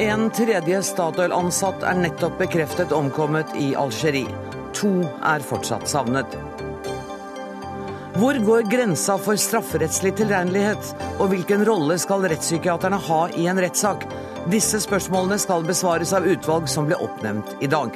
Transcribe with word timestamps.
En 0.00 0.30
tredje 0.32 0.78
Statoil-ansatt 0.80 1.82
er 1.84 1.98
nettopp 2.00 2.38
bekreftet 2.40 2.92
omkommet 2.96 3.50
i 3.60 3.74
Algerie. 3.76 4.30
To 4.78 5.02
er 5.04 5.44
fortsatt 5.44 5.84
savnet. 5.92 6.36
Hvor 8.16 8.38
går 8.46 8.70
grensa 8.72 9.18
for 9.20 9.36
strafferettslig 9.36 10.14
tilregnelighet, 10.22 10.94
og 11.18 11.34
hvilken 11.34 11.66
rolle 11.68 11.98
skal 12.00 12.24
rettspsykiaterne 12.32 12.96
ha 13.10 13.20
i 13.36 13.44
en 13.52 13.60
rettssak? 13.60 14.08
Disse 14.48 14.80
spørsmålene 14.80 15.36
skal 15.42 15.68
besvares 15.68 16.14
av 16.16 16.24
utvalg 16.32 16.72
som 16.72 16.88
ble 16.88 16.96
oppnevnt 16.96 17.52
i 17.60 17.68
dag. 17.68 17.92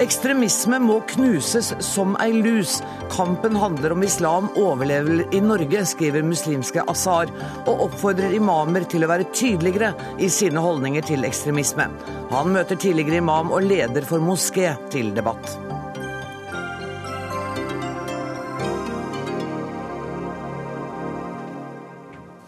Ekstremisme 0.00 0.78
må 0.80 0.94
knuses 1.10 1.74
som 1.84 2.14
ei 2.24 2.32
lus. 2.40 2.78
Kampen 3.12 3.56
handler 3.60 3.92
om 3.92 4.04
islam 4.06 4.46
overlever 4.56 5.26
i 5.36 5.42
Norge, 5.44 5.82
skriver 5.90 6.24
muslimske 6.24 6.86
Azar, 6.88 7.28
og 7.66 7.84
oppfordrer 7.90 8.32
imamer 8.38 8.86
til 8.88 9.04
å 9.04 9.10
være 9.10 9.28
tydeligere 9.36 9.92
i 10.16 10.30
sine 10.32 10.62
holdninger 10.64 11.04
til 11.10 11.28
ekstremisme. 11.28 11.90
Han 12.32 12.56
møter 12.56 12.80
tidligere 12.80 13.20
imam 13.20 13.52
og 13.52 13.68
leder 13.68 14.08
for 14.08 14.24
moské 14.24 14.72
til 14.94 15.12
debatt. 15.16 15.79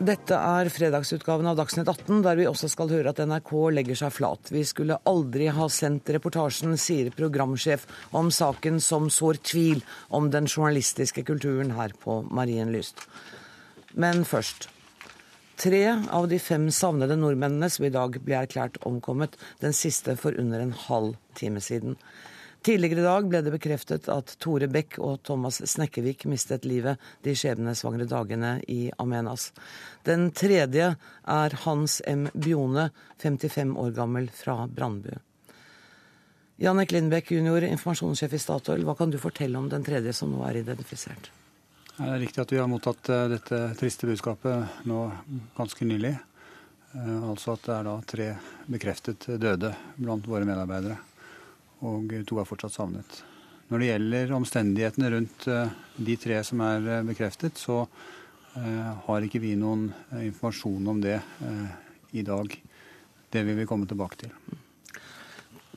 Dette 0.03 0.35
er 0.35 0.67
fredagsutgaven 0.73 1.47
av 1.47 1.59
Dagsnytt 1.61 1.87
18, 1.87 2.25
der 2.25 2.35
vi 2.35 2.47
også 2.51 2.67
skal 2.73 2.91
høre 2.91 3.13
at 3.13 3.21
NRK 3.23 3.53
legger 3.77 3.99
seg 4.01 4.15
flat. 4.17 4.49
Vi 4.51 4.65
skulle 4.67 4.97
aldri 5.07 5.47
ha 5.55 5.69
sendt 5.71 6.11
reportasjen, 6.11 6.75
sier 6.81 7.13
programsjef 7.15 7.85
om 8.19 8.33
saken 8.35 8.81
som 8.83 9.07
sår 9.15 9.39
tvil 9.47 9.85
om 10.11 10.27
den 10.35 10.49
journalistiske 10.51 11.23
kulturen 11.29 11.71
her 11.77 11.95
på 12.03 12.19
Marienlyst. 12.35 13.05
Men 13.95 14.27
først. 14.27 14.67
Tre 15.63 15.85
av 16.11 16.27
de 16.33 16.41
fem 16.43 16.67
savnede 16.75 17.15
nordmennene 17.21 17.71
som 17.71 17.87
i 17.87 17.95
dag 17.95 18.19
ble 18.27 18.41
erklært 18.41 18.81
omkommet, 18.89 19.37
den 19.63 19.77
siste 19.77 20.17
for 20.19 20.35
under 20.35 20.65
en 20.65 20.75
halv 20.89 21.15
time 21.39 21.63
siden. 21.63 21.95
Tidligere 22.63 23.01
i 23.01 23.03
dag 23.03 23.25
ble 23.27 23.41
det 23.43 23.51
bekreftet 23.51 24.07
at 24.13 24.37
Tore 24.39 24.69
Beck 24.71 24.95
og 25.03 25.25
Thomas 25.27 25.57
Snekkevik 25.67 26.29
mistet 26.31 26.63
livet 26.69 27.01
de 27.27 27.35
skjebnesvangre 27.35 28.07
dagene 28.07 28.53
i 28.71 28.87
Amenas. 29.03 29.49
Den 30.07 30.29
tredje 30.31 30.93
er 30.95 31.59
Hans 31.65 31.99
M. 32.07 32.29
Bione, 32.39 32.87
55 33.19 33.75
år 33.83 33.91
gammel, 33.99 34.31
fra 34.31 34.69
Brandbu. 34.71 35.11
Jannik 36.63 36.95
Lindbekk 36.95 37.35
jr., 37.35 37.67
informasjonssjef 37.73 38.39
i 38.39 38.43
Statoil, 38.47 38.87
hva 38.87 38.95
kan 38.95 39.11
du 39.11 39.19
fortelle 39.19 39.59
om 39.59 39.67
den 39.67 39.83
tredje 39.83 40.15
som 40.15 40.31
nå 40.31 40.47
er 40.47 40.63
identifisert? 40.63 41.33
Det 41.97 42.07
er 42.07 42.23
riktig 42.23 42.47
at 42.47 42.55
vi 42.55 42.63
har 42.63 42.71
mottatt 42.71 43.11
eh, 43.11 43.29
dette 43.35 43.65
triste 43.81 44.07
budskapet 44.07 44.85
nå 44.87 45.09
ganske 45.59 45.89
nylig. 45.91 46.15
Eh, 46.95 47.23
altså 47.27 47.57
at 47.57 47.67
det 47.67 47.81
er 47.81 47.89
da 47.91 48.03
tre 48.07 48.35
bekreftet 48.71 49.33
døde 49.43 49.75
blant 49.99 50.31
våre 50.31 50.47
medarbeidere 50.47 51.09
og 51.83 52.15
to 52.29 52.39
er 52.41 52.49
fortsatt 52.49 52.75
savnet. 52.77 53.23
Når 53.73 53.81
det 53.81 53.87
gjelder 53.89 54.35
omstendighetene 54.37 55.11
rundt 55.15 55.47
eh, 55.49 55.77
de 55.97 56.17
tre 56.21 56.43
som 56.45 56.61
er 56.61 56.89
eh, 56.99 57.05
bekreftet, 57.09 57.57
så 57.57 57.79
eh, 57.83 58.91
har 59.07 59.25
ikke 59.25 59.41
vi 59.41 59.55
noen 59.57 59.87
informasjon 60.19 60.91
om 60.93 61.01
det 61.01 61.17
i 62.13 62.25
dag. 62.27 62.53
Det 63.33 63.45
vil 63.47 63.57
vi 63.63 63.69
komme 63.69 63.89
tilbake 63.89 64.27
til. 64.27 64.35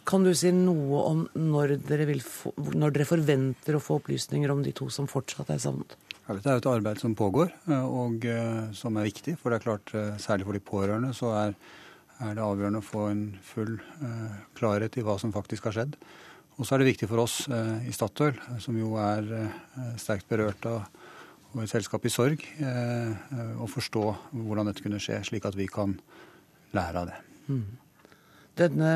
Kan 0.05 0.25
du 0.27 0.33
si 0.37 0.51
noe 0.53 1.05
om 1.07 1.21
når 1.39 1.77
dere, 1.87 2.17
få, 2.21 2.51
når 2.75 2.97
dere 2.97 3.07
forventer 3.09 3.77
å 3.77 3.81
få 3.81 4.01
opplysninger 4.01 4.51
om 4.51 4.59
de 4.65 4.75
to 4.75 4.89
som 4.91 5.07
fortsatt 5.09 5.53
er 5.55 5.63
savnet? 5.63 5.95
Ja, 6.25 6.35
dette 6.35 6.51
er 6.51 6.59
et 6.59 6.67
arbeid 6.67 6.99
som 6.99 7.15
pågår, 7.17 7.51
og 7.85 8.27
som 8.75 8.99
er 8.99 9.07
viktig. 9.07 9.37
For 9.39 9.53
det 9.53 9.61
er 9.61 9.65
klart, 9.65 9.95
særlig 10.21 10.45
for 10.49 10.57
de 10.57 10.61
pårørende, 10.67 11.13
så 11.15 11.31
er 11.37 11.57
er 12.23 12.35
det 12.35 12.43
avgjørende 12.43 12.79
å 12.79 12.85
få 12.85 13.07
en 13.11 13.25
full 13.43 13.75
eh, 13.75 14.37
klarhet 14.55 14.95
i 14.97 15.03
hva 15.05 15.17
som 15.19 15.33
faktisk 15.35 15.67
har 15.67 15.75
skjedd. 15.75 15.97
Og 16.55 16.63
så 16.63 16.75
er 16.75 16.81
det 16.81 16.91
viktig 16.93 17.09
for 17.11 17.23
oss 17.25 17.41
eh, 17.51 17.89
i 17.89 17.93
Statoil, 17.95 18.37
som 18.63 18.77
jo 18.79 18.95
er 19.01 19.27
eh, 19.39 19.57
sterkt 20.01 20.29
berørt 20.31 20.69
av 20.69 20.85
og 21.55 21.61
et 21.63 21.71
selskap 21.71 22.03
i 22.03 22.09
sorg, 22.11 22.41
å 23.63 23.67
forstå 23.71 24.01
hvordan 24.33 24.67
dette 24.67 24.83
kunne 24.83 24.97
skje, 24.99 25.21
slik 25.23 25.45
at 25.47 25.55
vi 25.55 25.69
kan 25.71 25.93
lære 26.75 26.99
av 26.99 27.05
det. 27.07 27.19
Mm. 27.47 27.61
Denne, 28.59 28.89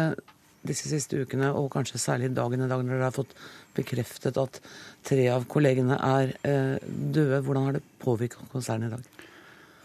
disse 0.67 0.91
siste 0.91 1.21
ukene, 1.23 1.53
og 1.55 1.69
kanskje 1.71 2.01
særlig 2.03 2.33
dagen 2.35 2.59
i 2.59 2.67
dag, 2.67 2.83
når 2.83 2.97
dere 2.97 3.07
har 3.07 3.15
fått 3.15 3.31
bekreftet 3.77 4.41
at 4.43 4.59
tre 5.07 5.29
av 5.31 5.47
kollegene 5.47 6.01
er 6.03 6.35
døde, 6.83 7.39
hvordan 7.47 7.69
har 7.69 7.79
det 7.79 7.85
påvirket 8.03 8.51
konsernet 8.51 8.91
i 8.91 8.97
dag? 8.97 9.28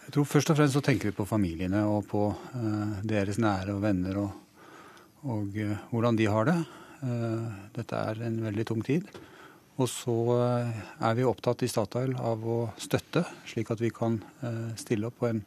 Jeg 0.05 0.13
tror 0.13 0.27
Først 0.29 0.51
og 0.53 0.59
fremst 0.59 0.77
så 0.77 0.83
tenker 0.85 1.09
vi 1.09 1.17
på 1.17 1.25
familiene 1.29 1.81
og 1.89 2.03
på 2.11 2.27
uh, 2.29 2.97
deres 3.09 3.39
nære 3.41 3.73
og 3.73 3.81
venner 3.85 4.19
og, 4.21 4.33
og 5.25 5.55
uh, 5.57 5.77
hvordan 5.91 6.19
de 6.19 6.27
har 6.29 6.51
det. 6.51 6.57
Uh, 7.01 7.47
dette 7.73 8.01
er 8.11 8.21
en 8.27 8.37
veldig 8.45 8.67
tung 8.69 8.83
tid. 8.85 9.09
Og 9.75 9.89
så 9.91 10.15
er 11.03 11.17
vi 11.19 11.25
opptatt 11.27 11.65
i 11.67 11.69
Statoil 11.69 12.13
av 12.23 12.45
å 12.47 12.59
støtte, 12.79 13.25
slik 13.43 13.73
at 13.75 13.81
vi 13.83 13.89
kan 13.91 14.21
stille 14.79 15.09
opp 15.09 15.17
på 15.19 15.27
en 15.33 15.41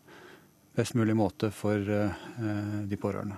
best 0.75 0.97
mulig 0.99 1.15
måte 1.15 1.47
for 1.55 1.79
de 1.79 2.99
pårørende. 2.99 3.37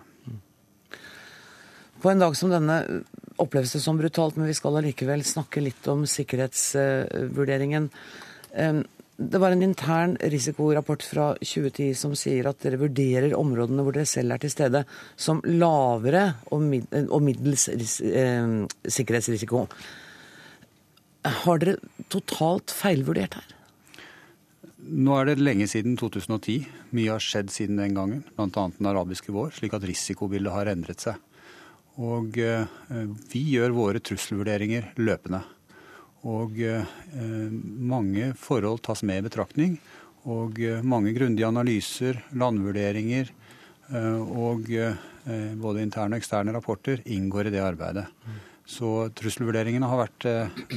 På 2.01 2.09
en 2.09 2.25
dag 2.25 2.33
som 2.33 2.49
denne 2.49 2.79
oppleves 3.37 3.75
det 3.75 3.83
som 3.83 4.01
brutalt, 4.01 4.39
men 4.39 4.49
vi 4.49 4.57
skal 4.57 4.79
allikevel 4.81 5.21
snakke 5.21 5.61
litt 5.61 5.85
om 5.93 6.07
sikkerhetsvurderingen. 6.09 7.91
Det 9.19 9.39
var 9.41 9.51
en 9.51 9.63
intern 9.65 10.13
risikorapport 10.31 11.03
fra 11.03 11.25
2010 11.43 11.89
som 11.99 12.13
sier 12.15 12.47
at 12.47 12.61
dere 12.63 12.79
vurderer 12.79 13.35
områdene 13.35 13.83
hvor 13.83 13.95
dere 13.97 14.07
selv 14.07 14.31
er 14.31 14.39
til 14.39 14.53
stede, 14.53 14.85
som 15.19 15.41
lavere 15.43 16.37
og, 16.55 16.63
middels 16.63 17.67
eh, 17.99 18.53
sikkerhetsrisiko. 18.87 19.65
Har 21.43 21.59
dere 21.59 21.75
totalt 22.07 22.71
feilvurdert 22.71 23.35
her? 23.41 23.55
Nå 24.89 25.19
er 25.19 25.27
det 25.27 25.43
lenge 25.43 25.67
siden 25.67 25.99
2010. 25.99 26.61
Mye 26.95 27.11
har 27.11 27.23
skjedd 27.23 27.51
siden 27.51 27.83
den 27.83 27.99
gangen, 27.99 28.23
bl.a. 28.37 28.47
den 28.47 28.87
arabiske 28.87 29.35
vår, 29.35 29.51
slik 29.59 29.75
at 29.75 29.83
risikobildet 29.83 30.55
har 30.55 30.71
endret 30.71 31.03
seg. 31.03 31.19
Og 31.99 32.39
eh, 32.39 32.71
vi 33.33 33.43
gjør 33.51 33.75
våre 33.75 33.99
trusselvurderinger 33.99 34.93
løpende. 35.03 35.43
Og 36.27 36.57
eh, 36.59 36.83
mange 37.51 38.33
forhold 38.35 38.81
tas 38.83 39.03
med 39.07 39.21
i 39.21 39.27
betraktning. 39.29 39.77
Og 40.27 40.59
eh, 40.59 40.83
mange 40.83 41.13
grundige 41.15 41.47
analyser, 41.47 42.19
landvurderinger 42.35 43.31
eh, 43.93 44.19
og 44.19 44.67
både 45.59 45.83
interne 45.83 46.15
og 46.15 46.23
eksterne 46.23 46.53
rapporter 46.55 47.03
inngår 47.05 47.49
i 47.49 47.51
det 47.53 47.59
arbeidet. 47.61 48.07
Så 48.65 49.11
trusselvurderingene 49.13 49.85
har 49.85 49.99
vært 49.99 50.25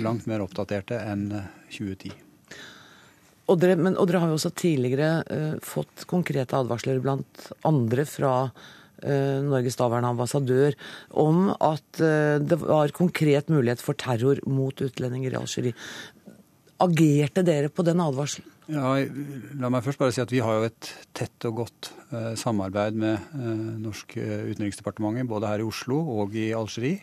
langt 0.03 0.27
mer 0.29 0.43
oppdaterte 0.45 0.99
enn 1.01 1.31
2010. 1.73 2.13
Og 3.49 3.61
dere, 3.63 3.79
men, 3.81 3.97
og 3.97 4.11
dere 4.11 4.21
har 4.21 4.33
jo 4.33 4.37
også 4.37 4.53
tidligere 4.59 5.57
fått 5.65 6.05
konkrete 6.11 6.59
advarsler 6.59 7.01
blant 7.01 7.47
andre 7.69 8.05
fra 8.09 8.35
Norges 9.49 9.79
daværende 9.81 10.13
ambassadør 10.15 10.77
om 11.11 11.51
at 11.59 12.01
eh, 12.01 12.39
det 12.43 12.61
var 12.63 12.95
konkret 12.97 13.53
mulighet 13.53 13.83
for 13.83 13.99
terror 13.99 14.41
mot 14.47 14.75
utlendinger 14.85 15.35
i 15.35 15.41
Algerie. 15.41 15.77
Agerte 16.83 17.45
dere 17.47 17.71
på 17.71 17.85
den 17.87 18.03
advarselen? 18.03 18.49
Ja, 18.71 18.95
la 19.59 19.69
meg 19.73 19.83
først 19.83 19.99
bare 19.99 20.15
si 20.15 20.23
at 20.23 20.31
Vi 20.33 20.41
har 20.43 20.61
jo 20.61 20.69
et 20.69 20.89
tett 21.17 21.47
og 21.49 21.65
godt 21.65 21.91
eh, 22.15 22.33
samarbeid 22.39 22.97
med 22.99 23.19
eh, 23.19 23.67
norsk 23.83 24.17
eh, 24.23 24.47
utenriksdepartementet, 24.53 25.29
både 25.31 25.51
her 25.51 25.63
i 25.63 25.67
Oslo 25.67 25.99
og 26.23 26.37
i 26.39 26.53
Algerie. 26.57 27.03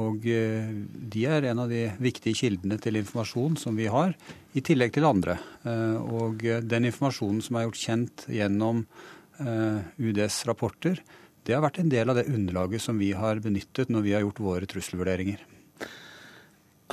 Og 0.00 0.24
eh, 0.30 0.70
de 0.94 1.26
er 1.30 1.48
en 1.50 1.64
av 1.64 1.70
de 1.70 1.88
viktige 2.02 2.38
kildene 2.44 2.78
til 2.82 3.00
informasjon 3.02 3.58
som 3.60 3.76
vi 3.78 3.90
har, 3.90 4.14
i 4.54 4.62
tillegg 4.62 4.94
til 4.94 5.06
andre. 5.08 5.34
og 5.66 6.38
den 6.62 6.84
informasjonen 6.86 7.40
som 7.42 7.56
er 7.58 7.64
gjort 7.64 7.80
kjent 7.80 8.22
gjennom 8.30 8.84
UDs 9.98 10.36
rapporter, 10.46 11.00
det 11.44 11.54
har 11.56 11.64
vært 11.64 11.80
en 11.82 11.90
del 11.92 12.10
av 12.10 12.18
det 12.18 12.28
underlaget 12.32 12.82
som 12.82 12.98
vi 13.00 13.12
har 13.16 13.40
benyttet 13.44 13.90
når 13.92 14.06
vi 14.06 14.14
har 14.16 14.24
gjort 14.24 14.42
våre 14.44 14.68
trusselvurderinger. 14.70 15.42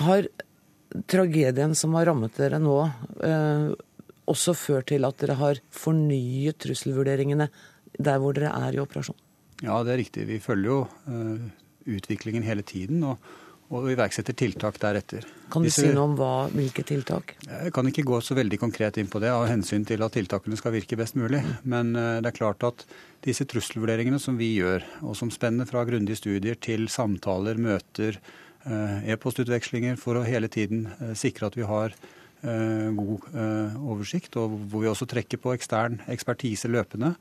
Har 0.02 0.28
tragedien 1.12 1.76
som 1.78 1.96
har 1.96 2.10
rammet 2.10 2.36
dere 2.40 2.60
nå, 2.60 2.78
eh, 3.24 3.68
også 4.32 4.56
ført 4.56 4.90
til 4.92 5.08
at 5.08 5.20
dere 5.24 5.38
har 5.40 5.62
fornyet 5.72 6.60
trusselvurderingene 6.64 7.48
der 8.00 8.20
hvor 8.20 8.36
dere 8.36 8.52
er 8.68 8.76
i 8.76 8.84
operasjon? 8.84 9.18
Ja, 9.62 9.80
det 9.86 9.94
er 9.94 10.02
riktig. 10.02 10.28
Vi 10.28 10.42
følger 10.44 10.72
jo 10.72 10.82
eh, 11.08 11.48
utviklingen 11.98 12.44
hele 12.44 12.66
tiden. 12.68 13.04
og 13.04 13.18
og 13.72 13.88
iverksetter 13.88 14.36
tiltak 14.36 14.76
deretter. 14.82 15.26
Kan 15.52 15.64
du 15.64 15.70
Disse, 15.70 15.86
si 15.86 15.94
noe 15.96 16.10
om 16.10 16.16
hva, 16.20 16.32
hvilke 16.52 16.84
tiltak? 16.88 17.38
Jeg 17.46 17.72
kan 17.76 17.88
ikke 17.88 18.04
gå 18.08 18.20
så 18.24 18.36
veldig 18.36 18.60
konkret 18.60 19.00
inn 19.00 19.08
på 19.12 19.22
det 19.24 19.32
av 19.32 19.46
hensyn 19.48 19.86
til 19.88 20.04
at 20.04 20.16
tiltakene 20.16 20.60
skal 20.60 20.76
virke 20.76 21.00
best 21.00 21.16
mulig. 21.20 21.40
Men 21.64 21.96
eh, 21.96 22.20
det 22.20 22.34
er 22.34 22.36
klart 22.36 22.66
at 22.68 22.84
disse 23.26 23.46
trusselvurderingene 23.50 24.20
som 24.22 24.38
vi 24.40 24.54
gjør, 24.56 24.86
og 25.06 25.18
som 25.18 25.32
spenner 25.34 25.68
fra 25.70 25.84
grundige 25.88 26.20
studier 26.20 26.58
til 26.58 26.88
samtaler, 26.90 27.60
møter, 27.62 28.18
eh, 28.66 29.12
e-postutvekslinger, 29.14 30.00
for 30.02 30.18
å 30.18 30.26
hele 30.26 30.50
tiden 30.50 30.88
eh, 31.00 31.14
sikre 31.14 31.52
at 31.52 31.60
vi 31.60 31.68
har 31.68 31.96
god 32.42 33.26
oversikt, 33.78 34.34
og 34.42 34.56
hvor 34.72 34.82
vi 34.82 34.88
også 34.90 35.06
trekker 35.06 35.38
på 35.38 35.52
ekstern 35.54 36.00
ekspertise 36.10 36.72
løpende, 36.74 37.12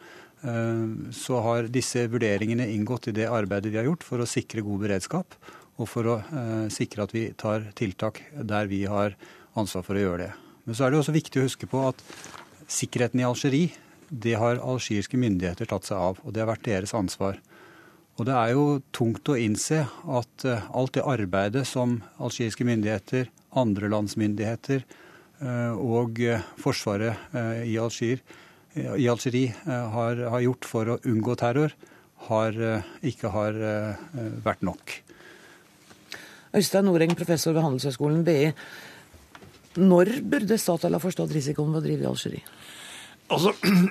så 1.13 1.43
har 1.45 1.69
disse 1.69 2.07
vurderingene 2.09 2.65
inngått 2.73 3.11
i 3.11 3.15
det 3.19 3.27
arbeidet 3.29 3.69
vi 3.69 3.77
har 3.77 3.85
gjort 3.85 4.07
for 4.07 4.25
å 4.25 4.29
sikre 4.33 4.65
god 4.65 4.81
beredskap, 4.87 5.37
og 5.77 5.91
for 5.93 6.09
å 6.09 6.17
sikre 6.73 7.05
at 7.05 7.13
vi 7.13 7.27
tar 7.37 7.69
tiltak 7.77 8.23
der 8.33 8.73
vi 8.73 8.87
har 8.89 9.13
ansvar 9.61 9.85
for 9.85 10.01
å 10.01 10.07
gjøre 10.07 10.23
det. 10.25 10.33
Men 10.65 10.79
så 10.79 10.87
er 10.87 10.95
det 10.95 11.03
også 11.03 11.17
viktig 11.21 11.43
å 11.43 11.47
huske 11.51 11.69
på 11.69 11.85
at 11.91 12.01
sikkerheten 12.81 13.21
i 13.21 13.29
Algerie 13.29 13.90
det 14.11 14.35
har 14.35 14.59
algeriske 14.59 15.19
myndigheter 15.21 15.71
tatt 15.71 15.87
seg 15.87 15.99
av, 15.99 16.21
og 16.25 16.35
det 16.35 16.43
har 16.43 16.51
vært 16.51 16.67
deres 16.67 16.95
ansvar. 16.99 17.39
Og 18.19 18.27
det 18.29 18.35
er 18.37 18.53
jo 18.53 18.65
tungt 18.93 19.31
å 19.33 19.39
innse 19.41 19.85
at 19.89 20.45
eh, 20.45 20.67
alt 20.77 20.97
det 20.99 21.07
arbeidet 21.09 21.65
som 21.69 22.01
algeriske 22.21 22.67
myndigheter, 22.69 23.31
andre 23.57 23.89
lands 23.89 24.19
myndigheter 24.21 24.83
eh, 24.85 25.73
og 25.73 26.21
eh, 26.21 26.43
Forsvaret 26.61 27.33
i 27.65 27.79
Algerie 27.81 28.21
i 28.71 29.09
Algerie 29.11 29.51
har, 29.67 30.21
har, 30.31 30.43
gjort 30.45 30.67
for 30.69 30.91
å 30.93 30.99
unngå 31.11 31.35
terror, 31.41 31.73
har, 32.29 32.55
ikke 33.03 33.33
har 33.35 33.57
vært 34.45 34.63
nok. 34.63 34.93
Øystein 36.55 36.87
Noreng, 36.87 37.17
professor 37.19 37.57
ved 37.57 37.67
Handelshøyskolen 37.67 38.23
BI. 38.23 38.53
Når 39.83 40.13
burde 40.23 40.55
Statoil 40.55 40.95
ha 40.95 41.03
forstått 41.03 41.35
risikoen 41.35 41.75
ved 41.75 41.83
å 41.83 41.87
drive 41.89 42.07
i 42.07 42.11
Algerie? 42.13 42.47
Altså, 43.31 43.55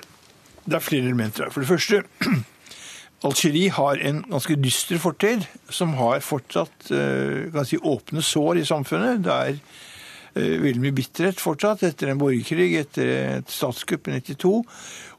Det 0.70 0.76
er 0.76 0.84
flere 0.84 1.08
elementer 1.08 1.44
her. 1.44 1.50
For 1.50 1.64
det 1.64 1.68
første, 1.68 2.02
Algerie 3.26 3.70
har 3.74 4.00
en 4.06 4.22
ganske 4.30 4.56
dyster 4.56 5.00
fortid, 5.00 5.44
som 5.72 5.94
har 5.98 6.22
fortsatt 6.24 6.90
eh, 6.94 7.62
si, 7.68 7.76
åpne 7.76 8.22
sår 8.24 8.60
i 8.60 8.66
samfunnet. 8.68 9.20
Det 9.24 9.34
er 9.34 9.58
uh, 9.58 10.62
veldig 10.62 10.84
mye 10.84 10.96
bitterhet 10.96 11.42
fortsatt 11.42 11.84
etter 11.88 12.12
en 12.12 12.20
borgerkrig, 12.20 12.70
etter 12.80 13.12
et 13.40 13.52
statskupp 13.52 14.08
i 14.08 14.20
92. 14.20 14.52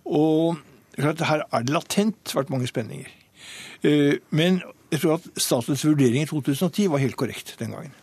Og 0.09 0.61
klart, 0.97 1.25
her 1.29 1.45
er 1.45 1.65
det 1.65 1.75
latent 1.75 2.35
vært 2.37 2.53
mange 2.53 2.69
spenninger. 2.69 3.09
Uh, 3.85 4.17
men 4.33 4.61
jeg 4.91 5.03
tror 5.03 5.19
at 5.19 5.27
statens 5.37 5.85
vurdering 5.85 6.25
i 6.25 6.29
2010 6.29 6.89
var 6.93 7.03
helt 7.03 7.19
korrekt 7.19 7.53
den 7.59 7.75
gangen. 7.75 7.93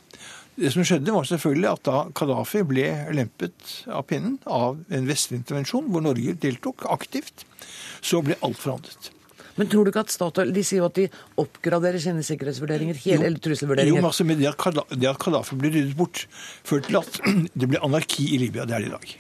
Det 0.58 0.72
som 0.74 0.82
skjedde, 0.82 1.12
var 1.14 1.26
selvfølgelig 1.28 1.68
at 1.70 1.84
da 1.86 1.98
Gaddafi 2.18 2.64
ble 2.66 2.86
lempet 3.14 3.74
av 3.94 4.02
pinnen 4.10 4.40
av 4.50 4.80
en 4.90 5.06
vestlig 5.06 5.38
intervensjon, 5.38 5.86
hvor 5.92 6.02
Norge 6.02 6.34
deltok 6.42 6.82
aktivt, 6.90 7.44
så 8.02 8.24
ble 8.26 8.34
alt 8.42 8.58
forandret. 8.58 9.12
Men 9.58 9.70
tror 9.70 9.86
du 9.86 9.90
ikke 9.90 10.04
at 10.06 10.12
Statoil 10.14 10.52
De 10.54 10.62
sier 10.62 10.78
jo 10.78 10.86
at 10.86 10.98
de 10.98 11.08
oppgraderer 11.42 11.98
sine 12.02 12.22
sikkerhetsvurderinger, 12.26 12.98
hele, 13.02 13.26
eller 13.26 13.42
trusselvurderinger. 13.42 14.02
Jo, 14.02 14.10
men 14.10 14.30
med 14.30 14.42
det 14.42 14.50
at 14.50 15.24
Gaddafi 15.24 15.58
ble 15.58 15.72
ryddet 15.74 15.96
bort, 15.98 16.26
førte 16.66 16.90
til 16.90 17.00
at 17.02 17.22
det 17.62 17.70
ble 17.70 17.82
anarki 17.86 18.30
i 18.34 18.42
Libya. 18.42 18.66
Det 18.66 18.78
er 18.78 18.86
det 18.86 18.92
i 18.92 18.94
dag. 18.98 19.16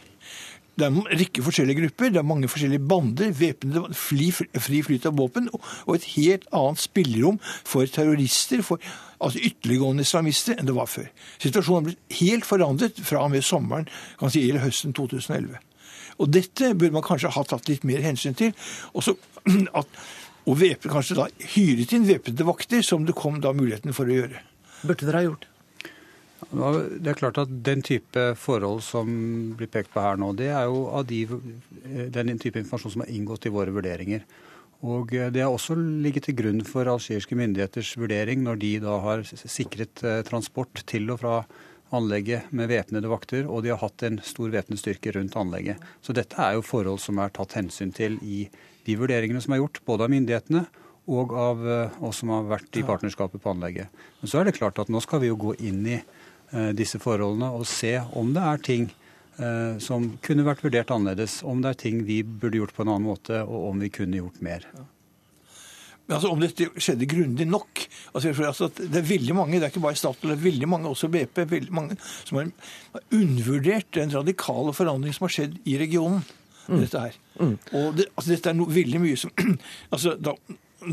Det 0.78 0.86
er 0.86 0.94
en 0.94 1.08
rekke 1.10 1.42
forskjellige 1.42 1.80
grupper, 1.80 2.12
det 2.14 2.20
er 2.20 2.26
mange 2.26 2.48
forskjellige 2.50 2.84
bander, 2.86 3.32
væpnede, 3.34 3.88
fri, 3.98 4.28
fri 4.30 4.82
flyt 4.86 5.08
av 5.10 5.16
våpen, 5.18 5.48
og 5.50 5.96
et 5.96 6.06
helt 6.12 6.44
annet 6.54 6.82
spillerom 6.84 7.40
for 7.66 7.88
terrorister, 7.90 8.62
for 8.62 8.78
altså 9.18 9.42
ytterliggående 9.42 10.06
islamister, 10.06 10.54
enn 10.54 10.68
det 10.70 10.76
var 10.76 10.86
før. 10.86 11.08
Situasjonen 11.42 11.80
har 11.80 11.88
blitt 11.88 12.20
helt 12.20 12.46
forandret 12.46 13.02
fra 13.02 13.24
og 13.24 13.34
med 13.34 13.42
sommeren, 13.42 13.90
kan 14.20 14.30
si, 14.30 14.44
eller 14.46 14.62
høsten 14.68 14.94
2011. 14.94 15.58
Og 16.22 16.30
dette 16.34 16.72
burde 16.78 16.94
man 16.94 17.06
kanskje 17.06 17.34
ha 17.34 17.44
tatt 17.46 17.70
litt 17.70 17.86
mer 17.88 18.02
hensyn 18.04 18.38
til. 18.38 18.54
Også 18.94 19.16
at, 19.80 20.00
og 20.46 20.60
væpne, 20.62 20.94
kanskje 20.94 21.18
da 21.18 21.26
hyret 21.56 21.94
inn 21.94 22.06
væpnede 22.06 22.46
vakter, 22.46 22.86
som 22.86 23.06
det 23.06 23.18
kom 23.18 23.42
da 23.42 23.50
muligheten 23.50 23.96
for 23.96 24.06
å 24.06 24.20
gjøre. 24.22 24.46
Burde 24.84 25.06
dere 25.06 25.24
ha 25.24 25.26
gjort? 25.26 25.50
Det 26.38 27.10
er 27.10 27.18
klart 27.18 27.38
at 27.42 27.50
Den 27.66 27.82
type 27.82 28.22
forhold 28.38 28.82
som 28.86 29.08
blir 29.58 29.70
pekt 29.70 29.90
på 29.94 30.02
her 30.02 30.18
nå, 30.20 30.32
det 30.38 30.52
er 30.54 30.68
jo 30.70 30.86
av 30.94 31.06
de, 31.08 31.24
den 32.14 32.38
type 32.38 32.60
informasjon 32.60 32.94
som 32.94 33.02
har 33.02 33.10
inngått 33.10 33.48
i 33.48 33.52
våre 33.52 33.74
vurderinger. 33.74 34.22
Og 34.86 35.14
eh, 35.14 35.30
Det 35.34 35.42
har 35.42 35.50
også 35.50 35.74
ligget 35.74 36.28
til 36.28 36.38
grunn 36.38 36.62
for 36.66 36.86
algeriske 36.86 37.38
myndigheters 37.38 37.96
vurdering 37.98 38.44
når 38.44 38.62
de 38.62 38.72
da 38.84 39.00
har 39.02 39.24
sikret 39.26 40.04
eh, 40.06 40.22
transport 40.26 40.84
til 40.86 41.10
og 41.10 41.24
fra 41.24 41.40
anlegget 41.90 42.52
med 42.52 42.68
væpnede 42.68 43.08
vakter, 43.08 43.46
og 43.48 43.64
de 43.64 43.72
har 43.72 43.80
hatt 43.80 44.04
en 44.04 44.20
stor 44.22 44.52
væpnet 44.52 44.78
styrke 44.78 45.14
rundt 45.16 45.36
anlegget. 45.40 45.80
Så 46.04 46.12
dette 46.12 46.36
er 46.36 46.54
jo 46.54 46.66
forhold 46.66 47.00
som 47.00 47.18
er 47.18 47.32
tatt 47.32 47.56
hensyn 47.56 47.94
til 47.96 48.20
i 48.22 48.44
de 48.84 48.96
vurderingene 49.00 49.40
som 49.40 49.56
er 49.56 49.62
gjort, 49.62 49.80
både 49.88 50.04
av 50.04 50.12
myndighetene 50.12 50.66
og 51.08 51.32
av 51.32 51.66
eh, 51.66 52.00
oss 52.04 52.22
som 52.22 52.30
har 52.36 52.46
vært 52.46 52.78
i 52.78 52.86
partnerskapet 52.86 53.42
på 53.42 53.56
anlegget. 53.56 53.90
Men 54.20 54.30
så 54.30 54.38
er 54.38 54.48
det 54.48 54.58
klart 54.60 54.78
at 54.78 54.92
nå 54.92 55.02
skal 55.02 55.24
vi 55.24 55.32
jo 55.32 55.40
gå 55.48 55.56
inn 55.58 55.82
i 55.88 55.98
Eh, 55.98 56.17
disse 56.72 57.00
forholdene 57.02 57.50
og 57.52 57.66
se 57.68 57.98
om 58.16 58.30
det 58.32 58.44
er 58.44 58.62
ting 58.64 58.86
eh, 59.38 59.78
som 59.82 60.12
kunne 60.24 60.46
vært 60.46 60.62
vurdert 60.64 60.92
annerledes. 60.94 61.40
Om 61.46 61.64
det 61.64 61.72
er 61.72 61.82
ting 61.82 62.04
vi 62.08 62.22
burde 62.22 62.60
gjort 62.60 62.76
på 62.76 62.84
en 62.84 62.94
annen 62.94 63.08
måte, 63.08 63.42
og 63.44 63.72
om 63.72 63.82
vi 63.82 63.90
kunne 63.92 64.20
gjort 64.20 64.40
mer. 64.44 64.66
Men 66.08 66.16
altså, 66.16 66.30
Om 66.32 66.40
dette 66.40 66.70
skjedde 66.80 67.08
grundig 67.08 67.44
nok 67.44 67.82
altså, 68.14 68.32
altså, 68.32 68.70
Det 68.72 68.96
er 68.96 69.04
veldig 69.04 69.34
mange, 69.36 69.58
det 69.58 69.66
er 69.66 69.72
ikke 69.74 69.84
bare 69.84 69.98
Statoil, 70.00 70.32
det 70.32 70.38
er 70.38 70.46
veldig 70.46 70.68
mange, 70.72 70.88
også 70.88 71.10
BP, 71.12 71.42
veldig 71.50 71.74
mange, 71.74 71.98
som 72.24 72.40
har 72.40 72.48
undervurdert 73.12 73.90
den 73.98 74.14
radikale 74.14 74.72
forandring 74.72 75.16
som 75.16 75.28
har 75.28 75.34
skjedd 75.36 75.58
i 75.68 75.76
regionen. 75.80 76.24
Mm. 76.68 76.80
Dette 76.80 77.00
her. 77.00 77.20
Mm. 77.40 77.54
Og 77.80 77.92
det, 77.96 78.08
altså, 78.14 78.30
dette 78.32 78.50
er 78.50 78.56
no, 78.56 78.64
veldig 78.72 79.02
mye 79.04 79.20
som 79.20 79.32
altså, 79.94 80.16
da, 80.20 80.34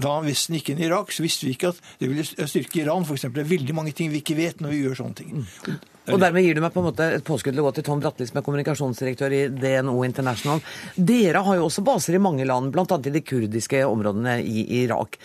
da 0.01 0.19
Vesten 0.25 0.57
gikk 0.57 0.71
inn 0.73 0.81
i 0.81 0.87
Irak, 0.87 1.11
så 1.15 1.23
visste 1.25 1.47
vi 1.47 1.55
ikke 1.55 1.71
at 1.73 1.81
det 1.99 2.09
ville 2.11 2.25
styrke 2.25 2.81
Iran. 2.81 3.05
For 3.07 3.17
eksempel. 3.17 3.41
det 3.41 3.45
er 3.45 3.53
veldig 3.57 3.75
mange 3.77 3.93
ting 3.95 4.11
vi 4.13 4.21
ikke 4.23 4.37
vet 4.37 4.63
når 4.63 4.73
vi 4.73 4.81
gjør 4.83 4.99
sånne 5.01 5.19
ting. 5.19 5.41
Mm. 5.41 5.79
Og 6.13 6.21
dermed 6.21 6.45
gir 6.45 6.57
du 6.57 6.61
meg 6.61 6.73
på 6.75 6.83
en 6.83 6.87
måte 6.89 7.07
et 7.17 7.25
påskudd 7.25 7.55
til 7.55 7.63
å 7.63 7.65
gå 7.67 7.73
til 7.77 7.85
Tom 7.87 8.01
Bratli, 8.03 8.27
som 8.29 8.37
er 8.39 8.45
kommunikasjonsdirektør 8.45 9.33
i 9.33 9.41
DNO 9.49 9.95
International. 10.05 10.61
Dere 10.95 11.41
har 11.47 11.57
jo 11.57 11.65
også 11.65 11.85
baser 11.85 12.17
i 12.17 12.21
mange 12.21 12.45
land, 12.45 12.69
bl.a. 12.75 12.85
i 12.85 13.15
de 13.15 13.23
kurdiske 13.25 13.81
områdene 13.87 14.37
i 14.45 14.67
Irak. 14.83 15.17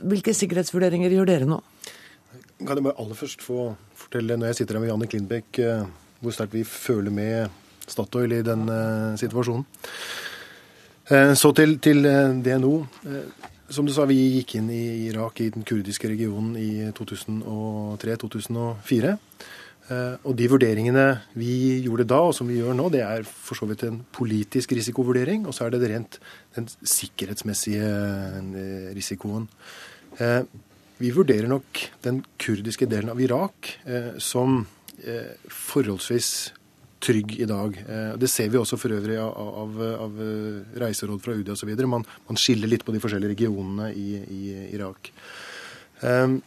Hvilke 0.00 0.34
sikkerhetsvurderinger 0.34 1.14
gjør 1.14 1.30
dere 1.30 1.48
nå? 1.48 1.60
Kan 2.60 2.76
jeg 2.76 2.84
bare 2.84 2.98
aller 3.00 3.16
først 3.16 3.44
få 3.44 3.70
fortelle, 3.96 4.36
når 4.36 4.50
jeg 4.50 4.60
sitter 4.60 4.76
her 4.76 4.84
med 4.84 4.90
Janne 4.90 5.08
Klindbekk, 5.10 5.62
eh, 5.62 5.86
hvor 6.20 6.34
sterkt 6.34 6.56
vi 6.56 6.64
føler 6.66 7.14
med 7.14 7.60
Statoil 7.90 8.34
i 8.36 8.42
den 8.46 8.66
uh, 8.70 9.16
situasjonen. 9.18 9.64
Uh, 11.10 11.34
så 11.34 11.52
til, 11.52 11.78
til 11.82 12.06
uh, 12.06 12.44
DNO. 12.44 12.86
Som 13.70 13.86
du 13.86 13.92
sa, 13.94 14.04
vi 14.10 14.34
gikk 14.40 14.54
inn 14.58 14.70
i 14.74 15.06
Irak, 15.06 15.40
i 15.42 15.50
den 15.54 15.62
kurdiske 15.66 16.08
regionen, 16.10 16.56
i 16.58 16.90
2003-2004. 16.96 19.16
Eh, 19.90 20.16
og 20.22 20.36
de 20.38 20.46
vurderingene 20.50 21.04
vi 21.38 21.82
gjorde 21.84 22.06
da, 22.12 22.20
og 22.28 22.34
som 22.36 22.50
vi 22.50 22.60
gjør 22.60 22.76
nå, 22.78 22.86
det 22.94 23.02
er 23.02 23.24
for 23.26 23.58
så 23.58 23.66
vidt 23.66 23.82
en 23.88 24.00
politisk 24.14 24.74
risikovurdering. 24.76 25.48
Og 25.48 25.56
så 25.56 25.66
er 25.66 25.74
det 25.74 25.90
rent 25.90 26.20
den 26.56 26.68
sikkerhetsmessige 26.78 27.90
eh, 27.90 28.90
risikoen. 28.94 29.48
Eh, 30.18 30.42
vi 31.00 31.10
vurderer 31.16 31.48
nok 31.50 31.80
den 32.04 32.22
kurdiske 32.38 32.86
delen 32.86 33.08
av 33.08 33.20
Irak 33.24 33.70
som 34.20 34.66
forholdsvis 35.48 36.26
trygg 37.00 37.36
i 37.40 37.48
dag. 37.48 37.76
Eh, 37.88 38.12
det 38.20 38.30
ser 38.32 38.52
vi 38.52 38.60
også 38.60 38.78
for 38.80 38.94
øvrig 38.96 39.18
av, 39.20 39.32
av, 39.64 39.82
av 40.06 40.22
reiseråd 40.84 41.24
fra 41.24 41.36
UD 41.36 41.52
osv. 41.56 41.74
Man, 41.88 42.06
man 42.28 42.40
skiller 42.40 42.70
litt 42.70 42.86
på 42.86 42.94
de 42.94 43.02
forskjellige 43.02 43.34
regionene 43.34 43.90
i, 43.96 44.08
i 44.20 44.42
Irak. 44.76 45.12
Um, 46.00 46.40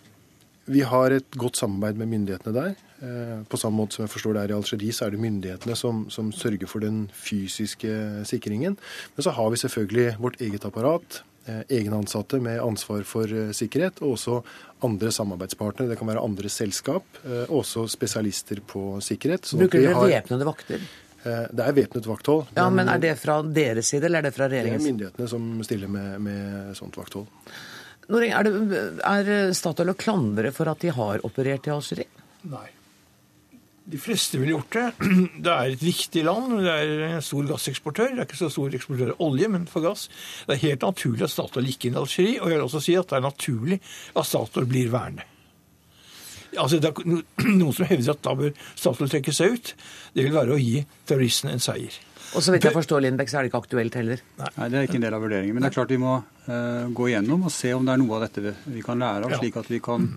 vi 0.65 0.79
har 0.87 1.11
et 1.11 1.35
godt 1.35 1.59
samarbeid 1.59 1.97
med 1.99 2.07
myndighetene 2.13 2.55
der. 2.55 2.75
Eh, 3.03 3.39
på 3.51 3.59
samme 3.59 3.81
måte 3.81 3.97
som 3.97 4.05
jeg 4.05 4.13
forstår 4.13 4.37
det 4.37 4.43
er 4.45 4.53
i 4.53 4.55
Algerie, 4.55 4.95
så 4.95 5.05
er 5.05 5.13
det 5.13 5.19
myndighetene 5.19 5.75
som, 5.75 6.05
som, 6.13 6.31
sørger 6.31 6.69
for 6.71 6.83
den 6.83 7.09
fysiske 7.11 8.23
sikringen. 8.29 8.77
Men 9.15 9.25
så 9.25 9.33
har 9.35 9.49
vi 9.51 9.59
selvfølgelig 9.59 10.15
vårt 10.23 10.39
eget 10.39 10.65
apparat, 10.65 11.19
egne 11.45 11.97
ansatte 11.99 12.39
med 12.39 12.61
ansvar 12.63 13.03
for 13.07 13.31
sikkerhet, 13.53 13.99
og 14.01 14.15
også 14.15 14.37
andre 14.83 15.11
samarbeidspartnere. 15.11 15.91
Det 15.91 15.97
kan 15.99 16.09
være 16.09 16.23
andre 16.23 16.51
selskap, 16.51 17.05
eh, 17.23 17.45
og 17.47 17.61
også 17.63 17.85
spesialister 17.91 18.61
på 18.67 18.99
sikkerhet. 19.03 19.49
Bruker 19.57 19.81
dere 19.81 20.05
væpnede 20.11 20.47
vakter? 20.47 20.85
Eh, 21.23 21.45
det 21.51 21.65
er 21.65 21.75
væpnet 21.77 22.07
vakthold. 22.07 22.45
Ja, 22.55 22.69
men 22.69 22.89
Er 22.89 22.99
det 22.99 23.17
fra 23.19 23.41
deres 23.41 23.87
side, 23.87 24.05
eller 24.05 24.19
er 24.19 24.29
det 24.29 24.33
fra 24.35 24.49
regjeringens? 24.49 24.83
Det 24.83 24.89
er 24.89 24.93
myndighetene 24.93 25.29
som 25.29 25.63
stiller 25.63 25.87
med, 25.87 26.19
med 26.21 26.75
sånt 26.75 26.97
vakthold. 26.97 27.27
Noreng, 28.11 28.33
er, 28.35 28.43
det, 28.43 28.81
er 29.07 29.53
Statoil 29.55 29.93
å 29.93 29.95
klandre 29.95 30.51
for 30.51 30.67
at 30.67 30.81
de 30.83 30.91
har 30.91 31.23
operert 31.23 31.67
i 31.67 31.71
Algerie? 31.71 32.25
Nei. 32.51 32.67
De 33.83 33.99
fleste 33.99 34.39
ville 34.39 34.53
gjort 34.53 34.75
det. 34.77 34.85
Det 35.43 35.51
er 35.51 35.73
et 35.73 35.83
viktig 35.83 36.23
land. 36.23 36.53
Det 36.63 36.71
er 36.71 37.03
en 37.09 37.25
stor 37.25 37.49
gasseksportør. 37.49 38.13
Det 38.13 38.23
er 38.23 38.29
ikke 38.29 38.39
så 38.39 38.49
stor 38.53 38.77
eksportør 38.77 39.11
av 39.11 39.25
olje, 39.25 39.49
men 39.51 39.67
for 39.67 39.83
gass. 39.83 40.07
Det 40.47 40.55
er 40.55 40.63
helt 40.69 40.87
naturlig 40.87 41.27
at 41.27 41.33
Statoil 41.33 41.67
gikk 41.67 41.89
inn 41.89 41.97
i 41.97 42.01
Algerie. 42.01 42.39
Og 42.39 42.47
jeg 42.47 42.59
vil 42.59 42.65
også 42.69 42.83
si 42.85 42.95
at 42.99 43.11
det 43.11 43.19
er 43.19 43.27
naturlig 43.27 43.79
at 44.15 44.29
Statoil 44.29 44.69
blir 44.71 44.93
værende. 44.93 45.27
Altså, 46.53 46.79
det 46.79 46.93
er 46.93 47.03
noen 47.59 47.75
som 47.75 47.89
hevder 47.89 48.15
at 48.15 48.23
da 48.23 48.37
bør 48.39 48.55
Statoil 48.71 49.11
trekke 49.11 49.35
seg 49.35 49.57
ut. 49.57 49.75
Det 50.15 50.27
vil 50.27 50.37
være 50.37 50.55
å 50.55 50.61
gi 50.61 50.85
terroristene 51.09 51.57
en 51.57 51.63
seier. 51.63 51.99
Og 52.33 52.41
så 52.41 52.53
vidt 52.53 52.65
jeg 52.65 52.73
forstår, 52.73 53.03
Lindbekk, 53.05 53.29
så 53.29 53.39
er 53.39 53.45
det 53.45 53.51
ikke 53.51 53.61
aktuelt 53.61 53.95
heller. 53.97 54.21
Nei, 54.39 54.67
det 54.71 54.77
er 54.79 54.87
ikke 54.87 54.97
en 54.97 55.05
del 55.05 55.15
av 55.17 55.23
vurderingen. 55.23 55.55
Men 55.55 55.65
det 55.65 55.69
er 55.69 55.75
klart 55.75 55.93
vi 55.93 55.99
må 56.01 56.13
uh, 56.17 56.85
gå 56.97 57.09
igjennom 57.11 57.45
og 57.47 57.53
se 57.53 57.73
om 57.75 57.85
det 57.85 57.93
er 57.93 58.01
noe 58.01 58.15
av 58.17 58.25
dette 58.25 58.53
vi 58.73 58.83
kan 58.85 59.01
lære 59.03 59.27
av, 59.27 59.35
slik 59.41 59.59
at 59.61 59.69
vi 59.69 59.81
kan 59.83 60.07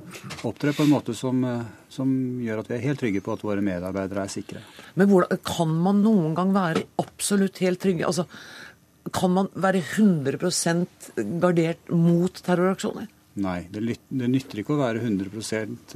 opptre 0.48 0.72
på 0.76 0.86
en 0.86 0.92
måte 0.92 1.16
som, 1.16 1.42
uh, 1.44 1.88
som, 1.92 2.12
gjør 2.42 2.62
at 2.62 2.70
vi 2.70 2.78
er 2.78 2.86
helt 2.86 3.02
trygge 3.02 3.24
på 3.24 3.34
at 3.36 3.44
våre 3.46 3.64
medarbeidere 3.64 4.24
er 4.24 4.32
sikre. 4.32 4.64
Men 4.96 5.10
hvordan, 5.12 5.42
kan 5.46 5.74
man 5.88 6.00
noen 6.04 6.36
gang 6.38 6.54
være 6.56 6.86
absolutt 7.02 7.60
helt 7.64 7.82
trygge? 7.84 8.08
Altså, 8.08 8.24
kan 9.14 9.34
man 9.36 9.52
være 9.54 9.84
100% 9.84 11.12
gardert 11.42 11.92
mot 11.92 12.42
terroraksjoner? 12.48 13.12
Nei, 13.36 13.66
det, 13.68 13.82
det 14.08 14.28
nytter 14.32 14.62
ikke 14.62 14.72
å 14.72 14.78
være 14.80 15.02
100 15.04 15.28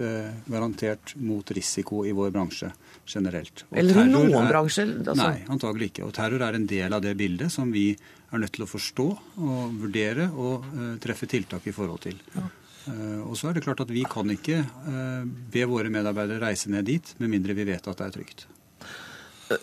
eh, 0.05 0.33
garantert 0.53 1.15
mot 1.17 1.53
risiko 1.57 2.03
i 2.05 2.13
vår 2.17 2.35
bransje 2.35 2.69
generelt. 3.09 3.65
Og 3.71 3.79
Eller 3.81 4.03
i 4.03 4.11
noen 4.11 4.35
er, 4.37 4.49
bransjer? 4.51 4.93
Altså. 5.01 5.17
Nei, 5.23 5.47
antagelig 5.53 5.89
ikke. 5.91 6.05
Og 6.11 6.13
terror 6.17 6.45
er 6.45 6.59
en 6.59 6.67
del 6.69 6.93
av 6.93 7.01
det 7.05 7.15
bildet 7.17 7.53
som 7.55 7.73
vi 7.73 7.95
er 7.95 8.43
nødt 8.43 8.53
til 8.59 8.67
å 8.67 8.71
forstå 8.71 9.09
og 9.41 9.79
vurdere 9.81 10.29
og 10.37 10.69
uh, 10.69 10.95
treffe 11.03 11.31
tiltak 11.33 11.65
i 11.67 11.75
forhold 11.75 12.05
til. 12.05 12.21
Ja. 12.37 12.45
Uh, 12.91 13.21
og 13.25 13.35
så 13.41 13.49
er 13.49 13.57
det 13.57 13.65
klart 13.65 13.81
at 13.87 13.93
vi 13.93 14.05
kan 14.09 14.29
ikke 14.37 14.61
uh, 14.61 15.25
be 15.25 15.65
våre 15.69 15.93
medarbeidere 15.93 16.45
reise 16.45 16.71
ned 16.73 16.87
dit 16.93 17.15
med 17.23 17.33
mindre 17.33 17.57
vi 17.57 17.67
vet 17.73 17.89
at 17.89 18.03
det 18.03 18.11
er 18.11 18.17
trygt. 18.21 18.47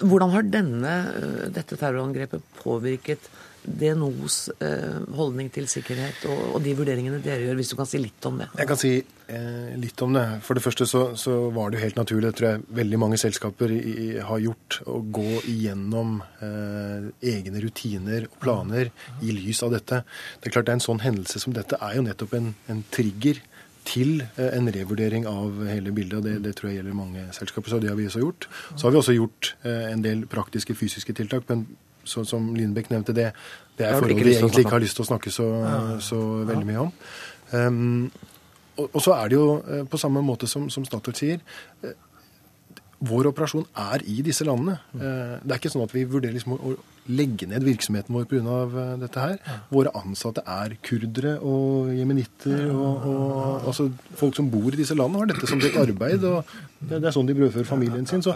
Hvordan 0.01 0.34
har 0.34 0.50
denne, 0.50 0.96
dette 1.55 1.77
terrorangrepet 1.79 2.43
påvirket 2.57 3.29
DNOs 3.68 4.38
eh, 4.64 5.00
holdning 5.18 5.50
til 5.54 5.68
sikkerhet 5.70 6.24
og, 6.32 6.58
de 6.64 6.74
vurderingene 6.78 7.20
dere 7.24 7.44
gjør, 7.44 7.58
hvis 7.60 7.74
du 7.74 7.76
kan 7.80 7.90
si 7.90 8.00
litt 8.02 8.28
om 8.30 8.40
det? 8.42 8.48
Jeg 8.58 8.70
kan 8.70 8.80
si 8.80 8.92
eh, 8.98 9.74
litt 9.80 10.02
om 10.06 10.16
det. 10.16 10.26
For 10.46 10.58
det 10.58 10.64
første 10.66 10.88
så, 10.90 11.04
så, 11.20 11.36
var 11.54 11.72
det 11.72 11.80
jo 11.80 11.84
helt 11.86 12.00
naturlig, 12.00 12.30
det 12.30 12.40
tror 12.40 12.50
jeg 12.50 12.64
veldig 12.80 13.02
mange 13.04 13.20
selskaper 13.22 13.74
i, 13.76 14.08
har 14.24 14.42
gjort, 14.44 14.80
å 14.88 15.02
gå 15.20 15.44
igjennom 15.52 16.18
eh, 16.44 17.12
egne 17.34 17.64
rutiner 17.64 18.30
og 18.30 18.40
planer 18.44 18.92
i 19.22 19.36
lys 19.36 19.62
av 19.68 19.76
dette. 19.76 20.04
Det 20.40 20.50
er 20.50 20.58
klart 20.58 20.70
det 20.70 20.76
er 20.76 20.80
En 20.80 20.88
sånn 20.88 21.04
hendelse 21.04 21.42
som 21.42 21.56
dette 21.56 21.80
er 21.82 21.98
jo 21.98 22.06
nettopp 22.06 22.36
en, 22.38 22.52
en 22.72 22.84
trigger 22.94 23.42
til 23.88 24.22
eh, 24.38 24.52
en 24.52 24.70
revurdering 24.74 25.28
av 25.30 25.64
hele 25.70 25.94
bildet. 25.96 26.20
og 26.20 26.24
det, 26.28 26.38
det, 26.46 26.56
tror 26.58 26.72
jeg 26.72 26.82
gjelder 26.82 26.98
mange 26.98 27.28
selskaper. 27.36 27.72
Så 27.72 27.82
det 27.84 27.92
har 27.92 28.00
vi 28.00 28.08
også 28.10 28.24
gjort. 28.24 28.50
Så 28.76 28.88
har 28.88 28.96
vi 28.96 29.02
også 29.02 29.18
gjort 29.18 29.54
eh, 29.64 29.92
en 29.92 30.04
del 30.06 30.26
praktiske 30.30 30.76
fysiske 30.76 31.16
tiltak. 31.18 31.48
men 31.50 31.68
så, 32.08 32.24
som 32.28 32.50
Lindbekk 32.56 32.90
nevnte, 32.94 33.16
det, 33.16 33.30
det 33.78 33.86
er 33.88 34.00
forhold 34.00 34.24
vi 34.24 34.34
egentlig 34.34 34.66
ikke 34.66 34.78
har 34.78 34.84
lyst 34.84 34.98
til 35.00 35.06
å 35.06 35.10
snakke 35.12 35.34
så, 35.34 35.48
så 36.04 36.22
veldig 36.48 36.68
mye 36.70 36.88
om. 36.88 36.92
Um, 37.52 38.10
og, 38.78 38.90
og, 38.90 39.00
så 39.02 39.16
er 39.16 39.32
det 39.32 39.38
jo 39.38 39.48
eh, 39.64 39.86
på 39.90 40.00
samme 40.02 40.22
måte 40.26 40.50
som, 40.50 40.68
som 40.70 40.84
Statoil 40.86 41.16
sier 41.18 41.40
eh, 41.86 41.96
vår 43.08 43.30
operasjon 43.30 43.66
er 43.78 44.04
i 44.10 44.20
disse 44.26 44.46
landene. 44.48 44.80
Uh, 44.96 45.38
det 45.44 45.54
er 45.54 45.60
ikke 45.60 45.72
sånn 45.72 45.86
at 45.86 45.94
vi 45.94 46.06
vurderer 46.10 46.34
liksom 46.36 46.56
å 46.58 46.74
legge 47.08 47.50
ned 47.50 47.66
virksomheten 47.68 48.16
vår 48.16 48.30
pga. 48.32 48.62
Uh, 48.68 48.96
dette 49.02 49.24
her. 49.24 49.60
Våre 49.74 49.94
ansatte 49.98 50.44
er 50.44 50.78
kurdere 50.86 51.38
og 51.42 51.92
jemenitter 51.96 52.72
og, 52.72 53.06
og 53.12 53.68
altså 53.72 53.90
folk 54.18 54.38
som 54.38 54.50
bor 54.54 54.72
i 54.72 54.80
disse 54.80 54.98
landene, 54.98 55.26
har 55.26 55.34
dette 55.34 55.50
som 55.50 55.62
sitt 55.64 55.78
arbeid. 55.80 56.24
og 56.24 56.44
det, 56.80 57.00
det 57.02 57.08
er 57.08 57.16
sånn 57.16 57.30
de 57.30 57.38
brødfører 57.38 57.70
familien 57.70 58.10
sin. 58.10 58.26
Så 58.26 58.36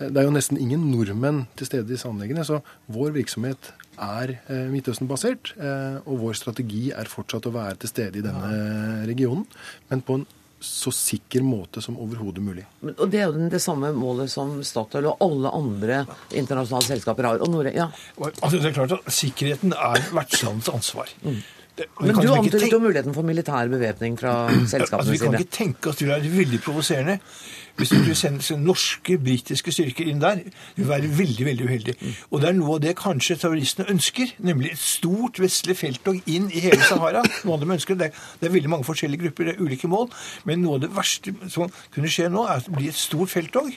Eh, 0.00 0.10
det 0.10 0.20
er 0.20 0.26
jo 0.26 0.34
nesten 0.34 0.60
ingen 0.60 0.88
nordmenn 0.90 1.44
til 1.58 1.68
stede 1.68 1.86
i 1.86 1.94
disse 1.94 2.08
anleggene, 2.10 2.44
så 2.46 2.60
vår 2.92 3.14
virksomhet 3.14 3.72
er 3.94 4.36
eh, 4.36 4.66
Midtøsten-basert. 4.72 5.54
Eh, 5.54 5.98
og 6.04 6.22
vår 6.24 6.38
strategi 6.40 6.88
er 6.94 7.10
fortsatt 7.10 7.48
å 7.48 7.54
være 7.54 7.82
til 7.82 7.92
stede 7.92 8.20
i 8.20 8.24
denne 8.24 9.04
regionen, 9.08 9.46
men 9.90 10.02
på 10.04 10.20
en 10.20 10.26
så 10.64 10.92
sikker 10.94 11.44
måte 11.46 11.82
som 11.84 11.98
overhodet 12.00 12.42
mulig. 12.44 12.64
Og 12.94 13.06
Det 13.10 13.20
er 13.20 13.28
jo 13.28 13.48
det 13.52 13.60
samme 13.62 13.92
målet 13.96 14.32
som 14.32 14.56
Statoil 14.66 15.10
og 15.12 15.24
alle 15.24 15.52
andre 15.54 16.00
internasjonale 16.32 16.90
selskaper 16.94 17.30
har. 17.30 17.42
Og 17.44 17.52
Nore, 17.52 17.74
ja. 17.76 17.90
altså, 18.18 18.56
det 18.58 18.70
er 18.70 18.78
klart 18.78 18.96
at 18.98 19.12
Sikkerheten 19.14 19.76
er 19.76 20.08
vertslandets 20.14 20.72
ansvar. 20.72 21.12
Mm. 21.22 21.42
Det, 21.74 21.88
Men 21.98 22.14
du 22.14 22.28
antydet 22.30 22.70
jo 22.70 22.78
muligheten 22.78 23.14
for 23.16 23.26
militær 23.26 23.66
bevæpning 23.66 24.14
fra 24.18 24.34
selskapene 24.70 25.00
altså, 25.00 25.14
vi 25.16 25.18
kan 25.18 25.34
ikke 25.40 25.56
tenke 25.56 25.90
oss 25.90 25.98
til 25.98 26.06
å 26.06 26.14
være 26.14 26.30
veldig 26.30 26.60
provoserende. 26.62 27.16
Hvis 27.74 27.90
du 27.90 28.14
sender 28.14 28.58
norske, 28.60 29.16
britiske 29.18 29.72
styrker 29.74 30.06
inn 30.10 30.20
der, 30.22 30.44
du 30.76 30.82
vil 30.82 30.88
være 30.92 31.10
veldig 31.18 31.46
veldig 31.48 31.64
uheldig. 31.66 31.94
Og 32.30 32.42
det 32.42 32.48
er 32.48 32.58
noe 32.58 32.76
av 32.76 32.82
det 32.84 32.94
kanskje 33.00 33.36
terroristene 33.42 33.88
ønsker, 33.90 34.36
nemlig 34.38 34.74
et 34.74 34.82
stort 34.82 35.40
vestlig 35.42 35.76
felttog 35.80 36.20
inn 36.30 36.46
i 36.54 36.62
hele 36.62 36.82
Sahara. 36.86 37.24
Noe 37.42 37.56
av 37.56 37.64
dem 37.64 37.74
ønsker 37.74 37.98
det. 37.98 38.12
Det 38.40 38.48
er 38.48 38.54
veldig 38.54 38.70
mange 38.70 38.86
forskjellige 38.86 39.26
grupper, 39.26 39.50
det 39.50 39.56
er 39.56 39.64
ulike 39.66 39.90
mål. 39.90 40.06
Men 40.46 40.62
noe 40.62 40.78
av 40.78 40.84
det 40.86 40.92
verste 40.94 41.34
som 41.50 41.72
kunne 41.94 42.12
skje 42.12 42.30
nå, 42.30 42.46
er 42.46 42.62
at 42.62 42.70
det 42.70 42.76
blir 42.78 42.94
et 42.94 43.00
stort 43.00 43.34
felttog 43.34 43.74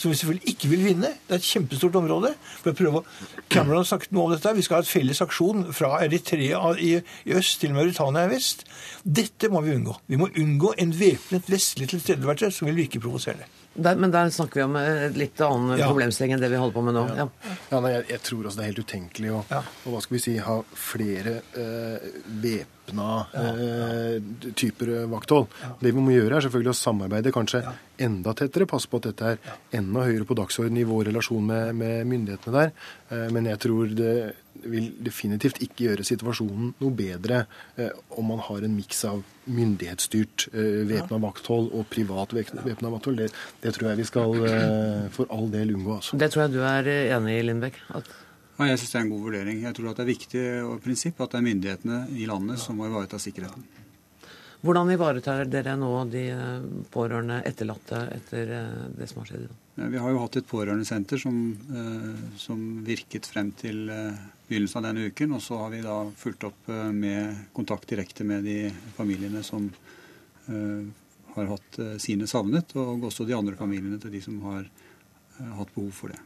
som 0.00 0.12
vi 0.12 0.16
selvfølgelig 0.16 0.54
ikke 0.54 0.70
vil 0.70 0.84
vinne. 0.84 1.12
Det 1.26 1.36
er 1.36 1.42
et 1.42 1.48
kjempestort 1.50 1.98
område. 2.00 2.32
For 2.62 2.72
å 2.72 2.78
prøve 2.78 3.02
å 3.02 3.46
Cameron 3.52 3.82
har 3.82 3.88
sagt 3.90 4.14
noe 4.16 4.28
om 4.28 4.34
dette. 4.34 4.54
Vi 4.56 4.64
skal 4.64 4.78
ha 4.78 4.84
et 4.84 4.90
felles 4.90 5.20
aksjon 5.20 5.66
fra 5.76 5.98
Eritrea 6.06 6.62
i, 6.80 6.94
i 7.28 7.36
øst 7.36 7.60
til 7.60 7.74
Mauritania 7.76 8.24
i 8.24 8.32
vest. 8.32 8.64
Dette 9.04 9.50
må 9.52 9.60
vi 9.66 9.76
unngå. 9.76 9.98
Vi 10.08 10.20
må 10.20 10.30
unngå 10.40 10.72
en 10.80 10.94
væpnet 10.96 11.50
vestlig 11.52 11.90
tilstedeværelse 11.92 12.60
som 12.60 12.70
vil 12.70 12.80
virke 12.80 13.02
provoserende. 13.02 13.48
Der, 13.74 13.94
men 14.00 14.10
der 14.10 14.32
snakker 14.34 14.60
vi 14.60 14.66
om 14.66 14.76
et 14.80 15.18
litt 15.18 15.40
annen 15.46 15.78
ja. 15.78 15.86
problemstilling 15.86 16.34
enn 16.34 16.42
det 16.42 16.50
vi 16.50 16.58
holder 16.58 16.74
på 16.74 16.82
med 16.88 16.96
nå. 16.96 17.04
Ja. 17.20 17.28
ja 17.70 17.82
nei, 17.84 17.92
jeg, 17.94 18.08
jeg, 18.10 18.22
tror 18.26 18.48
også 18.48 18.58
det 18.58 18.64
er 18.64 18.72
helt 18.72 18.82
utenkelig 18.82 19.30
å, 19.36 19.44
og 19.60 19.94
hva 19.94 20.00
skal 20.02 20.16
vi 20.16 20.22
si, 20.24 20.34
ha 20.42 20.56
flere 20.90 21.36
uh, 21.54 22.08
væpna 22.90 23.08
uh, 23.34 24.52
typer 24.58 24.92
vakthold. 25.10 25.48
Det 25.80 25.94
vi 25.94 26.02
må 26.02 26.14
gjøre, 26.14 26.36
er 26.36 26.46
selvfølgelig 26.46 26.74
å 26.74 26.80
samarbeide 26.80 27.32
kanskje 27.34 27.62
enda 28.00 28.34
tettere, 28.34 28.68
passe 28.68 28.88
på 28.90 29.00
at 29.00 29.10
dette 29.10 29.32
er 29.32 29.56
enda 29.78 30.06
høyere 30.08 30.26
på 30.28 30.36
dagsordenen 30.38 30.82
i 30.82 30.88
vår 30.88 31.10
relasjon 31.10 31.46
med, 31.46 31.74
med 31.76 32.06
myndighetene 32.10 32.56
der. 32.56 32.72
Uh, 33.10 33.26
men 33.34 33.50
jeg 33.50 33.62
tror 33.64 33.96
det 33.96 34.14
vil 34.68 34.90
definitivt 35.04 35.60
ikke 35.64 35.86
gjøre 35.86 36.06
situasjonen 36.06 36.72
noe 36.80 36.94
bedre 36.96 37.44
eh, 37.80 37.92
om 38.18 38.30
man 38.32 38.42
har 38.44 38.64
en 38.66 38.74
miks 38.76 39.04
av 39.08 39.22
myndighetsstyrt 39.50 40.48
eh, 40.52 40.82
væpna 40.90 41.20
vakthold 41.22 41.70
og 41.76 41.86
privat 41.92 42.34
væpna 42.36 42.92
vakthold. 42.92 43.22
Det, 43.22 43.30
det, 43.62 43.74
tror 43.76 43.92
jeg 43.92 44.00
vi 44.02 44.08
skal 44.08 44.34
eh, 44.48 45.06
for 45.14 45.30
all 45.34 45.48
del 45.52 45.74
unngå. 45.76 46.00
Altså. 46.00 46.18
Det 46.20 46.30
tror 46.32 46.46
jeg 46.46 46.56
du 46.56 46.60
er 46.64 46.90
eh, 46.90 47.14
enig 47.16 47.38
i, 47.38 47.46
Lindbekk? 47.46 47.80
At... 48.00 48.12
Ja, 48.60 48.66
jeg 48.68 48.80
syns 48.82 48.90
det 48.92 48.98
er 48.98 49.04
en 49.06 49.12
god 49.14 49.22
vurdering. 49.24 49.60
Jeg 49.64 49.76
tror 49.76 49.86
at 49.88 50.00
det 50.00 50.02
er 50.04 50.10
viktig 50.10 50.40
og 50.68 50.80
prinsipp 50.84 51.20
at 51.24 51.32
det 51.32 51.38
er 51.38 51.46
myndighetene 51.46 52.00
i 52.12 52.26
landet 52.28 52.60
som 52.60 52.76
må 52.76 52.90
ivareta 52.90 53.16
sikkerheten. 53.16 53.64
Hvordan 54.60 54.90
ivaretar 54.92 55.46
dere 55.48 55.72
nå 55.80 55.88
de 56.12 56.26
eh, 56.34 56.64
pårørende 56.92 57.38
etterlatte 57.48 58.02
etter 58.12 58.52
eh, 58.58 58.82
det 58.98 59.08
som 59.08 59.22
har 59.22 59.30
skjedd? 59.30 59.46
Vi 59.80 60.02
har 60.02 60.12
jo 60.12 60.20
hatt 60.20 60.36
et 60.36 60.50
pårørendesenter 60.50 61.22
som, 61.22 61.38
som 62.36 62.60
virket 62.84 63.24
frem 63.30 63.54
til 63.56 63.86
begynnelsen 63.88 64.82
av 64.82 64.90
denne 64.90 65.08
uken. 65.08 65.32
Og 65.38 65.40
så 65.40 65.62
har 65.62 65.72
vi 65.72 65.80
da 65.86 65.96
fulgt 66.20 66.44
opp 66.50 66.68
eh, 66.68 66.90
med 66.92 67.46
kontakt 67.56 67.88
direkte 67.88 68.28
med 68.28 68.44
de 68.44 68.58
familiene 68.98 69.40
som 69.46 69.70
har 70.50 71.46
hatt 71.46 71.76
sine 72.02 72.26
savnet, 72.26 72.72
og 72.74 73.04
også 73.06 73.22
de 73.28 73.36
andre 73.36 73.54
familiene 73.54 74.00
til 74.02 74.10
de 74.10 74.18
som 74.24 74.40
har 74.48 74.64
hatt 75.38 75.70
behov 75.76 75.92
for 75.94 76.10
det. 76.10 76.18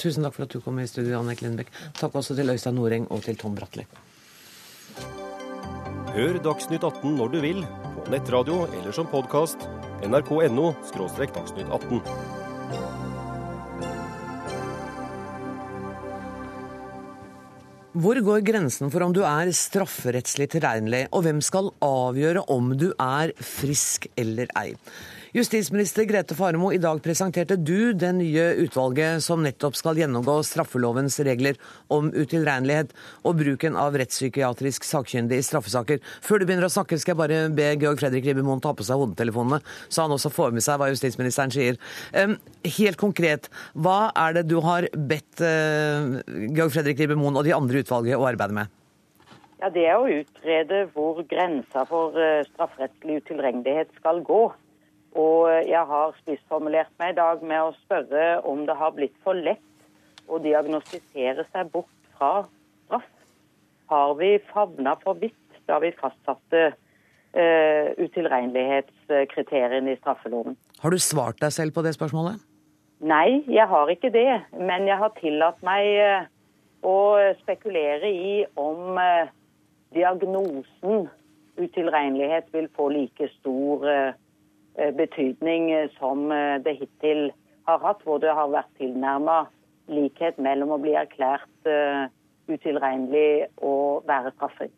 Tusen 0.00 0.26
takk 0.26 0.34
for 0.36 0.46
at 0.46 0.54
du 0.54 0.60
kom 0.64 0.78
i 0.82 0.88
studio, 0.90 1.20
Annek 1.20 1.42
Lindbekk. 1.44 1.70
Takk 1.98 2.16
også 2.18 2.36
til 2.38 2.50
Øystein 2.50 2.74
Noreng 2.78 3.06
og 3.14 3.22
til 3.26 3.38
Tom 3.38 3.54
Bratli. 3.54 3.86
Hør 6.14 6.38
Dagsnytt 6.42 6.84
18 6.86 7.16
når 7.18 7.32
du 7.32 7.40
vil, 7.42 7.64
på 7.96 8.10
nettradio 8.12 8.64
eller 8.68 8.94
som 8.94 9.08
podkast. 9.10 9.68
nrk.no– 10.04 10.72
dagsnytt 11.34 11.70
18. 11.72 12.02
Hvor 17.94 18.18
går 18.26 18.40
grensen 18.42 18.90
for 18.90 19.04
om 19.06 19.12
du 19.14 19.20
er 19.22 19.52
strafferettslig 19.54 20.48
tilregnelig, 20.50 21.04
og 21.14 21.22
hvem 21.22 21.38
skal 21.42 21.70
avgjøre 21.78 22.42
om 22.50 22.72
du 22.74 22.88
er 22.98 23.30
frisk 23.38 24.08
eller 24.18 24.50
ei? 24.58 24.72
Justisminister 25.34 26.04
Grete 26.06 26.34
Faremo, 26.38 26.68
i 26.72 26.78
dag 26.78 27.00
presenterte 27.02 27.56
du 27.58 27.90
det 27.98 28.12
nye 28.14 28.42
utvalget 28.62 29.24
som 29.24 29.40
nettopp 29.42 29.74
skal 29.74 29.98
gjennomgå 29.98 30.36
straffelovens 30.46 31.16
regler 31.26 31.58
om 31.90 32.12
utilregnelighet 32.14 32.94
og 33.26 33.40
bruken 33.40 33.74
av 33.74 33.98
rettspsykiatrisk 33.98 34.86
sakkyndig 34.86 35.40
i 35.42 35.46
straffesaker. 35.48 35.98
Før 36.22 36.38
du 36.38 36.46
begynner 36.46 36.68
å 36.68 36.70
snakke, 36.70 37.00
skal 37.02 37.16
jeg 37.16 37.22
bare 37.24 37.42
be 37.50 37.66
Georg 37.82 37.98
Fredrik 37.98 38.30
Ribbemoen 38.30 38.62
ta 38.62 38.76
på 38.78 38.86
seg 38.86 39.02
hodetelefonene, 39.02 39.58
så 39.90 40.06
han 40.06 40.14
også 40.14 40.30
får 40.38 40.54
med 40.54 40.68
seg 40.68 40.78
hva 40.78 40.92
justisministeren 40.94 41.50
sier. 41.50 41.82
Helt 42.78 43.02
konkret, 43.02 43.50
hva 43.74 44.14
er 44.14 44.38
det 44.38 44.46
du 44.54 44.60
har 44.62 44.86
bedt 44.94 45.42
eh, 45.42 46.20
Georg 46.54 46.78
Fredrik 46.78 47.02
Ribbemoen 47.02 47.42
og 47.42 47.48
de 47.50 47.58
andre 47.58 47.82
utvalget 47.82 48.22
å 48.22 48.28
arbeide 48.30 48.62
med? 48.62 48.82
Ja, 49.58 49.66
Det 49.74 49.82
er 49.82 49.98
å 49.98 50.06
utrede 50.06 50.84
hvor 50.94 51.24
grensa 51.26 51.88
for 51.90 52.14
eh, 52.14 52.44
strafferettslig 52.52 53.24
utilregnelighet 53.24 53.98
skal 53.98 54.22
gå. 54.22 54.44
Og 55.14 55.46
jeg 55.68 55.84
har 55.90 56.14
spissformulert 56.18 56.90
meg 56.98 57.12
i 57.12 57.18
dag 57.20 57.42
med 57.46 57.60
å 57.62 57.74
spørre 57.84 58.40
om 58.50 58.64
det 58.66 58.74
har 58.78 58.94
blitt 58.96 59.14
for 59.22 59.38
lett 59.38 59.62
å 60.26 60.40
diagnostisere 60.42 61.44
seg 61.52 61.70
bort 61.70 62.08
fra 62.16 62.32
straff. 62.86 63.06
Har 63.92 64.14
vi 64.18 64.38
favna 64.50 64.96
for 65.04 65.20
vidt 65.20 65.60
da 65.68 65.78
vi 65.82 65.92
fastsatte 65.94 66.64
uh, 66.72 67.86
utilregnelighetskriteriene 68.00 69.94
i 69.94 70.00
straffeloven? 70.00 70.58
Har 70.82 70.90
du 70.90 70.98
svart 70.98 71.38
deg 71.44 71.54
selv 71.54 71.76
på 71.76 71.84
det 71.86 71.94
spørsmålet? 71.94 72.42
Nei, 73.04 73.44
jeg 73.52 73.68
har 73.70 73.90
ikke 73.92 74.10
det. 74.14 74.42
Men 74.58 74.88
jeg 74.90 74.98
har 74.98 75.14
tillatt 75.20 75.62
meg 75.66 75.84
uh, 76.00 76.26
å 76.84 76.96
spekulere 77.44 78.10
i 78.10 78.44
om 78.58 78.98
diagnosen 79.94 81.06
utilregnelighet 81.54 82.50
vil 82.52 82.66
få 82.74 82.88
like 82.90 83.28
stor 83.38 83.86
Eh, 83.88 84.12
betydning 84.96 85.70
eh, 85.72 85.90
som 85.98 86.30
eh, 86.32 86.60
det 86.64 86.76
hittil 86.80 87.28
har 87.68 87.82
hatt, 87.84 88.02
hvor 88.04 88.20
det 88.20 88.32
har 88.34 88.52
vært 88.52 88.72
tilnærma 88.80 89.44
likhet 89.88 90.38
mellom 90.40 90.74
å 90.74 90.80
bli 90.80 90.94
erklært 90.96 91.68
utilregnelig 92.48 93.46
og 93.64 94.04
være 94.08 94.32
straffri. 94.34 94.68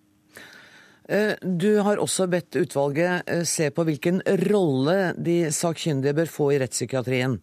Eh, 1.09 1.39
du 1.43 1.79
har 1.87 2.01
også 2.03 2.27
bedt 2.27 2.57
utvalget 2.59 3.29
eh, 3.31 3.45
se 3.47 3.71
på 3.71 3.85
hvilken 3.87 4.19
rolle 4.49 5.15
de 5.15 5.53
sakkyndige 5.55 6.17
bør 6.19 6.31
få 6.31 6.51
i 6.55 6.59
rettspsykiatrien. 6.59 7.39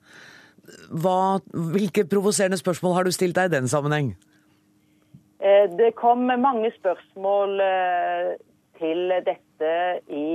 Hva, 0.91 1.39
hvilke 1.71 2.03
provoserende 2.11 2.59
spørsmål 2.59 2.97
har 2.97 3.07
du 3.07 3.13
stilt 3.15 3.37
deg 3.39 3.47
i 3.47 3.55
den 3.55 3.71
sammenheng? 3.71 4.13
Eh, 5.39 5.69
det 5.79 5.93
kom 5.99 6.27
mange 6.27 6.73
spørsmål 6.75 7.55
til 8.79 9.15
dette 9.23 9.71
i 10.11 10.27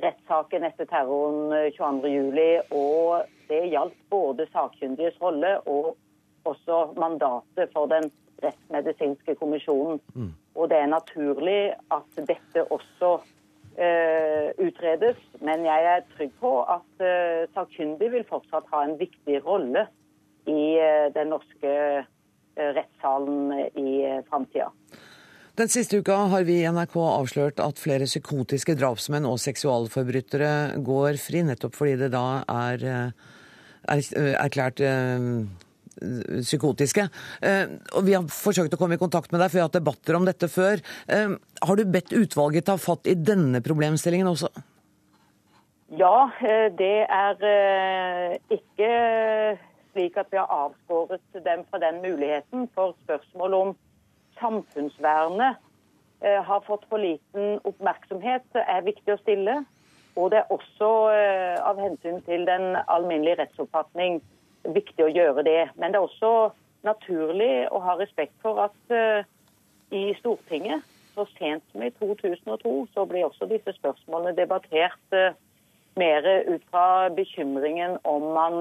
rettssaken 0.00 0.64
etter 0.64 0.88
terroren 0.88 1.52
22.07. 1.76 2.72
Og 2.72 3.28
det 3.50 3.66
gjaldt 3.72 3.98
både 4.10 4.46
sakkyndiges 4.52 5.18
rolle 5.22 5.58
og 5.68 5.94
også 6.48 6.84
mandatet 6.98 7.70
for 7.74 7.90
den 7.90 8.10
rettsmedisinske 8.42 9.34
kommisjonen. 9.38 10.00
Mm. 10.14 10.32
Og 10.54 10.68
det 10.70 10.78
er 10.82 10.90
naturlig 10.90 11.72
at 11.94 12.22
dette 12.28 12.64
også 12.64 13.12
uh, 13.22 14.48
utredes. 14.66 15.20
Men 15.40 15.66
jeg 15.68 15.90
er 15.94 16.06
trygg 16.16 16.34
på 16.40 16.54
at 16.62 17.04
uh, 17.04 17.44
sakkyndig 17.54 18.10
vil 18.16 18.26
fortsatt 18.28 18.68
ha 18.72 18.84
en 18.86 18.98
viktig 19.00 19.42
rolle 19.46 19.86
i 20.50 20.64
uh, 20.80 21.08
den 21.14 21.32
norske 21.34 21.76
rettssalen 22.52 23.52
i 23.80 24.02
framtida. 24.28 24.66
Den 25.60 25.68
siste 25.68 25.98
uka 26.00 26.14
har 26.32 26.46
vi 26.48 26.62
i 26.62 26.68
NRK 26.72 26.94
avslørt 26.96 27.58
at 27.60 27.80
flere 27.80 28.06
psykotiske 28.08 28.72
drapsmenn 28.80 29.26
og 29.28 29.40
seksualforbrytere 29.42 30.80
går 30.80 31.18
fri, 31.20 31.42
nettopp 31.44 31.76
fordi 31.76 31.98
det 32.00 32.08
da 32.14 32.24
er, 32.48 32.86
er 33.84 34.06
erklært 34.40 34.80
psykotiske. 36.42 37.08
Eh, 37.42 37.64
og 37.96 38.04
Vi 38.06 38.14
har 38.14 38.24
forsøkt 38.28 38.74
å 38.74 38.80
komme 38.80 38.96
i 38.96 39.02
kontakt 39.02 39.32
med 39.32 39.40
deg, 39.40 39.50
for 39.50 39.58
vi 39.58 39.62
har 39.62 39.70
hatt 39.70 39.78
debatter 39.78 40.18
om 40.18 40.26
dette 40.26 40.48
før. 40.48 40.82
Eh, 41.08 41.36
har 41.62 41.76
du 41.76 41.84
bedt 41.84 42.12
utvalget 42.12 42.66
ta 42.66 42.76
fatt 42.76 43.06
i 43.06 43.14
denne 43.14 43.60
problemstillingen 43.60 44.30
også? 44.32 44.50
Ja, 45.98 46.30
eh, 46.40 46.68
det 46.72 47.04
er 47.04 48.38
ikke 48.50 48.90
slik 49.92 50.16
at 50.16 50.30
vi 50.32 50.40
har 50.40 50.48
avskåret 50.48 51.44
dem 51.44 51.64
fra 51.68 51.78
den 51.78 52.00
muligheten. 52.00 52.68
For 52.74 52.96
spørsmål 53.04 53.54
om 53.54 53.74
samfunnsvernet 54.42 55.68
har 56.22 56.60
fått 56.62 56.84
for 56.86 57.02
liten 57.02 57.56
oppmerksomhet, 57.66 58.44
er 58.54 58.84
viktig 58.86 59.14
å 59.14 59.18
stille. 59.24 59.56
Og 60.14 60.28
det 60.30 60.42
er 60.42 60.52
også 60.54 60.90
av 61.66 61.80
hensyn 61.82 62.20
til 62.28 62.44
den 62.46 62.76
alminnelige 62.84 63.40
rettsoppfatning 63.40 64.20
viktig 64.70 65.06
å 65.06 65.10
gjøre 65.10 65.44
det. 65.46 65.62
Men 65.74 65.94
det 65.94 65.98
er 65.98 66.06
også 66.06 66.32
naturlig 66.86 67.68
å 67.70 67.80
ha 67.82 67.96
respekt 68.00 68.34
for 68.42 68.60
at 68.66 68.94
uh, 68.94 69.22
i 69.94 70.10
Stortinget 70.20 70.84
så 71.12 71.26
sent 71.36 71.64
som 71.70 71.84
i 71.84 71.92
2002 71.98 72.74
så 72.94 73.06
ble 73.08 73.24
også 73.26 73.48
disse 73.50 73.74
spørsmålene 73.76 74.36
debattert 74.38 75.16
uh, 75.16 75.34
mer 76.00 76.26
ut 76.48 76.64
fra 76.70 77.10
bekymringen 77.14 77.98
om 78.08 78.30
man 78.34 78.60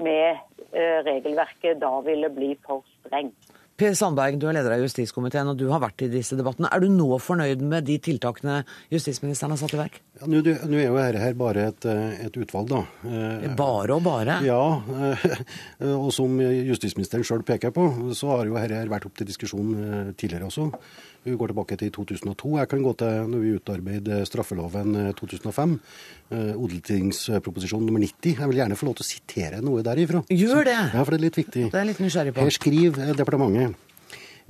med 0.00 0.40
uh, 0.72 0.98
regelverket 1.06 1.82
da 1.82 1.98
ville 2.06 2.30
bli 2.32 2.54
for 2.66 2.84
streng. 3.00 3.32
Per 3.80 3.94
Sandberg, 3.96 4.36
du 4.36 4.44
er 4.44 4.58
leder 4.58 4.74
av 4.74 4.82
justiskomiteen, 4.82 5.48
og 5.48 5.56
du 5.56 5.70
har 5.72 5.80
vært 5.80 6.02
i 6.04 6.10
disse 6.12 6.36
debattene. 6.36 6.68
Er 6.68 6.82
du 6.82 6.90
nå 6.92 7.16
fornøyd 7.22 7.62
med 7.64 7.86
de 7.88 7.94
tiltakene 8.04 8.58
justisministeren 8.92 9.54
har 9.54 9.60
satt 9.62 9.72
i 9.72 9.78
verk? 9.80 9.96
Ja, 10.20 10.28
Nå 10.28 10.42
er 10.44 10.82
jo 10.84 10.98
dette 11.00 11.30
bare 11.40 11.64
et, 11.70 11.86
et, 12.26 12.36
utvalg, 12.36 12.68
da. 12.68 12.82
Eh, 13.08 13.46
bare 13.56 13.96
og 13.96 14.04
bare? 14.04 14.36
Ja. 14.44 14.60
Og 16.02 16.10
som 16.12 16.36
justisministeren 16.44 17.24
sjøl 17.24 17.46
peker 17.46 17.72
på, 17.72 17.86
så 18.16 18.34
har 18.34 18.50
jo 18.50 18.58
dette 18.58 18.82
vært 18.92 19.08
opp 19.08 19.16
til 19.16 19.30
diskusjon 19.30 19.72
eh, 19.80 20.12
tidligere 20.12 20.50
også. 20.50 20.68
Vi 21.24 21.34
går 21.36 21.52
tilbake 21.52 21.76
til 21.76 21.90
2002. 21.92 22.54
Jeg 22.62 22.68
kan 22.70 22.82
gå 22.84 22.94
til 23.02 23.28
når 23.28 23.42
vi 23.42 23.52
utarbeider 23.58 24.24
straffeloven 24.24 24.96
2005. 25.18 25.74
Eh, 26.30 26.38
eh, 26.38 26.54
Odeltingsproposisjon 26.56 27.84
nummer 27.84 28.00
90. 28.00 28.38
Jeg 28.40 28.48
vil 28.48 28.60
gjerne 28.62 28.78
få 28.80 28.88
lov 28.88 28.96
til 28.96 29.04
å 29.04 29.10
sitere 29.10 29.60
noe 29.64 29.84
derifra. 29.84 30.24
Gjør 30.32 30.64
det! 30.64 30.78
Ja, 30.94 31.04
for 31.04 31.12
det 31.12 31.20
er 31.20 31.26
litt 31.26 31.40
viktig. 31.42 31.68
Det 31.74 31.80
er 31.80 31.88
litt 31.90 32.00
nysgjerrig 32.00 32.34
på. 32.34 32.46
Her 32.46 32.56
skriver 32.56 33.14
departementet 33.18 33.76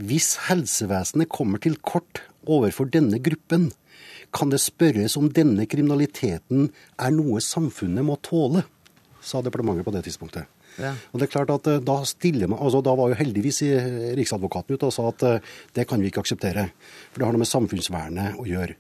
hvis 0.01 0.33
helsevesenet 0.47 1.29
kommer 1.29 1.61
til 1.61 1.75
kort 1.85 2.23
overfor 2.49 2.89
denne 2.89 3.19
gruppen, 3.21 3.69
kan 4.33 4.49
det 4.49 4.63
spørres 4.63 5.17
om 5.19 5.27
denne 5.29 5.67
kriminaliteten 5.69 6.71
er 6.97 7.13
noe 7.13 7.43
samfunnet 7.45 8.07
må 8.07 8.17
tåle, 8.25 8.63
sa 9.21 9.43
departementet 9.45 9.85
på 9.85 9.93
det 9.93 10.07
tidspunktet. 10.07 10.49
Og 11.13 11.21
det 11.21 11.27
er 11.27 11.33
klart 11.33 11.53
at 11.55 11.69
eh, 11.71 11.83
Da 11.85 12.01
stiller 12.09 12.51
man, 12.51 12.61
altså 12.63 12.83
da 12.85 12.95
var 12.99 13.13
jo 13.13 13.19
heldigvis 13.21 13.63
eh, 13.67 13.91
Riksadvokaten 14.19 14.77
ute 14.77 14.89
og 14.89 14.95
sa 14.95 15.09
at 15.11 15.27
eh, 15.27 15.53
det 15.77 15.87
kan 15.91 16.01
vi 16.03 16.11
ikke 16.11 16.25
akseptere. 16.25 16.71
For 17.11 17.21
det 17.21 17.29
har 17.29 17.37
noe 17.37 17.45
med 17.45 17.51
samfunnsvernet 17.51 18.41
å 18.41 18.49
gjøre. 18.49 18.79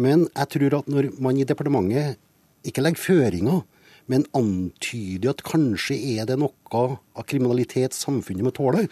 Men 0.00 0.28
jeg 0.28 0.54
tror 0.56 0.80
at 0.80 0.90
når 0.90 1.12
man 1.22 1.38
i 1.40 1.46
departementet 1.48 2.20
ikke 2.66 2.84
legger 2.84 3.02
føringer, 3.02 3.62
men 4.10 4.24
antyder 4.34 5.30
at 5.30 5.44
kanskje 5.46 5.94
er 6.16 6.26
det 6.26 6.38
noe 6.40 6.50
av 6.74 7.22
kriminalitet 7.30 7.94
samfunnet 7.94 8.46
må 8.46 8.52
tåle, 8.54 8.86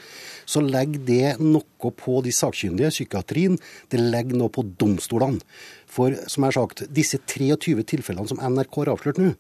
så 0.47 0.63
legger 0.63 1.03
det 1.09 1.33
noe 1.43 1.93
på 1.99 2.21
de 2.23 2.35
sakkyndige, 2.35 2.93
psykiatrien. 2.95 3.59
Det 3.91 3.99
legger 3.99 4.39
noe 4.39 4.53
på 4.53 4.63
domstolene. 4.79 5.43
For 5.91 6.15
som 6.31 6.45
jeg 6.45 6.53
har 6.53 6.59
sagt, 6.61 6.85
disse 6.95 7.19
23 7.25 7.83
tilfellene 7.95 8.31
som 8.31 8.43
NRK 8.43 8.83
har 8.83 8.93
avslørt 8.95 9.21
nå, 9.23 9.33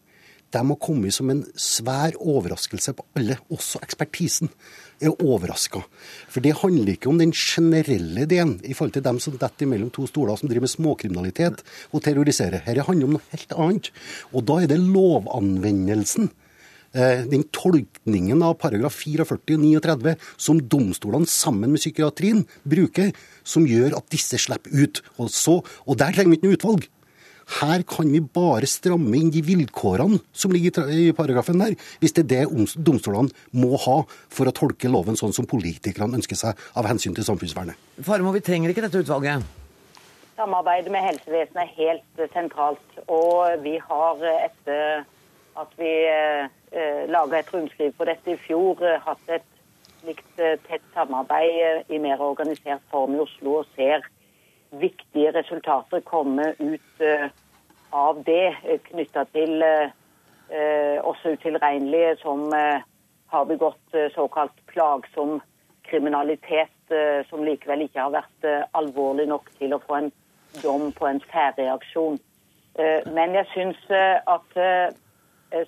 de 0.55 0.63
har 0.71 0.81
kommet 0.81 1.15
som 1.15 1.31
en 1.33 1.43
svær 1.59 2.17
overraskelse 2.17 2.95
på 2.97 3.05
alle, 3.19 3.37
også 3.53 3.83
ekspertisen 3.85 4.51
er 5.05 5.15
overraska. 5.23 5.83
For 6.33 6.45
det 6.45 6.57
handler 6.63 6.95
ikke 6.95 7.11
om 7.11 7.21
den 7.21 7.35
generelle 7.37 8.27
delen 8.31 8.57
i 8.65 8.75
forhold 8.75 8.97
til 8.97 9.05
dem 9.05 9.21
som 9.23 9.37
detter 9.39 9.69
mellom 9.71 9.93
to 9.95 10.07
stoler, 10.11 10.39
som 10.41 10.51
driver 10.51 10.67
med 10.67 10.75
småkriminalitet 10.75 11.63
og 11.93 12.03
terroriserer. 12.05 12.65
Dette 12.67 12.87
handler 12.89 13.11
om 13.11 13.17
noe 13.19 13.31
helt 13.35 13.57
annet. 13.57 13.91
Og 14.33 14.47
da 14.49 14.61
er 14.63 14.73
det 14.73 14.81
lovanvendelsen. 14.83 16.31
Eh, 16.97 17.27
den 17.29 17.45
tolkningen 17.53 18.43
av 18.43 18.57
paragraf 18.63 18.97
44 19.03 19.59
og 19.59 19.61
39 19.61 20.15
som 20.41 20.61
domstolene 20.73 21.29
sammen 21.29 21.75
med 21.75 21.83
psykiatrien 21.83 22.47
bruker, 22.65 23.13
som 23.45 23.69
gjør 23.69 23.99
at 24.01 24.09
disse 24.15 24.41
slipper 24.41 24.73
ut. 24.73 25.03
Og, 25.19 25.29
så, 25.29 25.61
og 25.85 26.01
der 26.01 26.17
trenger 26.17 26.33
vi 26.33 26.41
ikke 26.41 26.49
noe 26.49 26.59
utvalg. 26.59 26.89
Her 27.49 27.83
kan 27.89 28.11
vi 28.13 28.21
bare 28.21 28.69
stramme 28.69 29.17
inn 29.17 29.31
de 29.33 29.41
vilkårene 29.45 30.21
som 30.37 30.53
ligger 30.53 30.91
i 30.93 31.09
paragrafen 31.17 31.63
der, 31.63 31.77
hvis 32.03 32.13
det 32.17 32.27
er 32.27 32.45
det 32.45 32.75
domstolene 32.85 33.33
må 33.57 33.79
ha 33.87 34.03
for 34.09 34.51
å 34.51 34.55
tolke 34.55 34.91
loven 34.93 35.17
sånn 35.17 35.33
som 35.33 35.49
politikerne 35.49 36.21
ønsker 36.21 36.37
seg 36.37 36.61
av 36.77 36.89
hensyn 36.91 37.17
til 37.17 37.25
samfunnsvernet. 37.25 37.79
Farmo, 38.05 38.35
vi 38.37 38.45
trenger 38.45 38.75
ikke 38.75 38.85
dette 38.85 39.01
utvalget. 39.01 39.47
Samarbeidet 40.39 40.93
med 40.95 41.03
helsevesenet 41.03 41.65
er 41.65 41.73
helt 41.79 42.35
sentralt. 42.35 43.01
Og 43.11 43.65
vi 43.65 43.79
har 43.83 44.21
etter 44.37 45.07
at 45.59 45.73
vi 45.81 45.95
eh, 46.07 47.07
laga 47.11 47.41
et 47.41 47.51
rundskriv 47.51 47.97
på 47.99 48.07
dette 48.07 48.37
i 48.37 48.39
fjor, 48.45 48.85
hatt 49.03 49.33
et 49.35 49.49
slikt 50.03 50.43
eh, 50.43 50.61
tett 50.69 50.85
samarbeid 50.95 51.91
i 51.91 51.99
mer 52.03 52.23
organisert 52.23 52.85
form 52.93 53.17
i 53.17 53.25
Oslo 53.25 53.59
og 53.63 53.73
ser 53.75 54.07
viktige 54.70 55.33
resultater 55.33 56.00
komme 56.00 56.54
ut 56.59 57.00
eh, 57.00 57.28
av 57.90 58.22
det, 58.24 58.57
eh, 58.64 58.81
knytta 58.90 59.24
til 59.33 59.62
eh, 59.62 60.98
også 61.04 61.35
utilregnelige 61.37 62.16
som 62.22 62.46
har 63.28 63.44
begått 63.44 63.96
såkalt 64.14 64.54
plagsom 64.70 65.42
kriminalitet, 65.85 66.94
som 67.28 67.42
likevel 67.44 67.83
ikke 67.85 68.00
har 68.00 68.14
vært 68.14 68.46
alvorlig 68.72 69.26
nok 69.28 69.50
til 69.59 69.74
å 69.76 69.81
få 69.85 69.98
en 69.98 70.09
dom 70.62 70.87
på 70.96 71.04
en 71.04 71.20
særreaksjon. 71.28 72.16
Men 73.12 73.37
jeg 73.37 73.44
syns 73.52 73.83
at 73.92 74.57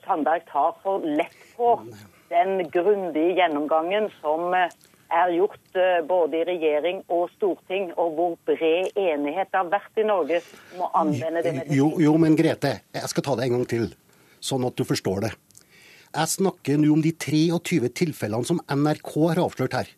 Sandberg 0.06 0.48
tar 0.48 0.72
for 0.80 1.04
lett 1.04 1.36
på 1.58 1.74
den 2.32 2.64
grundige 2.72 3.36
gjennomgangen 3.42 4.08
som 4.22 4.48
er 5.11 5.35
gjort 5.35 5.79
eh, 5.79 6.01
både 6.07 6.40
i 6.40 6.46
regjering 6.49 7.03
og 7.12 7.29
storting, 7.37 7.90
og 8.01 8.16
hvor 8.16 8.37
bred 8.49 8.90
enighet 8.94 9.51
det 9.51 9.59
har 9.59 9.70
vært 9.73 10.01
i 10.01 10.07
Norge 10.07 10.40
om 10.77 10.87
å 10.87 10.90
anvende 11.03 11.42
det 11.44 11.55
medisinske. 11.59 11.79
Jo, 11.79 11.92
jo, 12.03 12.16
men 12.23 12.38
Grete, 12.38 12.77
jeg 12.96 13.12
skal 13.12 13.27
ta 13.27 13.37
det 13.38 13.49
en 13.49 13.57
gang 13.59 13.68
til, 13.70 13.88
sånn 14.40 14.66
at 14.68 14.77
du 14.79 14.87
forstår 14.88 15.27
det. 15.27 15.33
Jeg 16.11 16.33
snakker 16.33 16.79
nå 16.83 16.94
om 16.96 17.03
de 17.05 17.12
23 17.14 17.90
tilfellene 17.94 18.46
som 18.46 18.62
NRK 18.66 19.12
har 19.29 19.42
avslørt 19.44 19.77
her. 19.79 19.90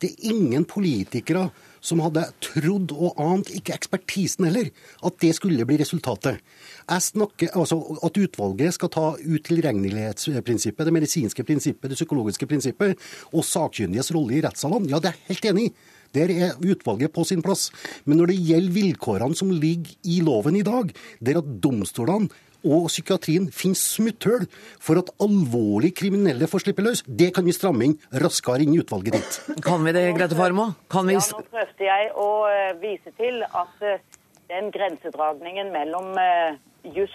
Det 0.00 0.12
er 0.12 0.30
ingen 0.32 0.66
politikere 0.68 1.48
som 1.84 2.00
hadde 2.02 2.24
trodd 2.42 2.92
og 2.94 3.18
ant, 3.22 3.50
ikke 3.54 3.76
ekspertisen 3.76 4.48
heller, 4.48 4.70
at 5.06 5.18
det 5.22 5.34
skulle 5.36 5.66
bli 5.68 5.78
resultatet. 5.80 6.40
Jeg 6.88 7.04
snakker, 7.04 7.52
altså 7.54 7.78
At 8.04 8.18
utvalget 8.18 8.74
skal 8.74 8.90
ta 8.92 9.04
utilregnelighetsprinsippet, 9.18 10.86
det 10.86 10.94
medisinske 10.94 11.44
prinsippet, 11.44 11.90
det 11.90 11.98
psykologiske 11.98 12.46
prinsippet 12.46 12.98
og 13.32 13.44
sakkyndiges 13.44 14.12
rolle 14.14 14.38
i 14.38 14.42
rettssalene, 14.44 14.90
ja, 14.90 14.98
det 14.98 15.12
er 15.12 15.18
jeg 15.18 15.28
helt 15.34 15.48
enig 15.52 15.68
i. 15.68 15.72
Der 16.16 16.30
er 16.32 16.56
utvalget 16.64 17.12
på 17.12 17.24
sin 17.28 17.42
plass. 17.44 17.68
Men 18.08 18.16
når 18.18 18.32
det 18.32 18.38
gjelder 18.48 18.76
vilkårene 18.78 19.36
som 19.36 19.50
ligger 19.52 19.92
i 20.08 20.20
loven 20.24 20.56
i 20.56 20.64
dag, 20.64 20.94
der 21.20 21.42
at 21.42 21.50
domstolene 21.62 22.32
og 22.66 22.88
psykiatrien 22.90 23.48
finner 23.54 23.78
smutthull 23.78 24.46
for 24.82 25.00
at 25.00 25.10
alvorlig 25.22 25.92
kriminelle 25.98 26.48
får 26.50 26.64
slippe 26.64 26.84
løs. 26.84 27.04
Det 27.06 27.30
kan 27.36 27.46
vi 27.46 27.54
stramme 27.54 27.86
inn 27.86 27.96
raskere 28.24 28.64
inn 28.64 28.74
i 28.74 28.80
utvalget 28.82 29.18
ditt. 29.18 29.62
Kan 29.64 29.84
vi 29.86 29.94
det, 29.94 30.04
Grete 30.18 30.38
Farmo? 30.38 30.72
Kan 30.90 31.08
vi 31.08 31.16
Ja, 31.18 31.24
nå 31.32 31.44
prøvde 31.46 31.88
jeg 31.88 32.10
å 32.18 32.28
eh, 32.50 32.72
vise 32.82 33.14
til 33.18 33.42
at 33.46 33.84
eh, 33.86 34.02
den 34.50 34.72
grensedragningen 34.74 35.72
mellom 35.74 36.14
eh, 36.18 36.58
juss 36.96 37.14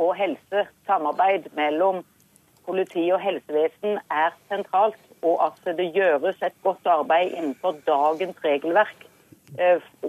og 0.00 0.14
helse, 0.16 0.66
samarbeid 0.88 1.48
mellom 1.56 2.02
politi 2.66 3.08
og 3.12 3.20
helsevesen, 3.20 3.98
er 4.10 4.36
sentralt, 4.50 5.00
og 5.22 5.38
at 5.44 5.74
det 5.78 5.92
gjøres 5.94 6.38
et 6.42 6.54
godt 6.64 6.86
arbeid 6.90 7.34
innenfor 7.36 7.76
dagens 7.86 8.38
regelverk 8.42 9.08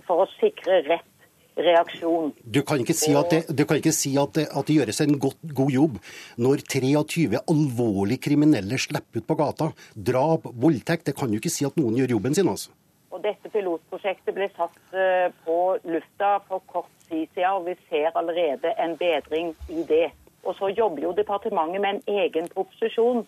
for 0.07 0.23
å 0.23 0.27
sikre 0.39 0.79
rett 0.87 1.12
reaksjon. 1.55 2.31
Du 2.43 2.61
kan 2.65 2.81
ikke 2.81 2.95
si 2.97 3.13
at 3.17 3.33
det, 3.33 3.41
du 3.53 3.65
kan 3.69 3.79
ikke 3.79 3.93
si 3.95 4.13
at 4.19 4.33
det, 4.37 4.47
at 4.49 4.69
det 4.69 4.77
gjøres 4.79 5.01
en 5.05 5.17
godt, 5.21 5.39
god 5.55 5.71
jobb 5.71 5.99
når 6.41 6.63
23 6.69 7.41
alvorlig 7.41 8.19
kriminelle 8.23 8.79
slipper 8.81 9.21
ut 9.21 9.27
på 9.27 9.37
gata. 9.39 9.69
Drap, 9.93 10.47
voldtekt. 10.53 11.05
Det 11.09 11.17
kan 11.17 11.29
du 11.31 11.37
ikke 11.37 11.53
si 11.53 11.67
at 11.67 11.77
noen 11.79 11.97
gjør 11.99 12.17
jobben 12.17 12.35
sin. 12.37 12.49
altså. 12.49 12.73
Og 13.13 13.21
dette 13.21 13.49
pilotprosjektet 13.53 14.33
ble 14.33 14.49
satt 14.55 14.97
eh, 14.97 15.29
på 15.45 15.57
lufta 15.85 16.39
for 16.47 16.63
kort 16.65 16.89
tid 17.09 17.27
siden, 17.35 17.59
og 17.59 17.67
vi 17.67 17.75
ser 17.89 18.15
allerede 18.17 18.73
en 18.81 18.97
bedring 18.97 19.53
i 19.69 19.85
det. 19.89 20.07
Og 20.43 20.57
så 20.57 20.71
jobber 20.73 21.05
jo 21.05 21.13
departementet 21.15 21.81
med 21.81 21.99
en 21.99 22.23
egen 22.25 22.49
proposisjon 22.51 23.21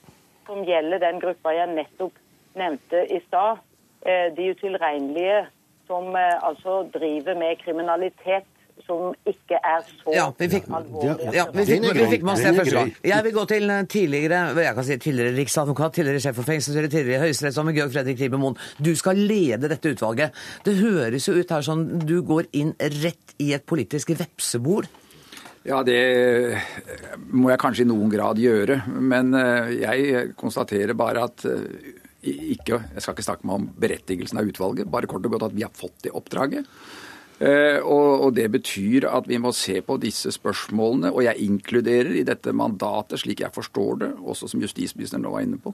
som 0.48 0.66
gjelder 0.66 1.04
den 1.04 1.22
gruppa 1.22 1.54
jeg 1.56 1.74
nettopp 1.76 2.18
nevnte 2.58 3.06
i 3.14 3.22
stad. 3.28 3.62
Eh, 4.06 4.34
De 4.34 4.50
utilregnelige 4.56 5.46
som 5.88 6.12
eh, 6.16 6.36
altså 6.44 6.84
driver 6.94 7.38
med 7.40 7.62
kriminalitet 7.64 8.52
som 8.86 9.14
ikke 9.26 9.58
er 9.64 9.86
så 9.88 10.14
Ja, 10.14 10.26
vi 10.38 10.48
fikk, 10.52 10.68
alvorlig. 10.70 11.30
ja, 11.34 11.46
vi 11.54 11.64
fikk, 11.66 11.86
vi 11.96 12.08
fikk 12.12 12.26
med 12.28 12.34
oss 12.34 12.42
det 12.44 12.50
er 12.50 12.58
første 12.60 12.76
gang. 12.76 12.92
Jeg 13.08 13.26
vil 13.28 13.34
gå 13.38 13.46
til 13.50 13.70
eh, 13.70 13.86
tidligere 13.90 14.42
jeg 14.66 14.76
kan 14.76 14.88
si 14.88 14.98
tidligere 14.98 15.36
riksadvokat, 15.38 15.96
tidligere 15.96 16.26
sjef 16.26 16.38
for 16.42 16.50
fengselsstyret, 16.50 16.92
tidligere 16.94 17.24
høyesterettsdommer 17.26 17.78
Georg 17.78 17.96
Fredrik 17.96 18.20
Riiber-Moen. 18.22 18.60
Du 18.78 18.92
skal 19.00 19.24
lede 19.32 19.72
dette 19.72 19.96
utvalget. 19.96 20.36
Det 20.68 20.76
høres 20.82 21.30
jo 21.30 21.38
ut 21.40 21.56
her 21.56 21.66
som 21.66 21.88
du 22.04 22.20
går 22.28 22.52
inn 22.54 22.76
rett 23.02 23.36
i 23.42 23.54
et 23.58 23.66
politisk 23.66 24.14
vepsebol. 24.20 24.88
Ja, 25.66 25.80
det 25.82 26.60
må 27.34 27.50
jeg 27.50 27.62
kanskje 27.62 27.88
i 27.88 27.90
noen 27.90 28.12
grad 28.12 28.38
gjøre. 28.38 28.84
Men 29.02 29.34
eh, 29.40 29.72
jeg 29.82 30.34
konstaterer 30.38 30.94
bare 30.98 31.26
at 31.26 31.46
eh, 31.50 32.04
ikke, 32.26 32.82
Jeg 32.94 33.02
skal 33.02 33.16
ikke 33.16 33.28
snakke 33.28 33.48
meg 33.48 33.60
om 33.60 33.68
berettigelsen 33.80 34.40
av 34.42 34.48
utvalget, 34.50 34.90
bare 34.92 35.08
kort 35.08 35.26
og 35.26 35.36
godt 35.36 35.50
at 35.50 35.56
vi 35.56 35.66
har 35.66 35.74
fått 35.74 36.04
det 36.04 36.14
oppdraget. 36.16 36.66
Eh, 37.40 37.80
Og, 37.84 38.34
det 38.34 38.48
betyr 38.52 39.10
at 39.12 39.28
vi 39.28 39.38
må 39.38 39.52
se 39.52 39.82
på 39.82 39.98
disse 40.00 40.32
spørsmålene, 40.32 41.12
og 41.12 41.24
jeg 41.24 41.44
inkluderer 41.44 42.16
i 42.16 42.24
dette 42.24 42.54
mandatet, 42.56 43.20
slik 43.20 43.42
jeg 43.42 43.52
forstår 43.54 44.00
det, 44.00 44.12
også 44.24 44.48
som 44.48 44.62
justisministeren 44.62 45.24
nå 45.24 45.34
var 45.34 45.44
inne 45.44 45.60
på, 45.60 45.74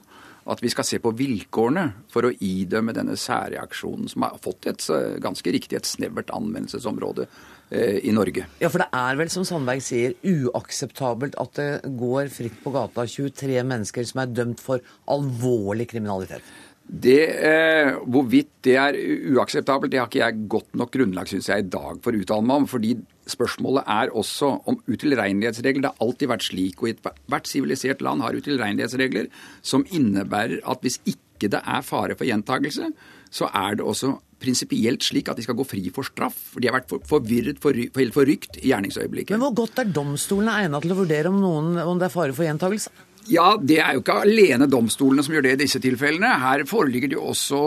at 0.50 0.62
vi 0.62 0.68
skal 0.68 0.84
se 0.84 0.98
på 0.98 1.14
vilkårene 1.14 1.92
for 2.10 2.26
å 2.26 2.34
idømme 2.34 2.92
denne 2.92 3.14
særreaksjonen, 3.14 4.08
som 4.10 4.26
har 4.26 4.42
fått 4.42 4.66
et 4.66 4.88
eh, 4.90 5.18
ganske 5.22 5.54
riktig 5.54 5.78
et 5.78 5.86
snevert 5.86 6.34
anvendelsesområde 6.34 7.28
i 7.72 8.12
Norge. 8.12 8.44
Ja, 8.60 8.68
for 8.68 8.82
det 8.82 8.90
er 8.92 9.16
vel, 9.20 9.30
som 9.32 9.46
Sandberg 9.48 9.80
sier, 9.84 10.16
uakseptabelt 10.22 11.38
at 11.40 11.56
det 11.56 11.70
går 12.00 12.28
fritt 12.34 12.58
på 12.64 12.74
gata 12.74 13.06
23 13.08 13.62
mennesker 13.64 14.04
som 14.08 14.20
er 14.24 14.34
dømt 14.36 14.60
for 14.60 14.84
alvorlig 15.10 15.88
kriminalitet. 15.94 16.44
Det, 16.82 17.22
eh, 17.46 17.94
hvorvidt 18.04 18.50
det 18.66 18.74
er 18.76 18.96
uakseptabelt, 19.32 19.90
det 19.92 20.00
har 20.00 20.10
ikke 20.10 20.20
jeg 20.20 20.48
godt 20.48 20.74
nok 20.76 20.90
grunnlag 20.92 21.28
synes 21.30 21.48
jeg, 21.48 21.64
i 21.64 21.70
dag 21.72 22.00
for 22.02 22.12
å 22.12 22.20
uttale 22.20 22.44
meg 22.44 22.56
om. 22.56 22.66
fordi 22.66 22.96
spørsmålet 23.26 23.84
er 23.86 24.10
også 24.10 24.66
om 24.66 24.76
utilregnelighetsregler. 24.88 25.82
Det 25.82 25.92
har 25.92 26.06
alltid 26.06 26.28
vært 26.28 26.42
slik, 26.42 26.82
og 26.82 26.88
i 26.88 26.96
hvert 27.30 27.46
sivilisert 27.46 28.02
land 28.02 28.20
har 28.20 28.34
utilregnelighetsregler 28.34 29.28
som 29.62 29.84
innebærer 29.84 30.60
at 30.66 30.82
hvis 30.82 30.98
ikke 31.06 31.48
det 31.48 31.62
er 31.64 31.82
fare 31.82 32.16
for 32.18 32.24
gjentagelse, 32.24 32.92
så 33.30 33.48
er 33.54 33.76
det 33.76 33.86
også 33.86 34.18
prinsipielt 34.42 35.06
slik 35.06 35.30
at 35.30 35.38
de 35.38 35.46
skal 35.46 35.58
gå 35.58 35.66
fri 35.68 35.86
for 35.94 36.06
straff. 36.06 36.36
For 36.52 36.62
de 36.62 36.70
har 36.70 36.80
vært 36.80 36.90
for, 36.90 37.04
forvirret, 37.14 37.62
for, 37.62 37.76
helt 37.76 38.16
forrykt 38.16 38.60
i 38.62 38.72
gjerningsøyeblikket. 38.72 39.36
Men 39.36 39.46
hvor 39.46 39.56
godt 39.64 39.80
er 39.82 39.94
domstolene 39.94 40.58
egnet 40.64 40.84
til 40.84 40.94
å 40.94 41.00
vurdere 41.04 41.32
om, 41.32 41.40
noen, 41.42 41.80
om 41.84 42.02
det 42.02 42.10
er 42.10 42.14
fare 42.14 42.36
for 42.36 42.48
gjentakelse? 42.48 42.92
Ja, 43.30 43.52
det 43.54 43.76
er 43.78 43.94
jo 43.94 44.00
ikke 44.02 44.16
alene 44.24 44.66
domstolene 44.66 45.22
som 45.22 45.34
gjør 45.36 45.44
det 45.46 45.52
i 45.54 45.60
disse 45.60 45.78
tilfellene. 45.82 46.26
Her 46.42 46.64
foreligger 46.66 47.12
det 47.12 47.14
jo 47.14 47.28
også 47.30 47.60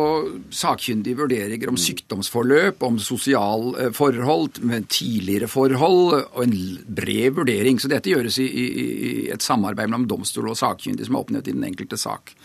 sakkyndige 0.52 1.22
vurderinger 1.22 1.72
om 1.72 1.78
sykdomsforløp, 1.80 2.84
om 2.84 2.98
sosial 3.00 3.70
forhold, 3.96 4.60
med 4.68 4.90
tidligere 4.92 5.48
forhold, 5.52 6.18
og 6.36 6.42
en 6.44 6.58
bred 6.98 7.38
vurdering. 7.40 7.80
Så 7.80 7.92
dette 7.92 8.12
gjøres 8.12 8.42
i, 8.44 8.50
i, 8.50 8.66
i 8.66 9.14
et 9.32 9.46
samarbeid 9.46 9.88
mellom 9.88 10.10
domstol 10.12 10.52
og 10.52 10.60
sakkyndige 10.60 11.08
som 11.08 11.16
er 11.16 11.24
oppnevnt 11.24 11.48
i 11.52 11.56
den 11.56 11.68
enkelte 11.70 12.00
sak. 12.02 12.36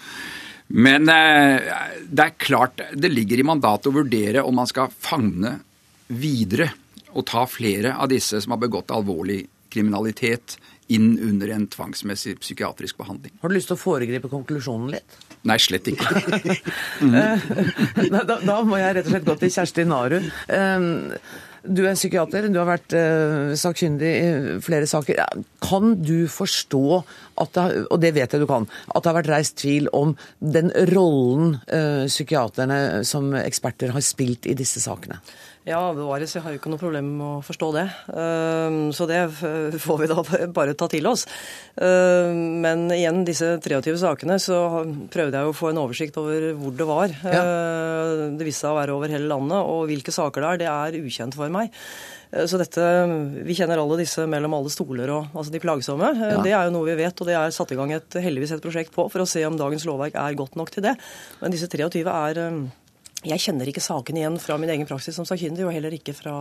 Men 0.71 1.09
eh, 1.11 1.71
det 2.07 2.27
er 2.27 2.37
klart 2.39 2.83
det 2.95 3.11
ligger 3.11 3.43
i 3.43 3.47
mandatet 3.47 3.91
å 3.91 3.97
vurdere 4.01 4.45
om 4.47 4.55
man 4.61 4.69
skal 4.71 4.93
fagne 4.95 5.57
videre 6.11 6.71
og 7.11 7.27
ta 7.27 7.43
flere 7.51 7.97
av 7.99 8.11
disse 8.11 8.39
som 8.43 8.55
har 8.55 8.61
begått 8.63 8.93
alvorlig 8.95 9.43
kriminalitet 9.71 10.57
inn 10.91 11.13
under 11.23 11.53
en 11.55 11.67
tvangsmessig 11.71 12.37
psykiatrisk 12.43 12.99
behandling. 12.99 13.35
Har 13.43 13.51
du 13.51 13.55
lyst 13.55 13.71
til 13.71 13.79
å 13.79 13.83
foregripe 13.83 14.31
konklusjonen 14.31 14.91
litt? 14.95 15.19
Nei, 15.47 15.57
slett 15.63 15.87
ikke. 15.91 16.11
Da, 17.01 18.25
da, 18.29 18.41
da 18.43 18.57
må 18.67 18.79
jeg 18.79 18.99
rett 18.99 19.07
og 19.07 19.15
slett 19.15 19.29
gå 19.29 19.37
til 19.41 19.55
Kjersti 19.55 19.87
Naru. 19.89 20.19
Eh, 20.51 20.89
Du 21.65 21.83
er 21.85 21.99
psykiater, 21.99 22.49
du 22.49 22.57
har 22.61 22.69
vært 22.71 22.95
uh, 22.97 23.53
sakkyndig 23.59 24.11
i 24.11 24.31
flere 24.65 24.89
saker. 24.89 25.21
Kan 25.65 25.99
du 26.01 26.25
forstå, 26.31 26.85
det, 27.57 27.65
og 27.91 28.01
det 28.01 28.15
vet 28.17 28.33
jeg 28.33 28.43
du 28.43 28.49
kan, 28.49 28.69
at 28.89 29.03
det 29.03 29.11
har 29.11 29.19
vært 29.19 29.33
reist 29.35 29.59
tvil 29.61 29.91
om 29.97 30.15
den 30.41 30.73
rollen 30.93 31.59
uh, 31.69 32.07
psykiaterne 32.09 33.05
som 33.09 33.35
eksperter 33.37 33.93
har 33.93 34.05
spilt 34.05 34.49
i 34.49 34.57
disse 34.57 34.81
sakene? 34.83 35.21
Ja, 35.69 35.81
bevares. 35.93 36.33
Jeg 36.33 36.41
har 36.41 36.55
jo 36.55 36.59
ikke 36.59 36.71
noe 36.73 36.81
problem 36.81 37.09
med 37.19 37.27
å 37.27 37.43
forstå 37.45 37.67
det. 37.77 37.83
Ehm, 38.17 38.79
Så 38.97 39.05
det 39.07 39.19
får 39.77 39.99
vi 40.01 40.09
da 40.09 40.23
bare 40.59 40.73
ta 40.75 40.89
til 40.89 41.05
oss. 41.11 41.27
Ehm, 41.77 42.63
Men 42.65 42.87
igjen, 42.89 43.25
disse 43.29 43.59
23 43.61 43.99
sakene, 44.01 44.39
så 44.41 44.57
prøvde 45.13 45.37
jeg 45.37 45.51
å 45.51 45.57
få 45.57 45.69
en 45.71 45.83
oversikt 45.83 46.17
over 46.17 46.55
hvor 46.57 46.73
det 46.77 46.87
var. 46.89 47.13
Ja. 47.29 47.45
Det 48.41 48.47
viste 48.49 48.65
seg 48.65 48.73
å 48.73 48.81
være 48.81 48.97
over 48.97 49.13
hele 49.13 49.29
landet, 49.29 49.61
og 49.61 49.85
hvilke 49.91 50.15
saker 50.15 50.41
det 50.41 50.49
er, 50.49 50.65
det 50.65 50.71
er 50.73 51.05
ukjent 51.05 51.37
for 51.37 51.53
meg. 51.53 51.71
Så 52.31 52.57
dette, 52.57 52.81
Vi 53.45 53.57
kjenner 53.59 53.81
alle 53.83 53.99
disse 54.01 54.25
mellom 54.31 54.55
alle 54.55 54.71
stoler, 54.71 55.11
og, 55.11 55.33
altså 55.35 55.51
de 55.53 55.61
plagsomme. 55.61 56.13
Ja. 56.15 56.41
Det 56.41 56.53
er 56.55 56.69
jo 56.69 56.77
noe 56.79 56.87
vi 56.89 57.03
vet, 57.03 57.21
og 57.21 57.27
det 57.29 57.37
er 57.37 57.51
satt 57.53 57.73
i 57.75 57.77
gang 57.77 57.93
et, 57.93 58.09
heldigvis 58.17 58.55
et 58.57 58.63
prosjekt 58.63 58.95
på 58.95 59.11
for 59.11 59.21
å 59.21 59.29
se 59.29 59.45
om 59.45 59.59
dagens 59.59 59.85
lovverk 59.85 60.15
er 60.17 60.39
godt 60.39 60.57
nok 60.57 60.71
til 60.71 60.87
det. 60.89 60.95
Men 61.43 61.53
disse 61.53 61.69
23 61.69 62.07
er 62.07 62.41
Jeg 63.27 63.43
kjenner 63.45 63.69
ikke 63.69 63.83
saken 63.85 64.17
igjen 64.17 64.39
fra 64.41 64.57
min 64.61 64.71
egen 64.73 64.89
praksis 64.89 65.17
som 65.19 65.27
sakkyndig, 65.29 65.67
og 65.67 65.75
heller 65.75 65.93
ikke 65.93 66.15
fra, 66.17 66.35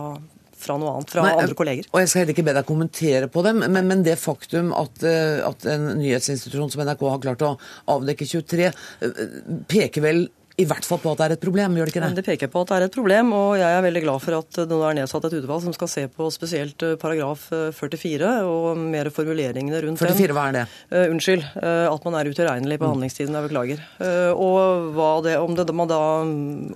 fra 0.56 0.76
noe 0.80 0.94
annet, 0.96 1.12
fra 1.12 1.24
Nei, 1.26 1.34
andre 1.42 1.56
kolleger. 1.58 1.88
Og 1.92 2.00
jeg 2.00 2.10
skal 2.10 2.22
heller 2.22 2.36
ikke 2.36 2.46
be 2.46 2.54
deg 2.56 2.68
kommentere 2.68 3.28
på 3.32 3.44
dem, 3.44 3.60
men, 3.66 3.88
men 3.90 4.04
det 4.06 4.16
faktum 4.20 4.72
at, 4.76 5.04
eh, 5.04 5.42
at 5.44 5.66
en 5.68 5.90
nyhetsinstitusjon 6.00 6.72
som 6.72 6.84
NRK 6.86 7.04
har 7.10 7.22
klart 7.26 7.44
å 7.44 7.54
avdekke 7.96 8.28
23, 8.32 8.70
eh, 8.72 9.24
peker 9.68 10.06
vel 10.06 10.24
i 10.60 10.66
hvert 10.68 10.86
fall 10.86 11.00
på 11.00 11.12
at 11.14 11.20
det 11.20 11.26
er 11.26 11.34
et 11.36 11.42
problem, 11.42 11.76
gjør 11.78 11.88
det 11.88 11.94
ikke 11.94 12.02
det? 12.04 12.10
det 12.18 12.24
peker 12.26 12.50
på 12.52 12.62
at 12.64 12.70
det 12.70 12.76
er 12.76 12.86
et 12.86 12.94
problem, 12.94 13.32
og 13.36 13.54
jeg 13.60 13.76
er 13.76 13.84
veldig 13.84 14.02
glad 14.04 14.22
for 14.24 14.36
at 14.40 14.58
det 14.60 14.68
nå 14.70 14.80
er 14.86 14.98
nedsatt 14.98 15.26
et 15.28 15.36
utvalg 15.38 15.64
som 15.64 15.76
skal 15.76 15.90
se 15.92 16.04
på 16.12 16.28
spesielt 16.34 16.84
eh, 16.86 16.96
paragraf 17.00 17.46
eh, 17.56 17.68
44 17.76 18.32
og 18.48 18.80
mer 18.80 19.10
formuleringene 19.14 19.82
rundt 19.86 20.02
44, 20.02 20.36
hva 20.36 20.46
er 20.50 20.58
det? 20.58 20.64
Uh, 20.92 21.06
unnskyld. 21.12 21.44
Uh, 21.56 21.86
at 21.90 22.06
man 22.06 22.18
er 22.18 22.30
utilregnelig 22.30 22.80
på 22.80 22.90
handlingstiden. 22.90 23.36
Jeg 23.36 23.48
beklager. 23.48 23.84
Uh, 24.00 24.32
og 24.34 24.90
hva 24.96 25.10
det, 25.24 25.36
om 25.40 25.56
det, 25.56 25.66
man 25.76 25.90
da, 25.90 26.00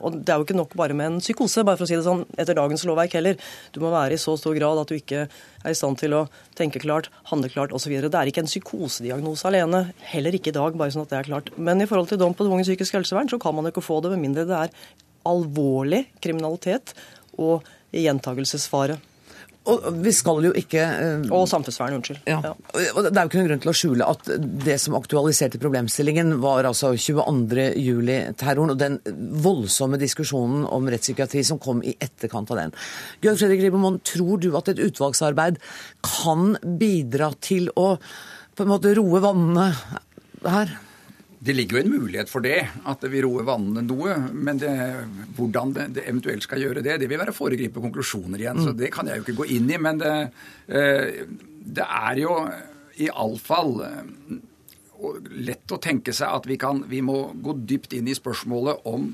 og 0.01 0.21
det 0.21 0.33
er 0.33 0.41
jo 0.41 0.47
ikke 0.49 0.59
nok 0.59 0.77
bare 0.79 0.97
med 0.97 1.13
en 1.13 1.23
psykose, 1.25 1.65
bare 1.67 1.81
for 1.81 1.87
å 1.87 1.91
si 1.91 1.99
det 1.99 2.07
sånn, 2.07 2.25
etter 2.39 2.57
dagens 2.59 2.87
lovverk 2.89 3.19
heller. 3.19 3.41
Du 3.75 3.83
må 3.85 3.93
være 3.95 4.17
i 4.17 4.23
så 4.23 4.37
stor 4.41 4.57
grad 4.57 4.81
at 4.81 4.91
du 4.91 4.97
ikke 4.99 5.27
er 5.65 5.75
i 5.75 5.79
stand 5.79 5.99
til 6.01 6.15
å 6.17 6.25
tenke 6.59 6.83
klart, 6.83 7.09
handle 7.31 7.51
klart 7.53 7.73
osv. 7.77 7.95
Det 8.05 8.13
er 8.13 8.31
ikke 8.31 8.45
en 8.45 8.51
psykosediagnose 8.51 9.49
alene. 9.49 9.87
Heller 10.13 10.37
ikke 10.37 10.53
i 10.53 10.57
dag, 10.57 10.77
bare 10.79 10.95
sånn 10.95 11.07
at 11.07 11.15
det 11.15 11.23
er 11.23 11.31
klart. 11.31 11.51
Men 11.57 11.83
i 11.83 11.89
forhold 11.91 12.13
til 12.13 12.21
dom 12.21 12.37
på 12.37 12.47
tvungent 12.47 12.69
psykisk 12.69 12.99
helsevern, 12.99 13.31
så 13.33 13.41
kan 13.43 13.57
man 13.57 13.67
jo 13.67 13.75
ikke 13.75 13.87
få 13.87 14.03
det 14.05 14.13
med 14.15 14.25
mindre 14.27 14.47
det 14.49 14.61
er 14.61 14.77
alvorlig 15.25 16.05
kriminalitet 16.23 16.93
og 17.41 17.65
gjentagelsesfare. 17.95 18.99
Og 19.71 19.87
vi 20.05 20.13
skal 20.13 20.45
jo 20.45 20.51
ikke 20.61 20.83
uh, 20.85 21.23
Og 21.33 21.47
samfunnsvern, 21.49 21.97
unnskyld. 21.97 22.21
ja. 22.29 22.53
Og 22.53 23.01
Det 23.07 23.13
er 23.13 23.23
jo 23.23 23.31
ikke 23.31 23.41
noen 23.41 23.49
grunn 23.49 23.63
til 23.65 23.73
å 23.73 23.77
skjule 23.79 24.09
at 24.13 24.29
det 24.67 24.77
som 24.83 24.97
aktualiserte 24.99 25.61
problemstillingen, 25.63 26.35
var 26.43 26.69
altså 26.69 26.93
22. 26.93 27.71
juli-terroren 27.81 28.75
og 28.75 28.81
den 28.83 28.99
voldsomme 29.45 30.01
diskusjonen 30.01 30.67
om 30.69 30.89
rettspsykiatri 30.93 31.45
som 31.49 31.61
kom 31.63 31.81
i 31.81 31.97
etterkant 31.97 32.53
av 32.53 32.61
den. 32.61 32.77
Georg 33.25 33.41
Fredrik 33.41 33.65
Ribermoen, 33.65 34.01
tror 34.05 34.43
du 34.43 34.51
at 34.59 34.69
et 34.73 34.83
utvalgsarbeid 34.85 35.61
kan 36.05 36.59
bidra 36.81 37.33
til 37.41 37.71
å 37.81 37.95
på 38.55 38.63
en 38.63 38.71
måte 38.71 38.93
roe 38.99 39.23
vannene 39.25 39.71
her? 40.45 40.77
Det 41.45 41.53
ligger 41.53 41.77
jo 41.77 41.83
en 41.85 41.93
mulighet 41.93 42.31
for 42.33 42.45
det, 42.45 42.61
at 42.89 43.03
det 43.05 43.11
vil 43.13 43.27
roe 43.27 43.45
vannene 43.45 43.83
noe. 43.85 44.15
Men 44.33 44.61
det, 44.63 44.71
hvordan 45.37 45.75
det, 45.77 45.89
det, 45.99 46.07
eventuelt 46.09 46.47
skal 46.47 46.63
gjøre 46.63 46.85
det, 46.85 46.97
det 47.03 47.09
vil 47.11 47.21
være 47.21 47.35
å 47.35 47.37
foregripe 47.37 47.83
konklusjoner 47.85 48.41
igjen. 48.41 48.63
Mm. 48.63 48.65
Så 48.65 48.73
det 48.79 48.91
kan 48.95 49.11
jeg 49.11 49.21
jo 49.21 49.27
ikke 49.27 49.39
gå 49.43 49.51
inn 49.59 49.69
i. 49.69 49.81
Men 49.81 50.01
det, 50.01 50.15
eh, 50.73 51.25
det 51.79 51.85
er 51.85 52.23
jo 52.23 52.39
iallfall 53.05 53.77
lett 55.45 55.73
å 55.75 55.81
tenke 55.83 56.15
seg 56.17 56.33
at 56.33 56.49
vi, 56.49 56.57
kan, 56.61 56.85
vi 56.89 57.03
må 57.05 57.27
gå 57.45 57.57
dypt 57.67 57.97
inn 57.97 58.09
i 58.09 58.17
spørsmålet 58.17 58.87
om 58.89 59.11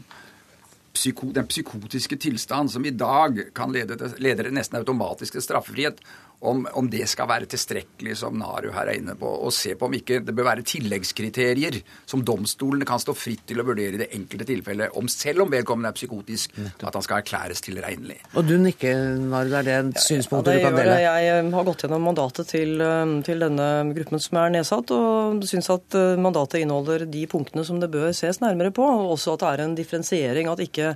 psyko, 0.94 1.30
den 1.34 1.48
psykotiske 1.48 2.18
tilstand 2.20 2.72
som 2.72 2.84
i 2.86 2.94
dag 2.94 3.40
kan 3.56 3.72
lede, 3.74 3.96
til, 3.98 4.16
lede 4.22 4.50
nesten 4.52 4.80
automatisk 4.80 5.36
til 5.36 5.44
straffefrihet, 5.44 6.02
om, 6.40 6.62
om, 6.72 6.88
det 6.90 7.04
skal 7.10 7.28
være 7.28 7.48
tilstrekkelig, 7.52 8.16
som 8.16 8.38
Naru 8.40 8.70
her 8.72 8.88
er 8.88 8.98
inne 9.00 9.14
på, 9.18 9.28
og 9.28 9.52
se 9.54 9.74
på 9.78 9.88
om 9.88 9.96
ikke 9.96 10.20
det 10.24 10.34
bør 10.36 10.48
være 10.48 10.64
tilleggskriterier 10.66 11.80
som 12.08 12.24
domstolene 12.26 12.88
kan 12.88 13.02
stå 13.02 13.14
fritt 13.16 13.44
til 13.50 13.60
å 13.60 13.66
vurdere 13.68 13.98
i 13.98 14.02
det 14.02 14.10
enkelte 14.16 14.48
tilfellet, 14.48 14.96
om 14.96 15.08
selv 15.12 15.44
om 15.44 15.52
vedkommende 15.52 15.92
er 15.92 15.98
psykotisk, 15.98 16.56
at 16.80 16.96
han 16.96 17.06
skal 17.06 17.20
erklæres 17.20 17.64
tilregnelig. 17.64 18.18
Og 18.34 18.48
du 18.48 18.56
nikker, 18.60 19.02
Naru, 19.20 19.54
er 19.60 19.68
det 19.68 19.76
et 19.78 20.02
synspunkt 20.04 20.48
ja, 20.48 20.58
du 20.58 20.66
kan 20.66 20.78
dele? 20.80 20.98
Jeg 21.04 21.46
har 21.54 21.68
gått 21.68 21.86
gjennom 21.86 22.08
mandatet 22.10 22.52
til, 22.54 22.76
eh, 22.84 23.16
til 23.26 23.46
denne 23.46 23.70
gruppen 23.96 24.22
som 24.22 24.40
er 24.42 24.54
nedsatt, 24.56 24.94
og 24.96 25.44
syns 25.50 25.70
at 25.72 25.98
eh, 25.98 26.20
mandatet 26.20 26.64
inneholder 26.64 27.06
de 27.10 27.26
punktene 27.30 27.66
som 27.68 27.82
det 27.82 27.92
bør 27.92 28.14
ses 28.16 28.42
nærmere 28.42 28.72
på, 28.74 28.84
og 28.84 29.16
også 29.18 29.36
at 29.36 29.44
det 29.44 29.52
er 29.52 29.66
en 29.66 29.76
differensiering, 29.78 30.48
at 30.50 30.64
ikke 30.64 30.94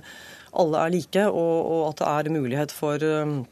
alle 0.55 0.81
er 0.87 0.93
like, 0.93 1.27
og, 1.27 1.55
og 1.67 1.81
at 1.89 2.01
det 2.01 2.11
er 2.11 2.35
mulighet 2.39 2.73
for 2.73 2.95
Eh, 3.05 3.43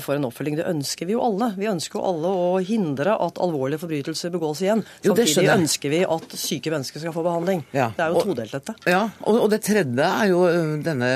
for 0.00 0.16
en 0.16 0.24
oppfølging. 0.24 0.56
Det 0.56 0.64
ønsker 0.68 1.08
vi 1.08 1.12
jo 1.12 1.20
alle. 1.20 1.50
Vi 1.58 1.66
ønsker 1.68 1.98
jo 1.98 2.04
alle 2.08 2.30
å 2.32 2.52
hindre 2.64 3.18
at 3.20 3.36
alvorlige 3.42 3.82
forbrytelser 3.82 4.32
begås 4.32 4.62
igjen. 4.64 4.80
Jo, 5.04 5.12
Samtidig 5.12 5.50
ønsker 5.52 5.92
vi 5.92 6.00
at 6.08 6.36
syke 6.40 6.72
mennesker 6.72 7.02
skal 7.02 7.12
få 7.12 7.24
behandling. 7.26 7.60
Ja. 7.76 7.90
Det 7.96 8.04
er 8.04 8.14
jo 8.14 8.22
og, 8.22 8.30
todelt, 8.30 8.54
dette. 8.54 8.74
Ja, 8.88 9.02
og, 9.20 9.40
og, 9.44 9.48
det 9.52 9.60
tredje 9.66 10.06
er 10.08 10.30
jo 10.30 10.40
øh, 10.48 10.72
denne 10.84 11.10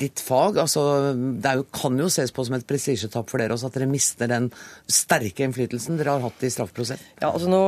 ditt 0.00 0.22
fag. 0.24 0.58
Altså, 0.64 1.14
det 1.14 1.54
jo, 1.60 1.66
kan 1.76 1.98
jo 2.00 2.08
ses 2.12 2.34
på 2.34 2.46
som 2.46 2.56
et 2.58 2.66
prestisjetap 2.66 3.30
for 3.30 3.42
dere 3.42 3.54
også 3.56 3.70
at 3.70 3.78
dere 3.78 3.88
mister 3.90 4.30
den 4.30 4.50
sterke 4.90 5.46
innflytelsen 5.46 6.00
dere 6.00 6.16
har 6.16 6.26
hatt 6.26 6.42
i 6.46 6.50
straffeprosess. 6.52 7.02
Ja, 7.20 7.30
altså 7.30 7.50
nå 7.50 7.62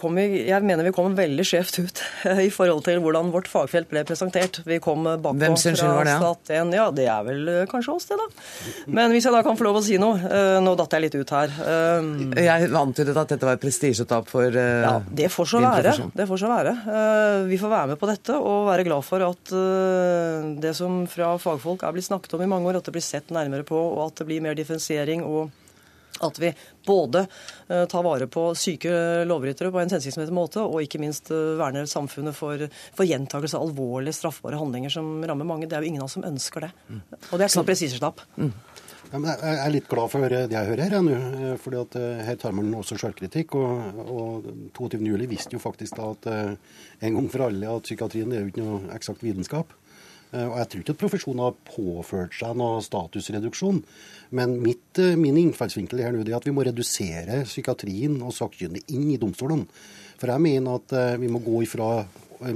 kom 0.00 0.16
vi, 0.18 0.44
Jeg 0.46 0.62
mener 0.66 0.86
vi 0.86 0.94
kom 0.94 1.16
veldig 1.18 1.46
skjevt 1.46 1.80
ut 1.82 2.02
i 2.46 2.48
forhold 2.54 2.84
til 2.86 3.02
hvordan 3.02 3.32
vårt 3.34 3.50
fagfelt 3.50 3.90
ble 3.90 4.04
presentert. 4.06 4.62
Vi 4.66 4.80
kom 4.82 5.06
bakpå 5.10 5.34
det? 5.40 5.50
Stat 5.60 6.54
1. 6.54 6.74
Ja, 6.76 6.88
det 6.94 7.10
er 7.10 7.26
vel 7.26 7.50
kanskje 7.70 7.96
oss, 7.96 8.08
det, 8.10 8.18
da. 8.20 8.28
Men 8.90 9.14
hvis 9.14 9.26
jeg 9.26 9.34
da 9.34 9.39
kan 9.46 9.56
få 9.58 9.66
lov 9.66 9.78
å 9.80 9.82
si 9.84 9.96
noe. 10.00 10.18
Eh, 10.18 10.58
nå 10.62 10.74
datt 10.78 10.96
jeg 10.96 11.04
litt 11.04 11.16
ut 11.18 11.32
her. 11.34 11.52
Eh, 11.72 12.08
jeg 12.46 12.70
antydet 12.80 13.16
at 13.16 13.34
dette 13.34 13.48
var 13.48 13.58
et 13.58 13.62
prestisjetap 13.62 14.28
for 14.30 14.48
uh, 14.48 14.82
Ja, 14.84 14.94
det 15.04 15.30
får 15.32 15.50
så 15.52 15.62
være. 15.62 15.94
Det 16.16 16.26
får 16.30 16.42
så 16.42 16.50
være. 16.50 16.74
Vi 17.50 17.60
får 17.60 17.72
være 17.72 17.92
med 17.92 18.00
på 18.00 18.10
dette 18.10 18.36
og 18.36 18.68
være 18.70 18.86
glad 18.88 19.06
for 19.06 19.24
at 19.26 19.54
det 20.60 20.74
som 20.76 21.02
fra 21.10 21.32
fagfolk 21.40 21.84
er 21.86 21.96
blitt 21.96 22.08
snakket 22.08 22.36
om 22.36 22.44
i 22.44 22.50
mange 22.50 22.70
år, 22.70 22.80
at 22.80 22.88
det 22.88 22.94
blir 22.94 23.04
sett 23.04 23.32
nærmere 23.34 23.66
på, 23.66 23.78
og 23.78 24.06
at 24.08 24.22
det 24.22 24.28
blir 24.30 24.44
mer 24.44 24.58
differensiering. 24.58 25.24
og 25.26 25.50
at 26.20 26.36
vi 26.42 26.50
både 26.84 27.22
tar 27.88 28.02
vare 28.04 28.26
på 28.28 28.42
syke 28.58 28.90
lovbrytere 29.24 29.70
på 29.72 29.80
en 29.80 29.88
hensiktsmessig 29.88 30.34
måte, 30.36 30.60
og 30.60 30.82
ikke 30.84 31.00
minst 31.00 31.30
verner 31.30 31.86
samfunnet 31.88 32.36
for, 32.36 32.66
for 32.96 33.08
gjentakelse 33.08 33.56
av 33.56 33.68
alvorlige 33.68 34.18
straffbare 34.18 34.58
handlinger 34.60 34.92
som 34.92 35.08
rammer 35.24 35.48
mange. 35.48 35.68
Det 35.70 35.78
er 35.78 35.86
jo 35.86 35.92
ingen 35.94 36.02
av 36.02 36.10
oss 36.10 36.18
som 36.18 36.26
ønsker 36.28 36.66
det. 36.66 36.70
Mm. 36.90 37.00
Og 37.08 37.32
det 37.38 37.46
er 37.46 37.48
ikke 37.48 37.62
noe 37.62 37.70
prestisjetap. 37.70 38.22
Mm. 38.36 38.52
Ja, 39.10 39.18
jeg 39.18 39.58
er 39.58 39.72
litt 39.74 39.88
glad 39.90 40.12
for 40.12 40.22
det 40.30 40.52
jeg 40.54 40.68
hører 40.68 40.84
her 40.86 41.02
nå. 41.02 41.14
Eh, 41.18 41.54
fordi 41.58 41.78
at 41.80 41.96
eh, 41.98 42.20
her 42.28 42.36
tar 42.38 42.54
man 42.54 42.68
også 42.78 42.94
selvkritikk. 43.00 43.56
Og, 43.58 43.98
og 44.06 44.46
22.07 44.76 45.24
visste 45.32 45.56
jo 45.56 45.62
faktisk 45.62 45.98
da 45.98 46.12
at 46.12 46.28
eh, 46.30 46.52
en 47.08 47.18
gang 47.18 47.26
for 47.32 47.48
alle 47.48 47.72
at 47.74 47.88
psykiatrien 47.88 48.30
er 48.30 48.44
jo 48.44 48.52
ikke 48.52 48.66
noe 48.68 48.94
eksakt 48.94 49.26
vitenskap. 49.26 49.74
Og 50.30 50.52
jeg 50.60 50.68
tror 50.70 50.82
ikke 50.84 50.94
at 50.94 50.98
profesjonen 51.00 51.40
har 51.42 51.56
påført 51.66 52.36
seg 52.38 52.54
noe 52.54 52.76
statusreduksjon. 52.86 53.80
Men 54.38 54.52
mitt, 54.62 55.00
min 55.18 55.40
innfallsvinkel 55.40 56.04
her 56.04 56.14
nå 56.14 56.22
er 56.22 56.36
at 56.36 56.46
vi 56.46 56.54
må 56.54 56.62
redusere 56.62 57.40
psykiatrien 57.48 58.14
og 58.22 58.36
sakkyndige 58.36 58.94
inn 58.94 59.08
i 59.10 59.18
domstolene. 59.18 59.66
For 60.22 60.30
jeg 60.30 60.44
mener 60.44 60.78
at 60.78 60.94
vi 61.18 61.32
må 61.34 61.42
gå 61.42 61.64
ifra 61.66 61.96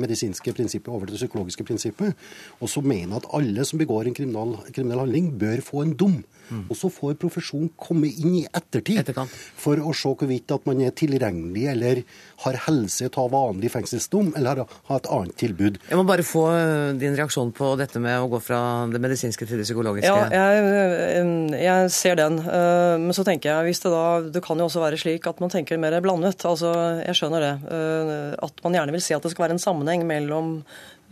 medisinske 0.00 0.54
prinsippet 0.56 0.92
over 0.92 1.06
til 1.06 1.16
det 1.16 1.22
psykologiske 1.22 1.66
prinsippet. 1.66 2.14
Og 2.60 2.70
så 2.70 2.82
mener 2.84 3.16
jeg 3.16 3.22
at 3.22 3.30
alle 3.40 3.66
som 3.68 3.80
begår 3.80 4.08
en 4.08 4.16
kriminal, 4.16 4.56
kriminell 4.70 5.04
handling, 5.04 5.32
bør 5.38 5.64
få 5.64 5.84
en 5.84 5.96
dom. 5.98 6.22
Mm. 6.50 6.66
Og 6.68 6.76
så 6.76 6.90
får 6.92 7.16
profesjonen 7.20 7.70
komme 7.80 8.10
inn 8.10 8.34
i 8.40 8.42
ettertid 8.44 9.00
Etterkant. 9.00 9.32
for 9.32 9.80
å 9.80 9.94
se 9.96 10.10
hvorvidt 10.12 10.52
at 10.52 10.66
man 10.68 10.82
er 10.84 10.92
tilregnelig 10.96 11.64
eller 11.72 12.02
har 12.44 12.58
helse 12.66 13.08
til 13.08 13.20
å 13.22 13.24
ha 13.24 13.32
vanlig 13.32 13.70
fengselsdom, 13.72 14.34
eller 14.36 14.60
har, 14.62 14.74
har 14.90 15.00
et 15.00 15.08
annet 15.16 15.36
tilbud. 15.40 15.78
Jeg 15.88 15.98
må 15.98 16.04
bare 16.08 16.26
få 16.26 16.44
eh, 16.52 16.92
din 17.00 17.16
reaksjon 17.16 17.52
på 17.56 17.72
dette 17.80 18.02
med 18.02 18.20
å 18.20 18.28
gå 18.32 18.40
fra 18.44 18.60
det 18.92 19.00
medisinske 19.02 19.48
til 19.48 19.60
det 19.60 19.66
psykologiske. 19.68 20.10
Ja, 20.10 20.50
jeg, 20.52 21.56
jeg 21.64 21.94
ser 21.94 22.20
den. 22.20 22.38
Eh, 22.44 22.96
men 23.00 23.16
så 23.16 23.24
tenker 23.26 23.50
jeg, 23.50 23.70
hvis 23.70 23.82
det 23.84 23.94
da 23.94 24.04
Det 24.34 24.42
kan 24.44 24.58
jo 24.58 24.68
også 24.68 24.82
være 24.82 24.98
slik 25.00 25.26
at 25.30 25.40
man 25.42 25.52
tenker 25.52 25.80
mer 25.80 25.96
blandet. 26.04 26.44
Altså, 26.44 26.72
jeg 27.00 27.18
skjønner 27.18 27.44
det. 27.44 27.54
Eh, 27.72 28.36
at 28.44 28.64
man 28.66 28.76
gjerne 28.76 28.94
vil 28.94 29.04
si 29.04 29.16
at 29.16 29.24
det 29.24 29.32
skal 29.32 29.46
være 29.46 29.56
en 29.56 29.62
sammenheng 29.62 29.73
mellom 29.82 30.62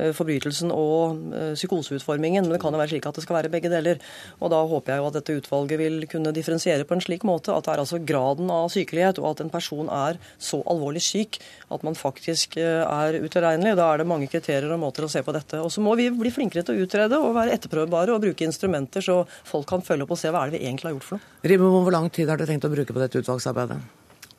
Eh, 0.01 0.11
forbrytelsen 0.17 0.71
og 0.73 1.19
eh, 1.37 1.53
psykoseutformingen. 1.57 2.47
Men 2.47 2.55
det 2.55 2.61
kan 2.63 2.73
jo 2.73 2.81
være 2.81 2.95
slik 2.95 3.07
at 3.09 3.19
det 3.19 3.25
skal 3.27 3.37
være 3.39 3.51
begge 3.53 3.71
deler. 3.73 4.01
Og 4.41 4.53
da 4.53 4.63
håper 4.69 4.95
jeg 4.95 5.03
jo 5.03 5.09
at 5.11 5.19
dette 5.19 5.37
utvalget 5.43 5.81
vil 5.81 6.07
kunne 6.11 6.33
differensiere 6.33 6.87
på 6.89 6.97
en 6.97 7.05
slik 7.05 7.27
måte 7.29 7.53
at 7.53 7.67
det 7.67 7.75
er 7.75 7.83
altså 7.85 8.01
graden 8.01 8.51
av 8.53 8.71
sykelighet, 8.73 9.21
og 9.21 9.35
at 9.35 9.45
en 9.45 9.53
person 9.53 9.91
er 9.93 10.19
så 10.41 10.63
alvorlig 10.71 11.05
syk 11.05 11.39
at 11.73 11.85
man 11.85 11.99
faktisk 11.99 12.57
eh, 12.61 12.83
er 12.83 13.21
utilregnelig. 13.21 13.77
Da 13.79 13.91
er 13.93 14.03
det 14.03 14.09
mange 14.09 14.31
kriterier 14.33 14.73
og 14.73 14.83
måter 14.83 15.07
å 15.07 15.13
se 15.13 15.23
på 15.25 15.37
dette. 15.37 15.61
Og 15.61 15.73
så 15.75 15.85
må 15.85 15.97
vi 16.01 16.09
bli 16.15 16.33
flinkere 16.33 16.65
til 16.67 16.79
å 16.79 16.87
utrede 16.87 17.21
og 17.21 17.37
være 17.37 17.59
etterprøvbare 17.59 18.17
og 18.17 18.25
bruke 18.25 18.49
instrumenter 18.49 19.05
så 19.05 19.23
folk 19.29 19.69
kan 19.69 19.85
følge 19.85 20.07
opp 20.07 20.17
og 20.17 20.23
se 20.23 20.33
hva 20.33 20.47
er 20.47 20.53
det 20.53 20.61
vi 20.61 20.67
egentlig 20.71 20.89
har 20.89 20.97
gjort 20.97 21.11
for 21.11 21.21
noe. 21.21 21.41
Ribbe, 21.53 21.69
hvor 21.69 21.93
lang 21.95 22.09
tid 22.15 22.33
har 22.33 22.41
dere 22.41 22.55
tenkt 22.55 22.65
å 22.65 22.73
bruke 22.73 22.97
på 22.97 23.03
dette 23.03 23.21
utvalgsarbeidet? 23.21 23.83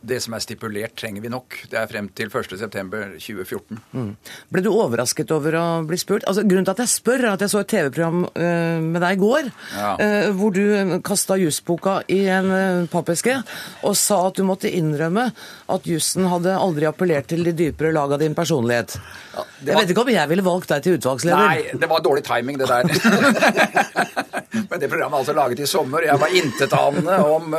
Det 0.03 0.19
som 0.23 0.35
er 0.35 0.43
stipulert, 0.43 0.95
trenger 0.99 1.23
vi 1.23 1.31
nok. 1.31 1.55
Det 1.71 1.77
er 1.79 1.87
frem 1.87 2.09
til 2.17 2.29
1.9.2014. 2.29 3.79
Mm. 3.95 4.09
Ble 4.51 4.63
du 4.65 4.69
overrasket 4.71 5.31
over 5.31 5.55
å 5.55 5.65
bli 5.87 5.99
spurt? 5.99 6.25
Altså, 6.27 6.43
grunnen 6.43 6.67
til 6.67 6.75
at 6.75 6.83
jeg 6.83 6.91
spør, 6.91 7.23
er 7.23 7.29
at 7.31 7.45
jeg 7.45 7.53
så 7.53 7.61
et 7.63 7.71
TV-program 7.71 8.25
uh, 8.27 8.83
med 8.83 8.99
deg 8.99 9.15
i 9.15 9.21
går, 9.21 9.49
ja. 9.77 9.93
uh, 9.99 10.27
hvor 10.37 10.53
du 10.55 10.99
kasta 11.05 11.37
jusboka 11.39 12.01
i 12.11 12.19
en 12.31 12.51
uh, 12.51 12.89
pappeske 12.91 13.37
og 13.83 13.95
sa 13.99 14.19
at 14.27 14.39
du 14.39 14.43
måtte 14.47 14.71
innrømme 14.71 15.29
at 15.73 15.87
jussen 15.87 16.27
hadde 16.29 16.55
aldri 16.57 16.87
appellert 16.89 17.29
til 17.31 17.45
de 17.47 17.55
dypere 17.55 17.93
lag 17.95 18.11
av 18.13 18.21
din 18.21 18.35
personlighet. 18.35 18.97
Ja, 19.33 19.43
var... 19.43 19.69
Jeg 19.69 19.79
vet 19.79 19.95
ikke 19.95 20.03
om 20.03 20.13
jeg 20.13 20.31
ville 20.33 20.45
valgt 20.45 20.73
deg 20.73 20.83
til 20.83 20.99
utvalgsleder. 20.99 21.47
Nei, 21.47 21.79
det 21.79 21.89
var 21.89 22.03
dårlig 22.03 22.25
timing, 22.27 22.59
det 22.59 22.67
der. 22.69 22.83
Men 24.69 24.81
det 24.81 24.89
programmet 24.89 25.15
er 25.15 25.19
altså 25.21 25.33
laget 25.37 25.63
i 25.63 25.67
sommer. 25.69 26.05
Jeg 26.05 26.19
var 26.21 26.33
intetanende 26.37 27.15
om, 27.25 27.55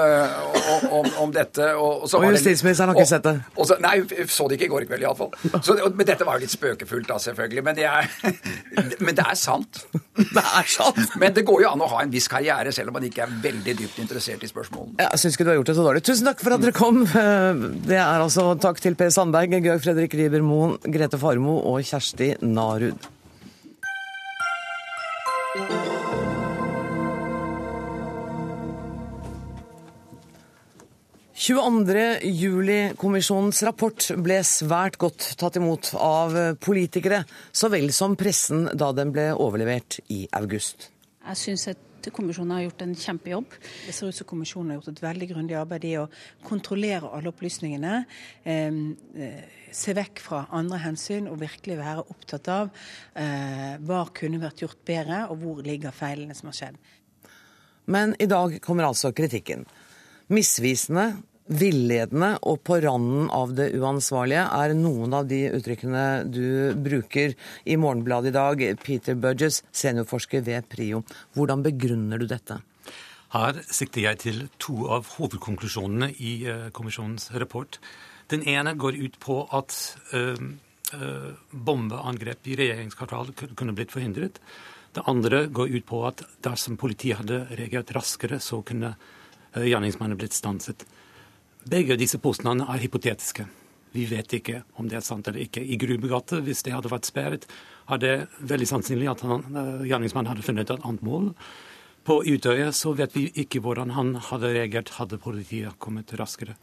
om, 0.94 1.08
om, 1.24 1.32
dette. 1.34 1.72
Og, 1.74 2.04
så 2.10 2.20
var 2.34 2.42
justisministeren 2.42 2.92
har 2.92 2.98
ikke 2.98 3.10
sett 3.10 3.26
det? 3.26 3.34
Så, 3.70 3.78
nei, 3.84 3.94
så 4.30 4.48
det 4.50 4.58
ikke 4.58 4.68
i 4.68 4.72
går 4.72 4.86
kveld 4.90 5.06
iallfall. 5.06 5.30
Men 5.94 6.08
dette 6.08 6.26
var 6.26 6.38
jo 6.38 6.44
litt 6.44 6.54
spøkefullt, 6.54 7.08
da, 7.08 7.18
selvfølgelig. 7.22 7.64
Men 7.66 7.78
det, 7.78 7.86
er, 7.88 8.10
men 9.06 9.16
det 9.16 9.24
er 9.24 9.38
sant. 9.38 9.84
Det 10.14 10.42
er 10.42 10.68
sant. 10.70 11.16
Men 11.18 11.34
det 11.34 11.42
går 11.46 11.64
jo 11.64 11.70
an 11.72 11.82
å 11.82 11.88
ha 11.90 12.04
en 12.04 12.12
viss 12.12 12.28
karriere 12.30 12.70
selv 12.74 12.92
om 12.92 12.96
man 12.98 13.06
ikke 13.08 13.24
er 13.24 13.32
veldig 13.42 13.74
dypt 13.80 13.96
interessert 14.02 14.44
i 14.46 14.50
spørsmålene. 14.50 14.94
Jeg 15.02 15.22
syns 15.22 15.34
ikke 15.34 15.46
du 15.46 15.50
har 15.50 15.58
gjort 15.58 15.72
det 15.72 15.76
så 15.78 15.86
dårlig. 15.86 16.04
Tusen 16.06 16.28
takk 16.30 16.44
for 16.44 16.54
at 16.54 16.62
dere 16.62 16.76
kom. 16.76 17.00
Det 17.88 17.98
er 17.98 18.22
altså 18.22 18.46
takk 18.62 18.78
til 18.82 18.94
Per 18.98 19.10
Sandberg, 19.14 19.58
Georg 19.64 19.82
Fredrik 19.82 20.14
Riiber 20.18 20.46
Moen, 20.46 20.78
Grete 20.86 21.18
Farmo 21.18 21.58
og 21.66 21.82
Kjersti 21.86 22.34
Narud. 22.46 23.13
22.07-kommisjonens 31.44 33.58
rapport 33.66 34.06
ble 34.24 34.38
svært 34.48 34.94
godt 34.96 35.26
tatt 35.36 35.58
imot 35.60 35.90
av 36.00 36.32
politikere, 36.64 37.28
så 37.52 37.68
vel 37.68 37.92
som 37.92 38.16
pressen 38.16 38.72
da 38.72 38.96
den 38.96 39.12
ble 39.12 39.36
overlevert 39.36 40.00
i 40.08 40.24
august. 40.38 40.88
Jeg 41.24 41.36
synes 41.36 41.68
at 41.74 42.08
kommisjonen 42.16 42.54
har 42.56 42.62
gjort 42.64 42.82
en 42.86 42.94
kjempejobb. 42.96 43.44
Det 43.84 43.92
ser 43.92 44.08
ut 44.08 44.16
som 44.16 44.28
kommisjonen 44.30 44.70
har 44.72 44.78
gjort 44.78 44.88
et 44.94 45.02
veldig 45.04 45.28
grundig 45.34 45.56
arbeid 45.60 45.84
i 45.88 46.00
å 46.00 46.10
kontrollere 46.48 47.12
alle 47.12 47.28
opplysningene. 47.34 48.08
Eh, 48.48 48.72
se 49.68 49.92
vekk 50.00 50.16
fra 50.24 50.48
andre 50.56 50.80
hensyn 50.86 51.28
og 51.28 51.44
virkelig 51.44 51.76
være 51.82 52.08
opptatt 52.08 52.48
av 52.54 52.72
eh, 53.20 53.76
hva 53.84 54.08
kunne 54.16 54.40
vært 54.40 54.64
gjort 54.64 54.80
bedre, 54.88 55.28
og 55.28 55.44
hvor 55.44 55.60
ligger 55.66 55.92
feilene 55.92 56.32
som 56.36 56.48
har 56.48 56.56
skjedd. 56.56 56.76
Men 57.92 58.16
i 58.16 58.32
dag 58.32 58.56
kommer 58.64 58.88
altså 58.88 59.12
kritikken. 59.12 59.68
Misvisende, 60.32 61.18
villedende 61.44 62.30
og 62.48 62.62
på 62.64 62.78
randen 62.80 63.28
av 63.34 63.52
det 63.56 63.70
uansvarlige 63.76 64.46
er 64.56 64.74
noen 64.78 65.12
av 65.16 65.28
de 65.28 65.42
uttrykkene 65.52 66.04
du 66.32 66.72
bruker 66.80 67.34
i 67.68 67.76
Morgenbladet 67.80 68.32
i 68.32 68.36
dag. 68.36 68.64
Peter 68.80 69.18
Burgess, 69.18 69.62
seniorforsker 69.72 70.44
ved 70.46 70.68
PRIO. 70.72 71.02
Hvordan 71.36 71.64
begrunner 71.66 72.20
du 72.22 72.26
dette? 72.30 72.60
Her 73.34 73.58
sikter 73.66 74.06
jeg 74.06 74.20
til 74.22 74.42
to 74.62 74.86
av 74.94 75.08
hovedkonklusjonene 75.16 76.12
i 76.22 76.34
uh, 76.46 76.68
kommisjonens 76.74 77.32
rapport. 77.34 77.80
Den 78.30 78.46
ene 78.48 78.76
går 78.78 78.96
ut 79.02 79.18
på 79.20 79.42
at 79.52 79.74
uh, 80.14 80.38
eh, 80.94 81.32
bombeangrep 81.50 82.46
i 82.48 82.56
regjeringskvartalet 82.56 83.42
kunne 83.58 83.74
blitt 83.76 83.92
forhindret. 83.92 84.38
Det 84.94 85.04
andre 85.10 85.46
går 85.50 85.74
ut 85.74 85.86
på 85.86 86.00
at 86.06 86.22
dersom 86.46 86.78
politiet 86.80 87.18
hadde 87.20 87.42
reagert 87.58 87.92
raskere, 87.96 88.38
så 88.40 88.62
kunne 88.62 88.94
eh, 88.94 89.66
gjerningsmannen 89.66 90.18
blitt 90.20 90.36
stanset. 90.36 90.86
Begge 91.64 91.96
disse 91.96 92.18
påstandene 92.20 92.66
er 92.68 92.82
hypotetiske. 92.82 93.46
Vi 93.94 94.04
vet 94.10 94.32
ikke 94.36 94.64
om 94.76 94.88
det 94.90 94.98
er 94.98 95.04
sant 95.06 95.28
eller 95.30 95.44
ikke. 95.46 95.62
I 95.62 95.78
Grubegata, 95.80 96.40
hvis 96.44 96.64
det 96.66 96.74
hadde 96.74 96.90
vært 96.92 97.08
sperret, 97.08 97.46
er 97.88 98.00
det 98.02 98.14
veldig 98.44 98.66
sannsynlig 98.68 99.08
at 99.10 99.22
han, 99.24 99.44
eh, 99.54 99.86
gjerningsmannen 99.88 100.28
hadde 100.28 100.44
funnet 100.44 100.70
et 100.70 100.84
annet 100.84 101.02
mål. 101.02 101.34
På 102.04 102.20
Utøya 102.20 102.72
så 102.72 102.92
vet 102.92 103.14
vi 103.14 103.30
ikke 103.32 103.62
hvordan 103.64 103.94
han 103.96 104.14
hadde 104.16 104.52
reagert 104.52 104.90
hadde 104.98 105.16
politiet 105.16 105.78
kommet 105.78 106.12
raskere. 106.18 106.56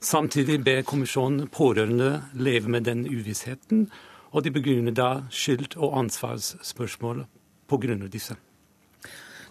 Samtidig 0.00 0.62
ber 0.62 0.84
kommisjonen 0.86 1.48
pårørende 1.50 2.22
leve 2.34 2.68
med 2.68 2.84
den 2.84 3.06
uvissheten, 3.06 3.90
og 4.30 4.44
de 4.44 4.50
begrunner 4.50 4.94
da 4.94 5.22
skyld- 5.30 5.76
og 5.76 5.96
ansvarsspørsmål 5.98 7.26
av 7.72 8.10
disse. 8.10 8.36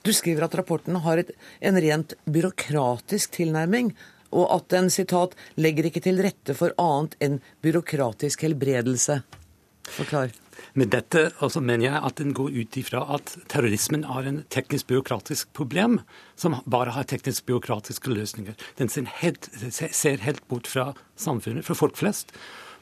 Du 0.04 0.14
skriver 0.14 0.46
at 0.46 0.56
rapporten 0.56 0.96
har 0.96 1.18
et, 1.18 1.32
en 1.62 1.76
rent 1.76 2.14
byråkratisk 2.26 3.32
tilnærming, 3.32 3.94
og 4.32 4.48
at 4.56 4.70
den 4.70 4.90
citat, 4.90 5.36
'legger 5.58 5.86
ikke 5.86 6.04
til 6.04 6.22
rette 6.22 6.54
for 6.54 6.74
annet 6.78 7.16
enn 7.22 7.42
byråkratisk 7.64 8.44
helbredelse'. 8.44 9.24
Forklar. 9.88 10.32
Med 10.74 10.90
dette 10.92 11.32
altså 11.42 11.62
mener 11.64 11.86
jeg 11.88 12.02
at 12.10 12.20
den 12.20 12.34
går 12.34 12.54
ut 12.54 12.78
ifra 12.80 13.04
at 13.16 13.34
terrorismen 13.50 14.04
er 14.04 14.28
en 14.30 14.40
teknisk-byråkratisk 14.54 15.54
problem 15.54 16.00
som 16.36 16.58
bare 16.70 16.94
har 16.96 17.08
teknisk-byråkratiske 17.10 18.12
løsninger. 18.12 18.58
Den 18.78 18.90
ser 18.90 19.08
helt, 19.22 19.50
ser 19.72 20.18
helt 20.26 20.44
bort 20.48 20.68
fra 20.68 20.94
samfunnet, 21.16 21.66
fra 21.66 21.78
folk 21.78 21.98
flest. 21.98 22.34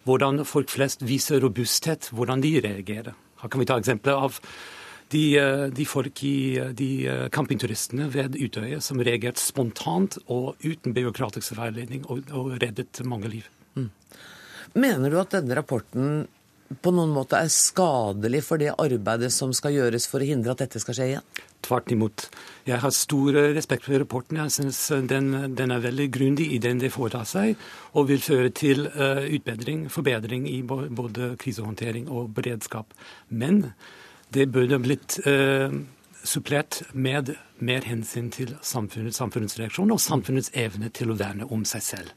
Hvordan 0.06 0.46
folk 0.46 0.70
flest 0.70 1.06
viser 1.06 1.42
robusthet, 1.44 2.10
hvordan 2.14 2.42
de 2.42 2.60
reagerer. 2.64 3.16
Her 3.42 3.50
kan 3.50 3.60
vi 3.60 3.70
ta 3.70 3.78
eksempler 3.80 4.18
av 4.28 4.40
de, 5.14 5.38
eh, 5.38 5.66
de 5.66 5.86
folk 5.86 6.24
i 6.24 6.60
de 6.74 6.90
eh, 7.08 7.26
campingturistene 7.34 8.08
ved 8.14 8.38
Utøya 8.40 8.82
som 8.82 9.02
reagerte 9.04 9.42
spontant 9.42 10.18
og 10.26 10.56
uten 10.66 10.96
byråkratisk 10.96 11.58
veiledning 11.60 12.06
og, 12.10 12.26
og 12.34 12.56
reddet 12.62 13.04
mange 13.06 13.32
liv. 13.32 13.50
Mm. 13.76 13.92
Mener 14.82 15.12
du 15.14 15.20
at 15.22 15.38
denne 15.38 15.58
rapporten 15.58 16.26
på 16.82 16.90
noen 16.90 17.12
måte 17.14 17.38
er 17.38 17.52
skadelig 17.54 18.42
for 18.48 18.58
det 18.58 18.72
arbeidet 18.82 19.30
som 19.32 19.52
skal 19.54 19.76
gjøres 19.76 20.08
for 20.10 20.24
å 20.24 20.28
hindre 20.28 20.56
at 20.56 20.64
dette 20.64 20.82
skal 20.82 20.98
skje 20.98 21.08
igjen? 21.12 21.28
Tvert 21.66 21.92
imot. 21.94 22.26
Jeg 22.66 22.82
har 22.82 22.94
stor 22.94 23.38
respekt 23.54 23.86
for 23.86 24.02
rapporten. 24.02 24.40
Jeg 24.42 24.54
synes 24.54 24.80
den, 25.10 25.30
den 25.58 25.74
er 25.74 25.84
veldig 25.84 26.08
grundig 26.14 26.48
i 26.54 26.60
den 26.62 26.82
det 26.82 26.90
foretar 26.94 27.26
seg, 27.30 27.62
og 27.94 28.10
vil 28.10 28.22
føre 28.22 28.50
til 28.54 28.86
utbedring, 28.90 29.86
forbedring 29.94 30.50
i 30.50 30.60
både 30.66 31.32
krisehåndtering 31.42 32.10
og 32.10 32.34
beredskap. 32.38 32.98
Men 33.30 33.62
det 34.36 34.50
burde 34.52 34.80
blitt 34.84 35.18
eh, 35.26 35.72
supplert 36.26 36.82
med 36.94 37.34
mer 37.64 37.88
hensyn 37.88 38.30
til 38.34 38.56
samfunnets, 38.66 39.20
samfunnets 39.22 39.58
reaksjon 39.62 39.94
og 39.96 40.02
samfunnets 40.04 40.52
evne 40.58 40.92
til 40.94 41.14
å 41.14 41.18
verne 41.20 41.48
om 41.48 41.66
seg 41.68 41.84
selv. 41.86 42.14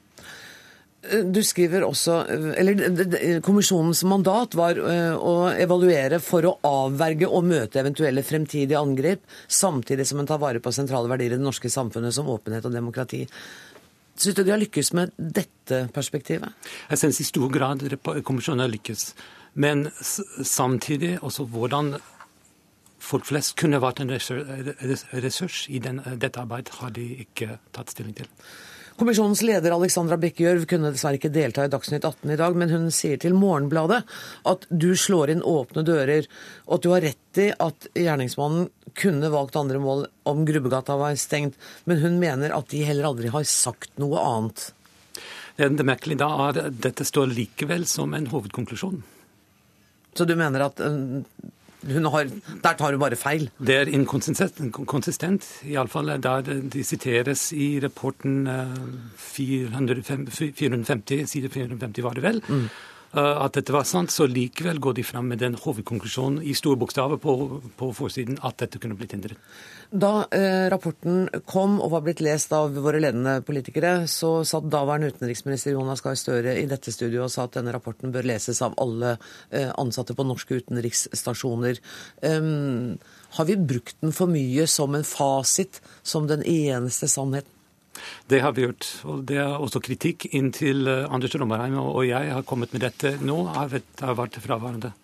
Du 1.09 1.39
skriver 1.47 1.85
også, 1.87 2.15
eller 2.59 3.39
Kommisjonens 3.47 4.01
mandat 4.11 4.57
var 4.59 4.81
å 4.83 5.35
evaluere 5.55 6.19
for 6.19 6.49
å 6.49 6.57
avverge 6.67 7.29
og 7.31 7.47
møte 7.47 7.79
eventuelle 7.79 8.25
fremtidige 8.27 8.81
angrep, 8.81 9.23
samtidig 9.47 10.09
som 10.11 10.19
en 10.19 10.29
tar 10.29 10.43
vare 10.43 10.61
på 10.61 10.75
sentrale 10.75 11.09
verdier 11.09 11.37
i 11.37 11.39
det 11.39 11.47
norske 11.47 11.71
samfunnet 11.71 12.17
som 12.17 12.29
åpenhet 12.35 12.67
og 12.67 12.75
demokrati. 12.75 13.23
Syns 14.19 14.35
du 14.35 14.43
de 14.43 14.51
har 14.51 14.59
lykkes 14.59 14.91
med 14.99 15.15
dette 15.15 15.85
perspektivet? 15.95 16.51
Jeg 16.91 16.99
synes 17.05 17.23
i 17.23 17.29
stor 17.29 17.47
grad 17.55 17.85
kommisjonen 18.27 18.67
har 18.67 18.73
lykkes. 18.75 19.13
Men 19.59 19.89
samtidig 19.99 21.17
også 21.19 21.49
hvordan 21.51 21.97
folk 23.03 23.27
flest 23.27 23.57
kunne 23.59 23.81
vært 23.83 24.03
en 24.03 24.13
ressurs 24.15 25.65
i 25.71 25.81
den, 25.83 26.01
dette 26.21 26.41
arbeidet, 26.43 26.77
har 26.79 26.95
de 26.95 27.07
ikke 27.25 27.59
tatt 27.75 27.91
stilling 27.95 28.15
til. 28.19 28.29
Kommisjonens 28.99 29.45
leder 29.47 29.71
Alexandra 29.77 30.17
Bekkegjørv 30.19 30.65
kunne 30.67 30.91
dessverre 30.91 31.21
ikke 31.21 31.31
delta 31.31 31.63
i 31.63 31.71
Dagsnytt 31.71 32.03
18 32.03 32.33
i 32.35 32.39
dag, 32.39 32.57
men 32.59 32.73
hun 32.73 32.89
sier 32.95 33.21
til 33.23 33.37
Morgenbladet 33.39 34.01
at 34.51 34.65
du 34.71 34.89
slår 34.99 35.31
inn 35.35 35.45
åpne 35.47 35.85
dører, 35.87 36.27
og 36.67 36.79
at 36.79 36.83
du 36.83 36.89
har 36.91 37.05
rett 37.07 37.41
i 37.43 37.47
at 37.55 37.87
gjerningsmannen 37.95 38.67
kunne 38.99 39.31
valgt 39.31 39.59
andre 39.61 39.79
mål 39.83 40.09
om 40.27 40.43
Grubbegata 40.49 40.97
var 40.99 41.15
stengt, 41.19 41.55
men 41.87 42.03
hun 42.03 42.19
mener 42.19 42.55
at 42.57 42.75
de 42.75 42.83
heller 42.89 43.07
aldri 43.13 43.31
har 43.31 43.47
sagt 43.47 43.95
noe 44.03 44.19
annet. 44.19 44.73
Det 45.59 45.87
merkelige 45.87 46.19
da 46.19 46.33
er 46.49 46.61
at 46.67 46.83
dette 46.83 47.07
står 47.07 47.31
likevel 47.31 47.87
som 47.91 48.19
en 48.19 48.27
hovedkonklusjon. 48.35 48.99
Så 50.17 50.25
du 50.25 50.35
mener 50.37 50.65
at 50.65 50.81
har, 51.95 52.31
der 52.63 52.75
tar 52.75 52.91
hun 52.91 53.01
bare 53.01 53.17
feil? 53.17 53.51
Det 53.59 53.77
er 53.77 53.91
inkonsistent, 53.95 55.47
iallfall 55.71 56.17
der 56.21 56.43
de 56.43 56.85
siteres 56.85 57.53
i 57.53 57.79
rapporten 57.81 58.49
450, 59.17 60.53
450 60.59 61.31
side 61.31 61.49
450 61.55 62.03
var 62.05 62.19
det 62.19 62.23
vel. 62.23 62.43
Mm. 62.49 62.69
At 63.17 63.55
dette 63.57 63.73
var 63.73 63.87
sant, 63.89 64.13
så 64.13 64.27
likevel 64.29 64.79
går 64.85 64.99
de 64.99 65.03
fram 65.07 65.31
med 65.33 65.41
den 65.41 65.55
hovedkonklusjonen 65.57 66.43
i 66.45 66.53
store 66.57 66.77
bokstaver 66.77 67.17
på, 67.23 67.35
på 67.79 67.89
forsiden 67.97 68.37
at 68.45 68.59
dette 68.61 68.81
kunne 68.83 68.99
blitt 68.99 69.15
hindret. 69.17 69.41
Da 69.89 70.27
eh, 70.37 70.67
rapporten 70.69 71.31
kom 71.49 71.79
og 71.81 71.95
var 71.95 72.03
blitt 72.05 72.21
lest 72.21 72.53
av 72.53 72.75
våre 72.77 73.01
ledende 73.01 73.39
politikere, 73.47 74.03
så 74.05 74.43
satt 74.45 74.69
daværende 74.69 75.09
utenriksminister 75.15 75.73
Jonas 75.73 76.05
Gahr 76.05 76.19
Støre 76.21 76.59
i 76.61 76.67
dette 76.69 76.93
studioet 76.93 77.25
og 77.25 77.33
sa 77.33 77.47
at 77.49 77.57
denne 77.57 77.73
rapporten 77.73 78.13
bør 78.13 78.29
leses 78.29 78.61
av 78.65 78.77
alle 78.83 79.15
eh, 79.49 79.71
ansatte 79.81 80.13
på 80.19 80.29
norske 80.29 80.61
utenriksstasjoner. 80.61 81.81
Um, 82.21 82.99
har 83.39 83.49
vi 83.49 83.57
brukt 83.57 83.97
den 84.05 84.13
for 84.13 84.29
mye 84.29 84.69
som 84.69 84.93
en 84.99 85.09
fasit, 85.09 85.81
som 86.05 86.29
den 86.29 86.45
eneste 86.45 87.09
sannheten? 87.09 87.58
Det 88.29 88.43
har 88.45 88.55
vi 88.57 88.67
gjort. 88.67 88.89
og 89.05 89.27
Det 89.29 89.41
er 89.43 89.59
også 89.59 89.83
kritikk 89.85 90.29
inntil 90.33 90.89
Anders 90.89 91.35
Rommerheim 91.35 91.79
og 91.81 92.03
jeg 92.07 92.33
har 92.33 92.47
kommet 92.47 92.73
med 92.73 92.87
dette 92.87 93.17
nå, 93.23 93.43
har 93.53 94.17
vært 94.19 94.41
fraværende. 94.43 94.95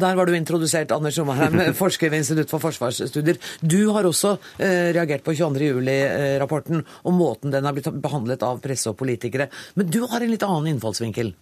Der 0.00 0.14
var 0.14 0.26
du 0.26 0.34
introdusert, 0.36 0.92
Anders 0.94 1.16
Sommerheim, 1.18 1.74
forsker 1.82 2.10
ved 2.12 2.22
Institutt 2.22 2.50
for 2.52 2.62
forsvarsstudier. 2.62 3.40
Du 3.60 3.90
har 3.94 4.06
også 4.06 4.36
eh, 4.58 4.90
reagert 4.94 5.24
på 5.26 5.34
22.07-rapporten 5.34 6.84
og 7.04 7.16
måten 7.16 7.52
den 7.54 7.66
har 7.66 7.76
blitt 7.76 7.90
behandlet 8.02 8.44
av 8.46 8.62
presse 8.62 8.90
og 8.90 8.98
politikere. 9.00 9.50
Men 9.74 9.90
du 9.90 10.02
har 10.06 10.22
en 10.22 10.32
litt 10.32 10.46
annen 10.46 10.74
innfallsvinkel? 10.74 11.34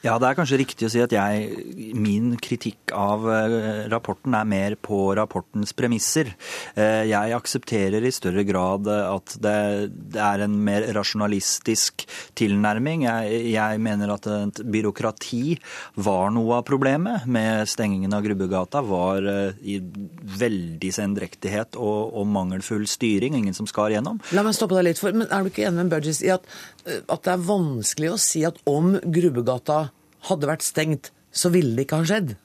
Ja, 0.00 0.14
det 0.16 0.30
er 0.30 0.36
kanskje 0.38 0.56
riktig 0.62 0.86
å 0.86 0.90
si 0.92 1.00
at 1.04 1.12
jeg, 1.12 1.92
min 1.92 2.32
kritikk 2.40 2.94
av 2.96 3.26
eh, 3.28 3.82
rapporten 3.92 4.32
er 4.32 4.46
mer 4.48 4.76
på 4.80 5.10
rapportens 5.18 5.74
premisser. 5.76 6.30
Eh, 6.72 7.04
jeg 7.10 7.34
aksepterer 7.36 8.06
i 8.08 8.12
større 8.14 8.46
grad 8.48 8.88
at 8.88 9.34
det, 9.44 9.52
det 10.14 10.22
er 10.24 10.46
en 10.46 10.54
mer 10.64 10.86
rasjonalistisk 10.96 12.06
tilnærming. 12.40 13.04
Jeg, 13.04 13.42
jeg, 13.52 13.82
mener 13.84 14.14
at 14.14 14.28
et 14.32 14.62
byråkrati 14.72 15.58
var 16.00 16.32
noe 16.32 16.62
av 16.62 16.64
problemet 16.68 17.28
med 17.28 17.68
stengingen 17.68 18.16
av 18.16 18.24
Grubbegata. 18.24 18.80
Var 18.80 19.28
eh, 19.34 19.60
i 19.76 19.76
veldig 20.40 20.94
sendrektighet 20.96 21.76
og, 21.76 22.16
og 22.16 22.30
mangelfull 22.38 22.88
styring. 22.88 23.36
Ingen 23.36 23.58
som 23.58 23.68
skar 23.68 23.92
gjennom. 23.92 24.22
La 24.32 24.46
meg 24.48 24.56
stoppe 24.56 24.80
deg 24.80 24.88
litt, 24.88 25.04
for, 25.04 25.12
men 25.12 25.28
er 25.28 25.44
du 25.44 25.52
ikke 25.52 25.68
enig 25.68 25.84
med 25.84 25.92
Budgies 25.92 26.24
i 26.24 26.32
at, 26.32 26.48
at 26.88 27.20
det 27.28 27.36
er 27.36 27.46
vanskelig 27.52 28.14
å 28.14 28.18
si 28.30 28.46
at 28.48 28.56
om 28.64 28.94
Grubbegata 29.04 29.49
hadde 30.28 30.50
vært 30.50 30.66
stengt, 30.66 31.10
så 31.32 31.50
ville 31.54 31.76
det 31.76 31.86
ikke 31.86 32.00
ha 32.02 32.08
skjedd. 32.08 32.36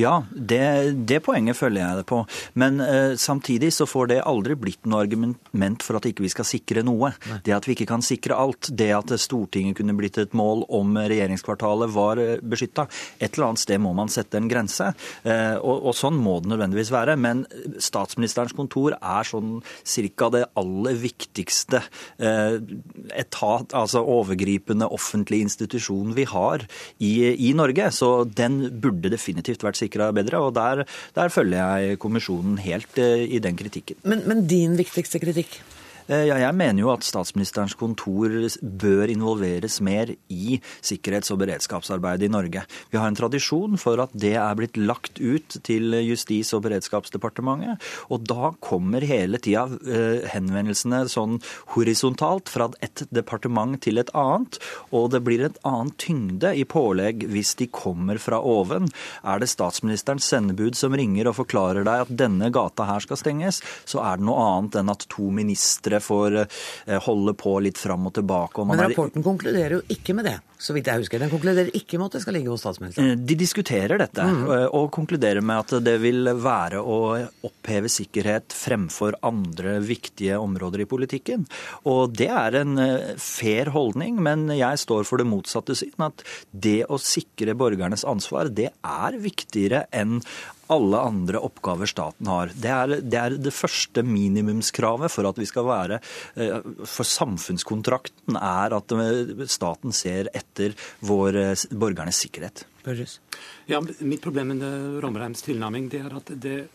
Ja, 0.00 0.22
det, 0.32 0.62
det, 1.08 1.20
poenget 1.26 1.58
følger 1.58 1.82
jeg 1.82 2.00
det 2.00 2.06
på. 2.08 2.22
Men 2.58 2.80
eh, 2.84 3.14
samtidig 3.20 3.72
så 3.76 3.86
får 3.88 4.12
det 4.12 4.20
aldri 4.28 4.56
blitt 4.58 4.88
noe 4.88 5.04
argument 5.06 5.84
for 5.84 5.98
at 5.98 6.08
ikke 6.08 6.24
vi 6.24 6.32
skal 6.32 6.48
sikre 6.48 6.84
noe. 6.86 7.12
Nei. 7.28 7.40
Det 7.46 7.56
at 7.56 7.68
vi 7.68 7.76
ikke 7.76 7.88
kan 7.90 8.04
sikre 8.04 8.38
alt, 8.38 8.70
det 8.72 8.90
at 8.96 9.12
Stortinget 9.20 9.78
kunne 9.78 9.96
blitt 9.98 10.18
et 10.20 10.34
mål 10.36 10.64
om 10.72 10.96
regjeringskvartalet 10.96 11.92
var 11.94 12.20
eh, 12.22 12.38
beskytta. 12.42 12.86
Et 13.18 13.30
eller 13.32 13.50
annet 13.50 13.62
sted 13.64 13.82
må 13.82 13.94
man 13.96 14.10
sette 14.12 14.38
en 14.38 14.50
grense. 14.50 14.92
Eh, 15.22 15.56
og, 15.58 15.88
og, 15.90 15.92
sånn 15.96 16.18
må 16.22 16.38
det 16.42 16.52
nødvendigvis 16.52 16.92
være. 16.94 17.16
Men 17.20 17.44
statsministerens 17.82 18.56
kontor 18.56 18.96
er 18.96 19.28
sånn 19.28 19.60
cirka 19.84 20.30
det 20.32 20.46
aller 20.58 20.98
viktigste 21.02 21.82
eh, 22.22 22.58
etat, 23.18 23.74
altså 23.76 24.02
overgripende 24.02 24.88
offentlig 24.92 25.42
institusjon 25.46 26.14
vi 26.16 26.26
har 26.28 26.64
i, 26.98 27.12
i 27.48 27.52
Norge. 27.56 27.90
Så 27.94 28.24
den 28.24 28.62
burde 28.82 29.12
definitivt 29.12 29.51
vært 29.60 29.76
sikra 29.76 30.08
bedre. 30.16 30.40
og 30.40 30.54
der, 30.56 30.86
der, 31.14 31.28
følger 31.28 31.76
jeg 31.84 31.98
kommisjonen 31.98 32.56
helt 32.64 32.96
eh, 32.96 33.28
i 33.28 33.38
den 33.38 33.56
kritikken. 33.56 34.00
Men, 34.08 34.24
men 34.26 34.46
din 34.48 34.78
viktigste 34.80 35.20
kritikk? 35.20 35.60
Eh, 36.08 36.26
Ja, 36.32 36.36
jeg 36.38 36.54
mener 36.56 36.82
jo 36.82 36.90
at 36.92 37.04
statsministerens 37.06 37.74
kontor 37.78 38.32
bør 38.62 39.10
involveres 39.10 39.80
mer 39.84 40.10
i 40.30 40.58
sikkerhets- 40.82 41.30
og 41.30 41.38
beredskapsarbeidet 41.42 42.26
i 42.26 42.32
Norge. 42.32 42.64
Vi 42.90 42.98
har 42.98 43.06
en 43.08 43.18
tradisjon 43.18 43.78
for 43.78 44.00
at 44.00 44.10
det 44.14 44.34
er 44.34 44.54
blitt 44.54 44.76
lagt 44.76 45.20
ut 45.20 45.58
til 45.62 45.94
Justis- 46.02 46.52
og 46.54 46.62
beredskapsdepartementet. 46.66 47.80
Og 48.10 48.24
da 48.26 48.52
kommer 48.60 49.00
hele 49.00 49.38
tida 49.38 49.66
eh, 49.86 50.26
henvendelsene 50.32 51.04
sånn 51.08 51.40
horisontalt 51.76 52.48
fra 52.48 52.70
et 52.82 53.04
departement 53.10 53.80
til 53.80 53.98
et 53.98 54.10
annet. 54.14 54.58
Og 54.92 55.10
det 55.12 55.22
blir 55.22 55.44
et 55.44 55.58
annet 55.64 55.96
tyngde 55.98 56.54
i 56.56 56.64
pålegg 56.64 57.26
hvis 57.30 57.54
de 57.56 57.66
kommer 57.66 58.18
fra 58.18 58.40
oven. 58.42 58.88
Er 59.24 59.38
det 59.38 59.50
statsministerens 59.52 60.26
sendebud 60.26 60.74
som 60.78 60.94
ringer 60.94 61.28
og 61.28 61.38
forklarer 61.42 61.84
deg 61.86 62.06
at 62.06 62.16
denne 62.16 62.50
gata 62.50 62.88
her 62.88 63.00
skal 63.00 63.16
stenges, 63.20 63.62
så 63.86 64.02
er 64.02 64.18
det 64.18 64.26
noe 64.26 64.42
annet 64.42 64.80
enn 64.80 64.90
at 64.92 65.06
to 65.12 65.30
ministre 65.30 66.01
får 66.02 66.38
eh, 66.42 66.98
holde 67.08 67.34
på 67.38 67.56
litt 67.64 67.78
fram 67.80 68.06
og 68.10 68.14
tilbake. 68.18 68.58
Og 68.62 68.66
man 68.68 68.76
Men 68.76 68.84
er- 68.86 68.94
rapporten 68.94 69.24
konkluderer 69.26 69.78
jo 69.78 69.82
ikke 69.94 70.14
med 70.18 70.28
det, 70.28 70.38
så 70.62 70.74
vidt 70.76 70.86
jeg 70.86 71.02
husker. 71.02 71.18
Den 71.22 71.32
konkluderer 71.32 71.72
ikke 71.74 71.98
med 71.98 72.10
at 72.10 72.16
det 72.16 72.22
skal 72.24 72.36
ligge 72.38 72.52
hos 72.52 72.62
statsministeren. 72.62 73.10
Eh, 73.16 73.24
De 73.32 73.36
diskuterer 73.38 73.98
dette 74.00 74.22
eh, 74.22 74.66
og 74.70 74.90
konkluderer 74.94 75.42
med 75.44 75.64
at 75.64 75.74
det 75.84 75.96
vil 76.02 76.30
være 76.38 76.82
å 76.82 77.00
oppheve 77.48 77.90
sikkerhet 77.90 78.54
fremfor 78.54 79.18
andre 79.26 79.78
viktige 79.82 80.38
områder 80.38 80.84
i 80.84 80.88
politikken. 80.88 81.48
Og 81.90 82.14
det 82.18 82.30
er 82.30 82.60
en 82.62 82.78
eh, 82.78 83.12
fair 83.18 83.72
holdning, 83.74 84.22
men 84.22 84.46
jeg 84.54 84.82
står 84.84 85.06
for 85.08 85.22
det 85.22 85.28
motsatte 85.30 85.76
syn. 85.78 85.94
At 86.02 86.22
det 86.52 86.82
å 86.86 87.00
sikre 87.02 87.58
borgernes 87.58 88.06
ansvar, 88.08 88.52
det 88.52 88.70
er 88.70 89.22
viktigere 89.22 89.86
enn 89.90 90.20
alle 90.72 90.96
andre 91.04 91.40
oppgaver 91.44 91.90
staten 91.90 92.28
har. 92.30 92.52
Det 92.56 92.70
er, 92.72 92.92
det 93.04 93.18
er 93.18 93.34
det 93.36 93.52
første 93.52 94.00
minimumskravet 94.06 95.12
for 95.12 95.28
at 95.28 95.36
vi 95.36 95.44
skal 95.44 95.66
være 95.68 95.98
For 96.88 97.04
samfunnskontrakten 97.04 98.38
er 98.38 98.72
at 98.78 98.94
staten 99.52 99.92
ser 99.92 100.30
etter 100.32 100.51
vår 101.00 101.36
eh, 101.36 101.64
borgernes 101.70 102.22
sikkerhet. 102.24 102.66
Ja, 103.70 103.80
Mitt 104.00 104.22
problem 104.22 104.48
med 104.52 104.62
Romreims 105.02 105.42
tilnærming 105.46 105.88
det 105.92 106.02
er 106.02 106.16
at 106.18 106.32
det 106.42 106.68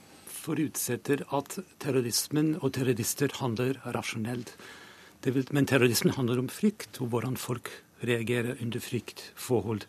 forutsetter 0.48 1.26
at 1.36 1.58
terrorismen 1.84 2.56
og 2.62 2.74
terrorister 2.78 3.34
handler 3.42 3.82
rasjonelt. 3.96 4.54
Det 5.24 5.34
vil, 5.36 5.48
men 5.52 5.68
terrorismen 5.68 6.16
handler 6.16 6.40
om 6.40 6.48
frykt, 6.52 7.02
og 7.02 7.12
hvordan 7.12 7.36
folk 7.38 7.72
reagerer 8.06 8.62
under 8.62 8.80
fryktforhold. 8.80 9.88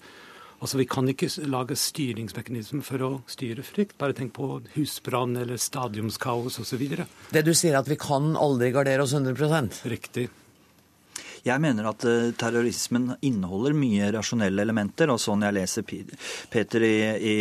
Altså, 0.59 0.79
Vi 0.79 0.89
kan 0.91 1.09
ikke 1.09 1.29
lage 1.47 1.77
styringsmekanismer 1.79 2.83
for 2.83 3.05
å 3.07 3.11
styre 3.31 3.63
frykt. 3.63 3.95
Bare 3.99 4.17
tenk 4.17 4.33
på 4.35 4.59
husbrann 4.75 5.37
eller 5.39 5.61
stadionskaos 5.61 6.59
osv. 6.59 6.83
Det 7.31 7.45
du 7.47 7.55
sier 7.55 7.79
at 7.79 7.87
vi 7.87 8.01
kan 8.01 8.35
aldri 8.35 8.73
gardere 8.75 9.05
oss 9.05 9.15
100% 9.15 9.85
Riktig. 9.87 10.29
Jeg 11.47 11.63
mener 11.63 11.89
at 11.91 12.05
eh, 12.09 12.31
terrorismen 12.39 13.13
inneholder 13.25 13.75
mye 13.77 14.11
rasjonelle 14.15 14.63
elementer. 14.65 15.11
og 15.13 15.21
Sånn 15.23 15.45
jeg 15.47 15.57
leser 15.57 15.87
Peter 15.87 16.85
i, 16.85 16.97
i, 17.17 17.37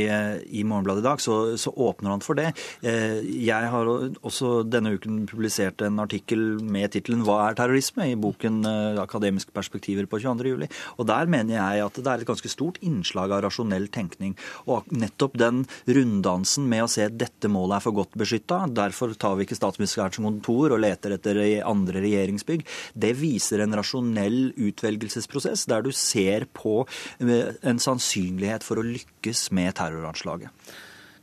i 0.59 0.63
Morgenbladet 0.67 1.03
i 1.03 1.07
dag, 1.07 1.23
så, 1.23 1.37
så 1.59 1.73
åpner 1.73 2.13
han 2.15 2.23
for 2.25 2.37
det. 2.39 2.51
Eh, 2.81 3.19
Jeg 3.47 3.71
har 3.73 3.89
også 3.89 4.61
denne 4.67 4.95
uken 4.97 5.25
publisert 5.29 5.81
en 5.85 5.99
artikkel 6.03 6.61
med 6.63 6.93
tittelen 6.95 7.23
'Hva 7.25 7.49
er 7.49 7.59
terrorisme?' 7.59 8.09
i 8.11 8.15
boken 8.15 8.63
eh, 8.65 9.01
'Akademiske 9.01 9.53
perspektiver 9.55 10.07
på 10.07 10.21
22. 10.23 10.53
juli. 10.53 10.69
Og 10.97 11.07
Der 11.07 11.25
mener 11.25 11.55
jeg 11.57 11.85
at 11.85 11.93
det 11.93 12.07
er 12.07 12.21
et 12.21 12.27
ganske 12.27 12.49
stort 12.49 12.79
innslag 12.81 13.31
av 13.31 13.43
rasjonell 13.45 13.87
tenkning. 13.87 14.35
Og 14.67 14.87
nettopp 14.91 15.37
den 15.37 15.65
runddansen 15.87 16.67
med 16.69 16.83
å 16.83 16.91
se 16.91 17.05
at 17.05 17.17
dette 17.17 17.47
målet 17.49 17.77
er 17.77 17.85
for 17.85 17.95
godt 17.95 18.17
beskytta, 18.17 18.67
derfor 18.73 19.13
tar 19.17 19.35
vi 19.37 19.45
ikke 19.45 19.57
statsministerens 19.57 20.17
kontor 20.17 20.75
og 20.75 20.81
leter 20.81 21.15
etter 21.15 21.39
andre 21.65 22.01
regjeringsbygg, 22.01 22.65
det 22.93 23.13
viser 23.17 23.61
en 23.63 23.73
rasjonell 23.73 23.96
utvelgelsesprosess 24.01 25.65
der 25.69 25.85
du 25.85 25.91
ser 25.91 26.47
på 26.53 26.81
eh, 27.19 27.53
en 27.61 27.79
sannsynlighet 27.79 28.65
for 28.65 28.79
å 28.79 28.85
lykkes 28.87 29.49
med 29.57 29.75
terroranslaget. 29.79 30.49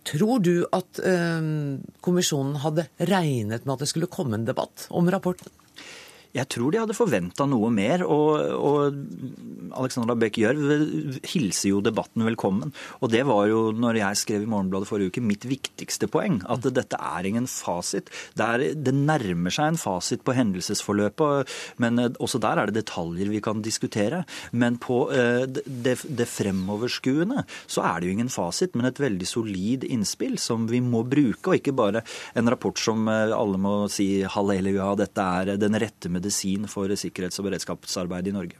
Tror 0.04 0.42
du 0.44 0.66
at 0.74 1.00
eh, 1.00 1.50
kommisjonen 2.04 2.60
hadde 2.64 2.88
regnet 2.98 3.64
med 3.64 3.76
at 3.76 3.84
det 3.84 3.92
skulle 3.92 4.12
komme 4.12 4.36
en 4.36 4.48
debatt 4.48 4.88
om 4.90 5.08
rapporten? 5.10 5.52
Jeg 6.34 6.48
tror 6.50 6.72
de 6.72 6.80
hadde 6.82 6.96
forventa 6.96 7.46
noe 7.46 7.68
mer, 7.70 8.02
og, 8.02 8.40
og 8.58 9.74
Alexandra 9.78 10.16
Bech 10.18 10.40
Gjørv 10.42 11.20
hilser 11.30 11.70
jo 11.70 11.82
debatten 11.84 12.24
velkommen. 12.26 12.72
Og 12.98 13.12
det 13.12 13.22
var 13.28 13.46
jo, 13.50 13.68
når 13.70 14.00
jeg 14.00 14.20
skrev 14.24 14.42
i 14.42 14.48
Morgenbladet 14.50 14.88
forrige 14.90 15.12
uke, 15.12 15.22
mitt 15.22 15.46
viktigste 15.46 16.08
poeng. 16.10 16.40
At 16.50 16.66
dette 16.74 16.98
er 16.98 17.28
ingen 17.28 17.46
fasit. 17.50 18.10
Det, 18.34 18.48
er, 18.48 18.74
det 18.74 18.94
nærmer 18.96 19.54
seg 19.54 19.72
en 19.72 19.78
fasit 19.78 20.24
på 20.26 20.34
hendelsesforløpet, 20.34 21.54
men 21.82 22.02
også 22.18 22.42
der 22.42 22.62
er 22.62 22.70
det 22.70 22.80
detaljer 22.80 23.30
vi 23.30 23.42
kan 23.44 23.62
diskutere. 23.62 24.24
Men 24.50 24.80
på 24.82 25.04
eh, 25.14 25.46
det, 25.46 25.96
det 26.02 26.28
fremoverskuende 26.30 27.46
så 27.70 27.86
er 27.86 28.00
det 28.00 28.10
jo 28.10 28.16
ingen 28.18 28.32
fasit, 28.32 28.74
men 28.74 28.90
et 28.90 29.02
veldig 29.02 29.30
solid 29.30 29.86
innspill 29.86 30.34
som 30.42 30.66
vi 30.70 30.82
må 30.82 31.04
bruke, 31.06 31.46
og 31.46 31.60
ikke 31.60 31.76
bare 31.78 32.02
en 32.34 32.50
rapport 32.50 32.80
som 32.80 33.06
eh, 33.06 33.30
alle 33.30 33.60
må 33.60 33.76
si 33.92 34.08
halleluja, 34.26 34.90
dette 34.98 35.30
er 35.38 35.54
den 35.62 35.78
rette 35.78 36.10
medisin 36.24 36.68
for 36.68 36.88
sikkerhets- 36.88 37.38
og 37.38 37.50
beredskapsarbeid 37.50 38.28
i 38.28 38.32
Norge. 38.32 38.56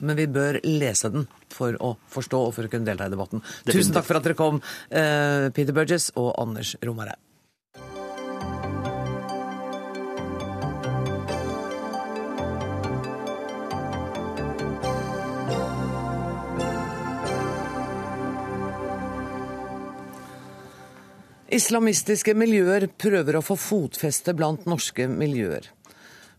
Men 0.00 0.16
vi 0.16 0.26
bør 0.26 0.60
lese 0.62 1.10
den 1.10 1.26
for 1.50 1.74
å 1.82 1.96
forstå 2.08 2.46
og 2.46 2.54
for 2.54 2.64
å 2.64 2.70
kunne 2.70 2.86
delta 2.86 3.06
i 3.06 3.10
debatten. 3.10 3.42
Tusen 3.66 3.92
takk 3.92 4.06
for 4.06 4.16
at 4.16 4.22
dere 4.22 4.34
kom, 4.34 4.62
eh, 4.90 5.50
Peter 5.50 5.72
Burgess 5.72 6.12
og 6.14 6.34
Anders 6.38 6.76
Romare. 6.82 7.16
Islamistiske 21.50 22.34
miljøer 22.34 22.86
prøver 22.86 23.38
å 23.38 23.42
få 23.42 23.56
fotfeste 23.56 24.34
blant 24.36 24.66
norske 24.66 25.08
miljøer. 25.08 25.64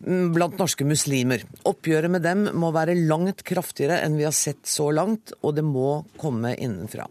Mm, 0.05 0.31
Blant 0.35 0.55
norske 0.59 0.85
muslimer. 0.87 1.43
Oppgjøret 1.67 2.11
med 2.11 2.23
dem 2.23 2.47
må 2.55 2.71
være 2.75 2.95
langt 3.09 3.43
kraftigere 3.47 3.99
enn 4.05 4.15
vi 4.19 4.27
har 4.27 4.35
sett 4.35 4.63
så 4.69 4.89
langt, 4.95 5.33
og 5.43 5.57
det 5.57 5.65
må 5.67 6.03
komme 6.19 6.55
innenfra. 6.55 7.09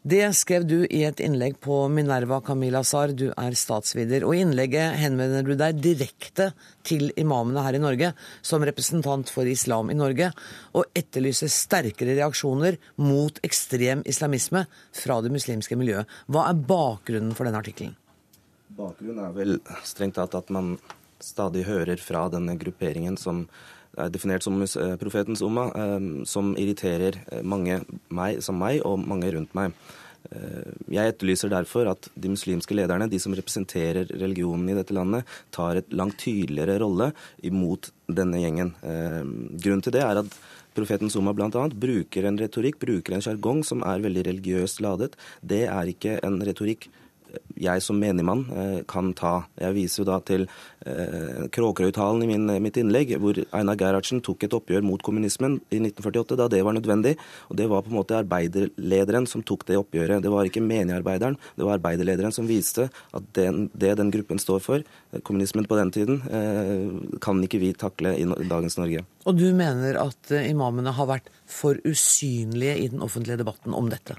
Det 0.00 0.22
skrev 0.32 0.64
du 0.64 0.78
i 0.88 1.02
et 1.04 1.18
innlegg 1.20 1.58
på 1.60 1.82
Minerva 1.92 2.38
Kamilazar, 2.40 3.12
du 3.12 3.26
er 3.36 3.56
statsviter. 3.56 4.24
Og 4.24 4.32
i 4.32 4.40
innlegget 4.40 4.96
henvender 4.96 5.44
du 5.44 5.52
deg 5.60 5.76
direkte 5.84 6.46
til 6.88 7.10
imamene 7.20 7.60
her 7.66 7.76
i 7.76 7.82
Norge, 7.82 8.14
som 8.40 8.64
representant 8.64 9.28
for 9.28 9.48
islam 9.48 9.92
i 9.92 9.98
Norge, 9.98 10.30
og 10.72 10.88
etterlyser 10.96 11.52
sterkere 11.52 12.16
reaksjoner 12.16 12.80
mot 13.04 13.42
ekstrem 13.44 14.00
islamisme 14.08 14.64
fra 14.96 15.20
det 15.20 15.34
muslimske 15.36 15.76
miljøet. 15.76 16.08
Hva 16.32 16.48
er 16.48 16.64
bakgrunnen 16.72 17.36
for 17.36 17.48
denne 17.48 17.60
artikkelen? 17.60 17.92
Bakgrunnen 18.80 19.20
er 19.26 19.36
vel 19.36 19.60
strengt 19.84 20.16
tatt 20.16 20.38
at 20.38 20.48
man 20.48 20.78
stadig 21.26 21.66
hører 21.68 22.00
fra 22.02 22.26
denne 22.32 22.56
grupperingen 22.60 23.18
som 23.20 23.46
er 23.98 24.10
definert 24.12 24.44
som 24.44 24.60
eh, 24.62 24.94
profetens 25.00 25.42
umma, 25.42 25.70
eh, 25.74 26.04
som 26.28 26.52
irriterer 26.58 27.18
eh, 27.30 27.42
mange 27.42 27.80
meg, 28.08 28.42
som 28.44 28.58
meg 28.60 28.84
og 28.86 29.02
mange 29.02 29.32
rundt 29.36 29.56
meg. 29.58 29.74
Jeg 30.92 31.14
etterlyser 31.14 31.48
derfor 31.48 31.88
at 31.88 32.10
de 32.12 32.28
muslimske 32.28 32.74
lederne, 32.76 33.06
de 33.08 33.16
som 33.18 33.32
representerer 33.32 34.04
religionen 34.20 34.68
i 34.68 34.74
dette 34.76 34.92
landet, 34.92 35.24
tar 35.48 35.80
et 35.80 35.94
langt 35.96 36.18
tydeligere 36.20 36.76
rolle 36.82 37.06
imot 37.48 37.88
denne 38.04 38.42
gjengen. 38.42 38.74
Grunnen 38.84 39.80
til 39.80 39.96
det 39.96 40.02
er 40.04 40.20
at 40.20 40.36
Profeten 40.76 41.08
Summa 41.10 41.32
bl.a. 41.32 41.64
bruker 41.72 42.28
en 42.28 42.36
retorikk, 42.38 42.76
bruker 42.84 43.16
en 43.16 43.24
sjargong 43.24 43.64
som 43.66 43.80
er 43.80 44.04
veldig 44.04 44.26
religiøst 44.28 44.84
ladet. 44.84 45.16
Det 45.40 45.64
er 45.72 45.94
ikke 45.96 46.18
en 46.20 46.36
retorikk 46.44 46.90
jeg 47.60 47.82
som 47.84 47.98
menigmann 48.00 48.44
eh, 48.56 48.78
kan 48.88 49.12
ta. 49.16 49.44
Jeg 49.60 49.76
viser 49.76 50.02
jo 50.02 50.06
da 50.08 50.18
til 50.26 50.46
eh, 50.46 51.46
Kråkerøy-talen 51.52 52.24
i 52.24 52.28
min, 52.30 52.46
mitt 52.64 52.78
innlegg, 52.80 53.12
hvor 53.20 53.38
Einar 53.56 53.78
Gerhardsen 53.80 54.22
tok 54.24 54.46
et 54.46 54.56
oppgjør 54.56 54.84
mot 54.86 55.02
kommunismen 55.04 55.58
i 55.68 55.80
1948, 55.80 56.38
da 56.40 56.48
det 56.52 56.62
var 56.66 56.76
nødvendig. 56.76 57.16
Og 57.48 57.58
det 57.60 57.68
var 57.70 57.84
på 57.84 57.92
en 57.92 57.98
måte 57.98 58.18
arbeiderlederen 58.20 59.28
som 59.30 59.44
tok 59.46 59.66
det 59.68 59.78
oppgjøret. 59.80 60.22
Det 60.24 60.32
var 60.32 60.48
ikke 60.48 60.64
menigarbeideren, 60.64 61.38
det 61.56 61.66
var 61.66 61.78
arbeiderlederen 61.78 62.34
som 62.34 62.48
viste 62.50 62.88
at 62.88 63.28
den, 63.36 63.68
det 63.74 63.96
den 64.00 64.12
gruppen 64.14 64.40
står 64.42 64.64
for, 64.64 64.86
eh, 65.12 65.20
kommunismen 65.26 65.68
på 65.68 65.78
den 65.80 65.92
tiden, 65.94 66.22
eh, 66.30 67.18
kan 67.22 67.42
ikke 67.44 67.60
vi 67.62 67.74
takle 67.76 68.16
i 68.16 68.26
dagens 68.48 68.78
Norge. 68.80 69.04
Og 69.28 69.36
du 69.36 69.50
mener 69.54 70.00
at 70.00 70.32
imamene 70.40 70.94
har 70.96 71.08
vært 71.10 71.28
for 71.50 71.76
usynlige 71.84 72.78
i 72.84 72.88
den 72.88 73.02
offentlige 73.04 73.42
debatten 73.42 73.74
om 73.76 73.90
dette? 73.92 74.16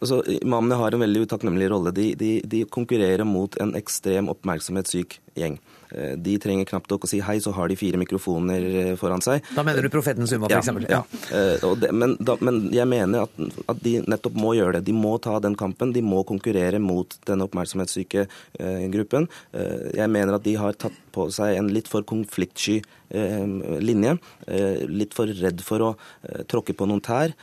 Altså, 0.00 0.22
imamene 0.40 0.78
har 0.80 0.94
en 0.96 1.04
veldig 1.04 1.26
utakknemlig 1.26 1.68
rolle. 1.72 1.92
De, 1.96 2.12
de, 2.16 2.30
de 2.48 2.64
konkurrerer 2.72 3.26
mot 3.28 3.56
en 3.60 3.74
ekstrem 3.76 4.30
oppmerksomhetssyk 4.32 5.18
gjeng. 5.36 5.58
Eh, 5.90 6.14
de 6.16 6.36
trenger 6.40 6.68
knapt 6.70 6.90
nok 6.92 7.04
å 7.04 7.10
si 7.10 7.20
hei, 7.24 7.36
så 7.42 7.52
har 7.56 7.68
de 7.68 7.76
fire 7.78 8.00
mikrofoner 8.00 8.66
eh, 8.70 8.92
foran 9.00 9.20
seg. 9.24 9.44
Da 9.56 9.64
mener 9.66 9.84
du 9.84 9.90
profetens 9.92 10.32
umma, 10.36 10.48
f.eks.? 10.48 10.70
ja. 10.88 11.02
ja. 11.04 11.72
det, 11.82 11.90
men, 11.92 12.14
da, 12.16 12.38
men 12.40 12.62
jeg 12.74 12.88
mener 12.88 13.26
at, 13.26 13.42
at 13.70 13.82
de 13.84 13.98
nettopp 14.06 14.38
må 14.40 14.54
gjøre 14.56 14.78
det. 14.78 14.86
De 14.88 14.96
må 14.96 15.16
ta 15.22 15.36
den 15.42 15.58
kampen. 15.58 15.92
De 15.96 16.04
må 16.04 16.22
konkurrere 16.28 16.80
mot 16.82 17.18
den 17.28 17.44
oppmerksomhetssyke 17.44 18.24
eh, 18.24 18.86
gruppen. 18.94 19.28
Eh, 19.52 19.90
jeg 20.00 20.12
mener 20.12 20.38
at 20.38 20.46
de 20.46 20.56
har 20.60 20.78
tatt 20.80 20.96
på 21.12 21.28
seg 21.34 21.58
en 21.58 21.70
litt 21.74 21.90
for 21.90 22.06
konfliktsky 22.06 22.80
eh, 22.80 23.80
linje. 23.82 24.16
Eh, 24.46 24.86
litt 24.88 25.16
for 25.16 25.30
redd 25.40 25.64
for 25.66 25.86
å 25.90 25.90
eh, 25.96 26.44
tråkke 26.50 26.76
på 26.76 26.88
noen 26.88 27.04
tær. 27.04 27.34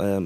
Eh, 0.00 0.14
eh, 0.16 0.20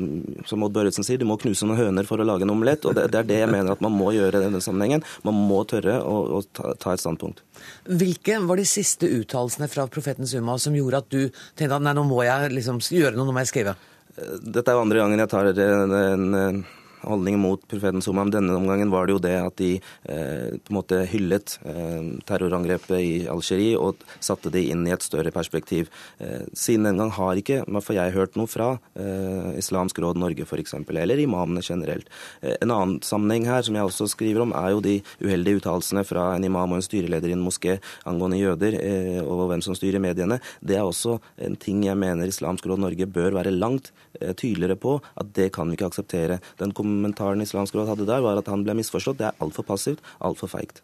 som 0.47 0.63
Odd 0.63 0.73
Børresen 0.73 1.07
sier, 1.07 1.19
du 1.21 1.27
må 1.29 1.39
knuse 1.41 1.67
noen 1.67 1.81
høner 1.81 2.09
for 2.09 2.21
å 2.21 2.27
lage 2.27 2.47
en 2.47 2.55
omelett. 2.55 2.87
Og 2.89 2.97
det, 2.97 3.09
det 3.13 3.23
er 3.23 3.29
det 3.29 3.41
jeg 3.43 3.53
mener 3.53 3.75
at 3.75 3.85
man 3.85 3.95
må 3.95 4.13
gjøre 4.17 4.41
i 4.41 4.47
denne 4.47 4.63
sammenhengen. 4.65 5.05
Man 5.27 5.39
må 5.49 5.63
tørre 5.69 6.01
å, 6.03 6.17
å 6.39 6.43
ta, 6.47 6.75
ta 6.81 6.95
et 6.95 7.05
standpunkt. 7.05 7.45
Hvilke 7.89 8.39
var 8.47 8.61
de 8.61 8.67
siste 8.69 9.11
uttalelsene 9.19 9.71
fra 9.71 9.89
profeten 9.91 10.29
Summa 10.29 10.59
som 10.63 10.77
gjorde 10.77 11.03
at 11.03 11.13
du 11.13 11.21
tenkte 11.59 11.79
at 11.79 11.85
nei, 11.85 11.95
nå 11.97 12.07
må 12.09 12.23
jeg 12.27 12.53
liksom 12.55 12.83
gjøre 12.85 13.17
noe, 13.17 13.29
nå 13.29 13.37
må 13.37 13.45
jeg 13.45 13.53
skrive? 13.53 13.79
Dette 14.19 14.67
er 14.73 14.75
jo 14.75 14.83
andre 14.83 14.99
gangen 14.99 15.21
jeg 15.23 15.31
tar 15.31 15.49
en, 15.53 15.95
en 16.35 16.63
holdning 17.03 17.39
mot 17.41 17.63
profeten. 17.69 18.03
Men 18.15 18.33
denne 18.33 18.57
omgangen 18.57 18.91
var 18.91 19.07
det 19.07 19.17
jo 19.17 19.23
det 19.23 19.35
at 19.41 19.57
de 19.61 19.71
eh, 19.79 20.59
på 20.59 20.73
en 20.73 20.79
måte 20.79 21.03
hyllet 21.11 21.59
eh, 21.69 22.15
terrorangrepet 22.29 22.99
i 22.99 23.13
Algerie 23.31 23.79
og 23.79 24.03
satte 24.25 24.53
det 24.55 24.65
inn 24.71 24.87
i 24.87 24.95
et 24.95 25.05
større 25.05 25.33
perspektiv. 25.35 25.91
Eh, 26.19 26.47
siden 26.57 26.89
den 26.89 27.01
gang 27.03 27.13
har 27.15 27.39
ikke 27.39 27.63
for 27.83 27.97
jeg 27.97 28.11
har 28.11 28.17
hørt 28.17 28.37
noe 28.39 28.51
fra 28.51 28.71
eh, 28.99 29.59
Islamsk 29.61 30.01
råd 30.03 30.21
Norge 30.21 30.47
f.eks., 30.47 30.75
eller 30.75 31.23
imamene 31.23 31.63
generelt. 31.65 32.09
Eh, 32.41 32.57
en 32.63 32.73
annen 32.75 32.99
sammenheng 33.05 33.49
her 33.49 33.65
som 33.67 33.77
jeg 33.79 33.89
også 33.89 34.09
skriver 34.13 34.45
om, 34.45 34.55
er 34.57 34.75
jo 34.75 34.83
de 34.85 34.99
uheldige 35.23 35.63
uttalelsene 35.63 36.05
fra 36.09 36.31
en 36.35 36.47
imam 36.49 36.75
og 36.75 36.81
en 36.81 36.87
styreleder 36.87 37.33
i 37.33 37.37
en 37.37 37.45
moské 37.45 37.79
angående 38.09 38.41
jøder 38.41 38.79
eh, 38.81 39.21
og 39.23 39.49
hvem 39.53 39.65
som 39.65 39.77
styrer 39.79 40.03
mediene. 40.03 40.41
Det 40.61 40.79
er 40.79 40.87
også 40.87 41.19
en 41.45 41.57
ting 41.61 41.85
jeg 41.87 41.99
mener 41.99 42.31
Islamsk 42.31 42.67
råd 42.69 42.85
Norge 42.85 43.09
bør 43.09 43.39
være 43.39 43.55
langt 43.55 43.93
tydeligere 44.19 44.75
på, 44.81 44.97
at 45.21 45.29
det 45.37 45.53
kan 45.55 45.69
vi 45.69 45.77
ikke 45.77 45.93
akseptere. 45.93 46.41
Den 46.59 46.73
kommentaren 46.99 47.45
Islamsk 47.45 47.77
råd 47.79 47.93
hadde 47.93 48.09
der, 48.09 48.25
var 48.25 48.41
at 48.41 48.51
han 48.51 48.65
ble 48.67 48.75
misforstått. 48.79 49.21
Det 49.21 49.31
er 49.31 49.45
altfor 49.45 49.67
passivt, 49.69 50.03
altfor 50.25 50.51
feigt. 50.51 50.83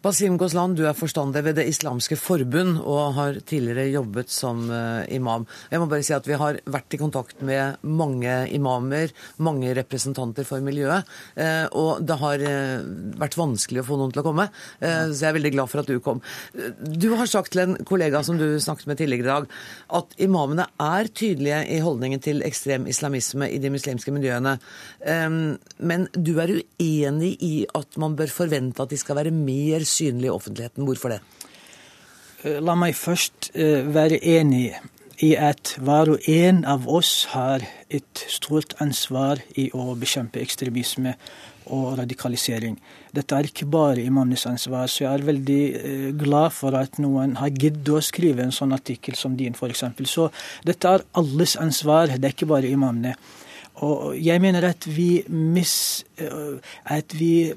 Basim 0.00 0.38
Goslan, 0.40 0.72
du 0.72 0.86
er 0.88 0.96
forstander 0.96 1.42
ved 1.44 1.58
Det 1.58 1.66
islamske 1.68 2.16
forbund 2.16 2.78
og 2.88 3.18
har 3.18 3.34
tidligere 3.44 3.90
jobbet 3.92 4.30
som 4.32 4.62
eh, 4.72 5.02
imam. 5.12 5.42
Jeg 5.68 5.82
må 5.82 5.88
bare 5.90 6.06
si 6.06 6.14
at 6.16 6.24
Vi 6.24 6.38
har 6.40 6.56
vært 6.72 6.96
i 6.96 7.00
kontakt 7.02 7.42
med 7.44 7.82
mange 7.84 8.32
imamer, 8.48 9.12
mange 9.44 9.74
representanter 9.76 10.48
for 10.48 10.64
miljøet. 10.64 11.04
eh, 11.36 11.66
Og 11.76 12.00
det 12.00 12.16
har 12.16 12.44
eh, 12.48 12.86
vært 13.20 13.36
vanskelig 13.36 13.82
å 13.82 13.88
få 13.90 13.98
noen 14.00 14.14
til 14.14 14.22
å 14.22 14.24
komme, 14.24 14.46
så 14.80 15.12
jeg 15.12 15.28
er 15.28 15.36
veldig 15.36 15.52
glad 15.52 15.68
for 15.68 15.82
at 15.82 15.92
du 15.92 16.00
kom. 16.00 16.22
Du 16.80 17.10
har 17.18 17.28
sagt 17.28 17.52
til 17.52 17.66
en 17.66 17.76
kollega 17.84 18.22
som 18.24 18.40
du 18.40 18.56
snakket 18.56 18.88
med 18.88 19.02
tidligere 19.02 19.26
i 19.26 19.28
dag, 19.28 19.50
at 20.00 20.16
imamene 20.16 20.64
er 20.80 21.12
tydelige 21.12 21.60
i 21.76 21.82
holdningen 21.84 22.24
til 22.24 22.40
ekstrem 22.46 22.88
islamisme 22.88 23.50
i 23.52 23.60
de 23.60 23.72
muslimske 23.72 24.14
miljøene. 24.14 24.56
Men 25.04 26.08
du 26.16 26.32
er 26.40 26.56
uenig 26.80 27.34
i 27.44 27.54
at 27.76 28.00
man 28.00 28.16
bør 28.16 28.32
forvente 28.32 28.80
at 28.80 28.92
de 28.94 29.00
skal 29.00 29.20
være 29.20 29.34
mer 29.34 29.84
synlige 29.90 30.30
i 30.30 30.34
offentligheten. 30.34 30.86
Hvorfor 30.88 31.16
det? 31.16 31.20
Eh, 32.44 32.60
La 32.64 32.76
meg 32.78 32.96
først 32.96 33.52
eh, 33.54 33.84
være 33.86 34.22
enig 34.22 34.70
i 35.20 35.34
at 35.36 35.74
hver 35.84 36.14
og 36.14 36.28
en 36.32 36.62
av 36.64 36.86
oss 36.88 37.26
har 37.34 37.64
et 37.92 38.24
stort 38.32 38.72
ansvar 38.80 39.42
i 39.60 39.68
å 39.76 39.92
bekjempe 40.00 40.40
ekstremisme 40.40 41.12
og 41.70 41.98
radikalisering. 42.00 42.78
Dette 43.14 43.36
er 43.36 43.48
ikke 43.50 43.68
bare 43.70 44.02
imamenes 44.02 44.46
ansvar, 44.48 44.88
så 44.88 45.04
jeg 45.04 45.10
er 45.12 45.26
veldig 45.28 45.60
eh, 45.80 46.08
glad 46.18 46.54
for 46.56 46.76
at 46.78 46.98
noen 47.02 47.36
har 47.40 47.52
giddet 47.52 47.92
å 47.92 48.02
skrive 48.04 48.46
en 48.46 48.54
sånn 48.54 48.74
artikkel 48.76 49.18
som 49.18 49.36
din, 49.38 49.54
f.eks. 49.54 49.84
Så 50.08 50.30
dette 50.66 50.96
er 50.96 51.06
alles 51.18 51.56
ansvar, 51.60 52.16
det 52.16 52.30
er 52.30 52.36
ikke 52.36 52.50
bare 52.50 52.70
imamene. 52.70 53.16
Og 53.86 54.16
jeg 54.20 54.40
mener 54.42 54.64
at 54.68 54.84
vi, 54.88 55.22
mis, 55.28 56.04
eh, 56.20 56.58
at 56.84 57.14
vi 57.16 57.52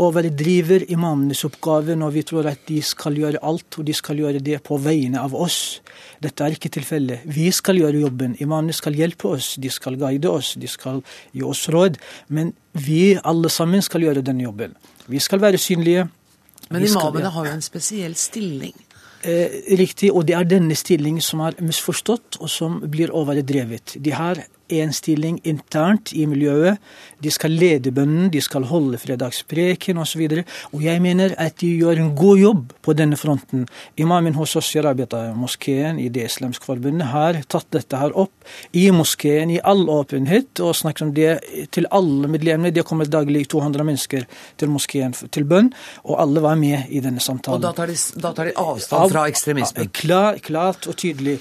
overdriver 0.00 0.86
imamenes 0.88 1.44
oppgave 1.44 1.96
når 1.98 2.14
vi 2.14 2.22
tror 2.26 2.48
at 2.50 2.62
de 2.68 2.80
skal 2.82 3.18
gjøre 3.18 3.42
alt, 3.44 3.78
og 3.78 3.86
de 3.86 3.94
skal 3.96 4.22
gjøre 4.22 4.40
det 4.44 4.62
på 4.66 4.78
vegne 4.80 5.20
av 5.20 5.36
oss. 5.36 5.80
Dette 6.22 6.44
er 6.44 6.56
ikke 6.56 6.72
tilfellet. 6.72 7.26
Vi 7.28 7.50
skal 7.54 7.82
gjøre 7.82 8.00
jobben. 8.00 8.36
Imamene 8.40 8.76
skal 8.76 8.96
hjelpe 8.96 9.34
oss, 9.36 9.56
de 9.60 9.70
skal 9.70 9.98
guide 10.00 10.30
oss, 10.30 10.54
de 10.58 10.70
skal 10.70 11.02
gi 11.34 11.44
oss 11.44 11.66
råd. 11.74 11.98
Men 12.28 12.54
vi 12.72 13.18
alle 13.22 13.52
sammen 13.52 13.84
skal 13.84 14.06
gjøre 14.08 14.24
den 14.24 14.40
jobben. 14.42 14.76
Vi 15.06 15.20
skal 15.22 15.42
være 15.42 15.60
synlige. 15.60 16.08
Men 16.70 16.84
imamene 16.84 17.32
har 17.32 17.48
jo 17.48 17.56
en 17.56 17.64
spesiell 17.64 18.16
stilling. 18.16 18.76
Eh, 19.22 19.74
riktig, 19.78 20.12
og 20.14 20.28
det 20.28 20.36
er 20.38 20.46
denne 20.46 20.76
stillingen 20.78 21.22
som 21.24 21.40
er 21.42 21.56
misforstått, 21.58 22.38
og 22.38 22.50
som 22.50 22.78
blir 22.86 23.10
overdrevet. 23.10 23.96
De 23.98 24.12
har 24.14 24.44
en 24.68 24.92
stilling 24.92 25.38
internt 25.48 26.12
i 26.12 26.26
miljøet. 26.28 26.78
De 27.22 27.30
skal 27.34 27.54
lede 27.58 27.92
bønnen, 27.94 28.28
de 28.32 28.40
skal 28.44 28.66
holde 28.68 28.98
fredagspreken 29.00 29.98
osv. 29.98 30.24
Og, 30.28 30.36
så 30.38 30.76
og 30.76 30.84
jeg 30.84 31.02
mener 31.02 31.34
at 31.40 31.58
de 31.62 31.70
gjør 31.80 32.02
en 32.02 32.14
god 32.18 32.38
jobb 32.38 32.72
på 32.84 32.94
denne 32.98 33.18
fronten. 33.18 33.66
Imamen 33.96 34.36
hos 34.38 34.56
oss 34.58 34.70
i 34.76 34.82
Rabita-moskeen 34.84 36.00
i 36.02 36.08
Det 36.12 36.28
islamske 36.28 36.66
forbundet 36.68 37.10
har 37.12 37.40
tatt 37.48 37.68
dette 37.74 38.00
her 38.00 38.14
opp 38.18 38.48
i 38.76 38.88
moskeen 38.94 39.52
i 39.54 39.60
all 39.64 39.86
åpenhet 39.92 40.62
og 40.64 40.76
snakket 40.76 41.06
om 41.06 41.14
det 41.16 41.68
til 41.74 41.88
alle 41.94 42.30
medlemmene. 42.30 42.74
Det 42.74 42.86
kommer 42.88 43.08
daglig 43.08 43.46
200 43.48 43.86
mennesker 43.88 44.26
til 44.58 44.72
moskeen 44.72 45.16
til 45.34 45.46
bønn, 45.48 45.72
og 46.04 46.20
alle 46.22 46.42
var 46.44 46.58
med 46.60 46.88
i 46.88 47.02
denne 47.04 47.22
samtalen. 47.22 47.58
Og 47.58 47.64
da 47.64 47.74
tar 47.76 47.90
de, 47.90 47.96
da 48.20 48.34
tar 48.36 48.50
de 48.50 48.58
avstand 48.58 49.14
fra 49.14 49.28
ekstremismen. 49.30 49.90
Klar, 49.96 50.38
klart 50.44 50.88
og 50.90 50.98
tydelig. 50.98 51.38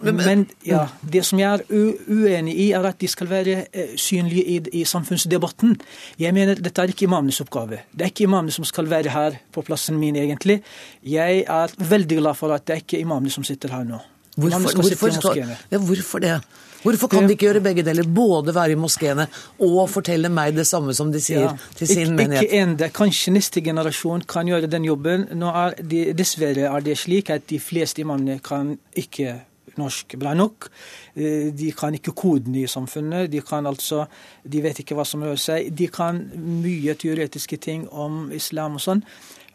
Men, 0.00 0.44
ja, 0.66 0.84
det 1.02 1.24
som 1.26 1.40
jeg 1.40 1.58
er 1.58 1.64
uenig 2.06 2.54
i, 2.54 2.68
er 2.76 2.84
at 2.86 3.00
de 3.00 3.08
skal 3.10 3.30
være 3.30 3.56
eh, 3.72 3.96
synlige 3.98 4.44
i, 4.44 4.58
i 4.80 4.84
samfunnsdebatten. 4.86 5.74
Jeg 6.22 6.34
mener 6.36 6.60
dette 6.62 6.84
er 6.84 6.92
ikke 6.92 7.08
imamenes 7.08 7.40
oppgave. 7.42 7.80
Det 7.90 8.06
er 8.06 8.12
ikke 8.12 8.28
imamene 8.28 8.54
som 8.54 8.66
skal 8.68 8.90
være 8.90 9.10
her 9.10 9.40
på 9.52 9.64
plassen 9.66 9.98
min, 9.98 10.16
egentlig. 10.16 10.60
Jeg 11.02 11.42
er 11.48 11.74
veldig 11.78 12.20
glad 12.20 12.38
for 12.38 12.54
at 12.54 12.66
det 12.68 12.76
er 12.76 12.84
ikke 12.86 13.02
imamene 13.02 13.34
som 13.34 13.46
sitter 13.46 13.74
her 13.74 13.84
nå. 13.88 13.98
Hvorfor, 14.38 14.70
hvorfor, 14.78 15.10
skal, 15.10 15.38
ja, 15.72 15.78
hvorfor 15.82 16.22
det? 16.22 16.38
Hvorfor 16.82 17.10
kan 17.10 17.26
de 17.26 17.34
ikke 17.34 17.48
gjøre 17.48 17.62
begge 17.62 17.82
deler? 17.82 18.06
Både 18.06 18.54
være 18.54 18.76
i 18.76 18.78
moskeene 18.78 19.26
og 19.66 19.88
fortelle 19.90 20.30
meg 20.30 20.54
det 20.54 20.66
samme 20.68 20.94
som 20.94 21.10
de 21.12 21.20
sier 21.20 21.48
Ja. 21.48 21.56
til 21.74 21.88
sin 21.88 21.98
ikke, 21.98 22.14
menighet? 22.14 22.42
Ikke 22.44 22.62
enda. 22.62 22.88
Kanskje 22.88 23.34
neste 23.34 23.60
generasjon 23.60 24.22
kan 24.28 24.46
gjøre 24.46 24.70
den 24.70 24.84
jobben. 24.86 25.26
Nå 25.34 25.50
er 25.50 25.74
de, 25.82 26.12
dessverre 26.14 26.70
er 26.70 26.80
det 26.86 26.98
slik 26.98 27.30
at 27.34 27.48
de 27.50 27.58
fleste 27.58 28.00
imamene 28.00 28.38
kan 28.38 28.76
ikke 28.94 29.40
norsk 29.78 30.16
bra 30.20 30.34
nok. 30.36 30.68
Eh, 31.16 31.48
De 31.54 31.72
kan 31.72 31.94
ikke 31.94 32.14
koden 32.18 32.54
i 32.58 32.66
samfunnet. 32.70 33.30
De 33.32 33.42
kan 33.42 33.66
altså, 33.66 34.06
de 34.44 34.62
vet 34.64 34.82
ikke 34.82 34.98
hva 34.98 35.06
som 35.08 35.24
rører 35.24 35.40
seg. 35.40 35.72
De 35.74 35.88
kan 35.92 36.20
mye 36.36 36.94
teoretiske 36.98 37.58
ting 37.62 37.88
om 37.88 38.30
islam 38.34 38.78
og 38.78 38.84
sånn. 38.84 39.04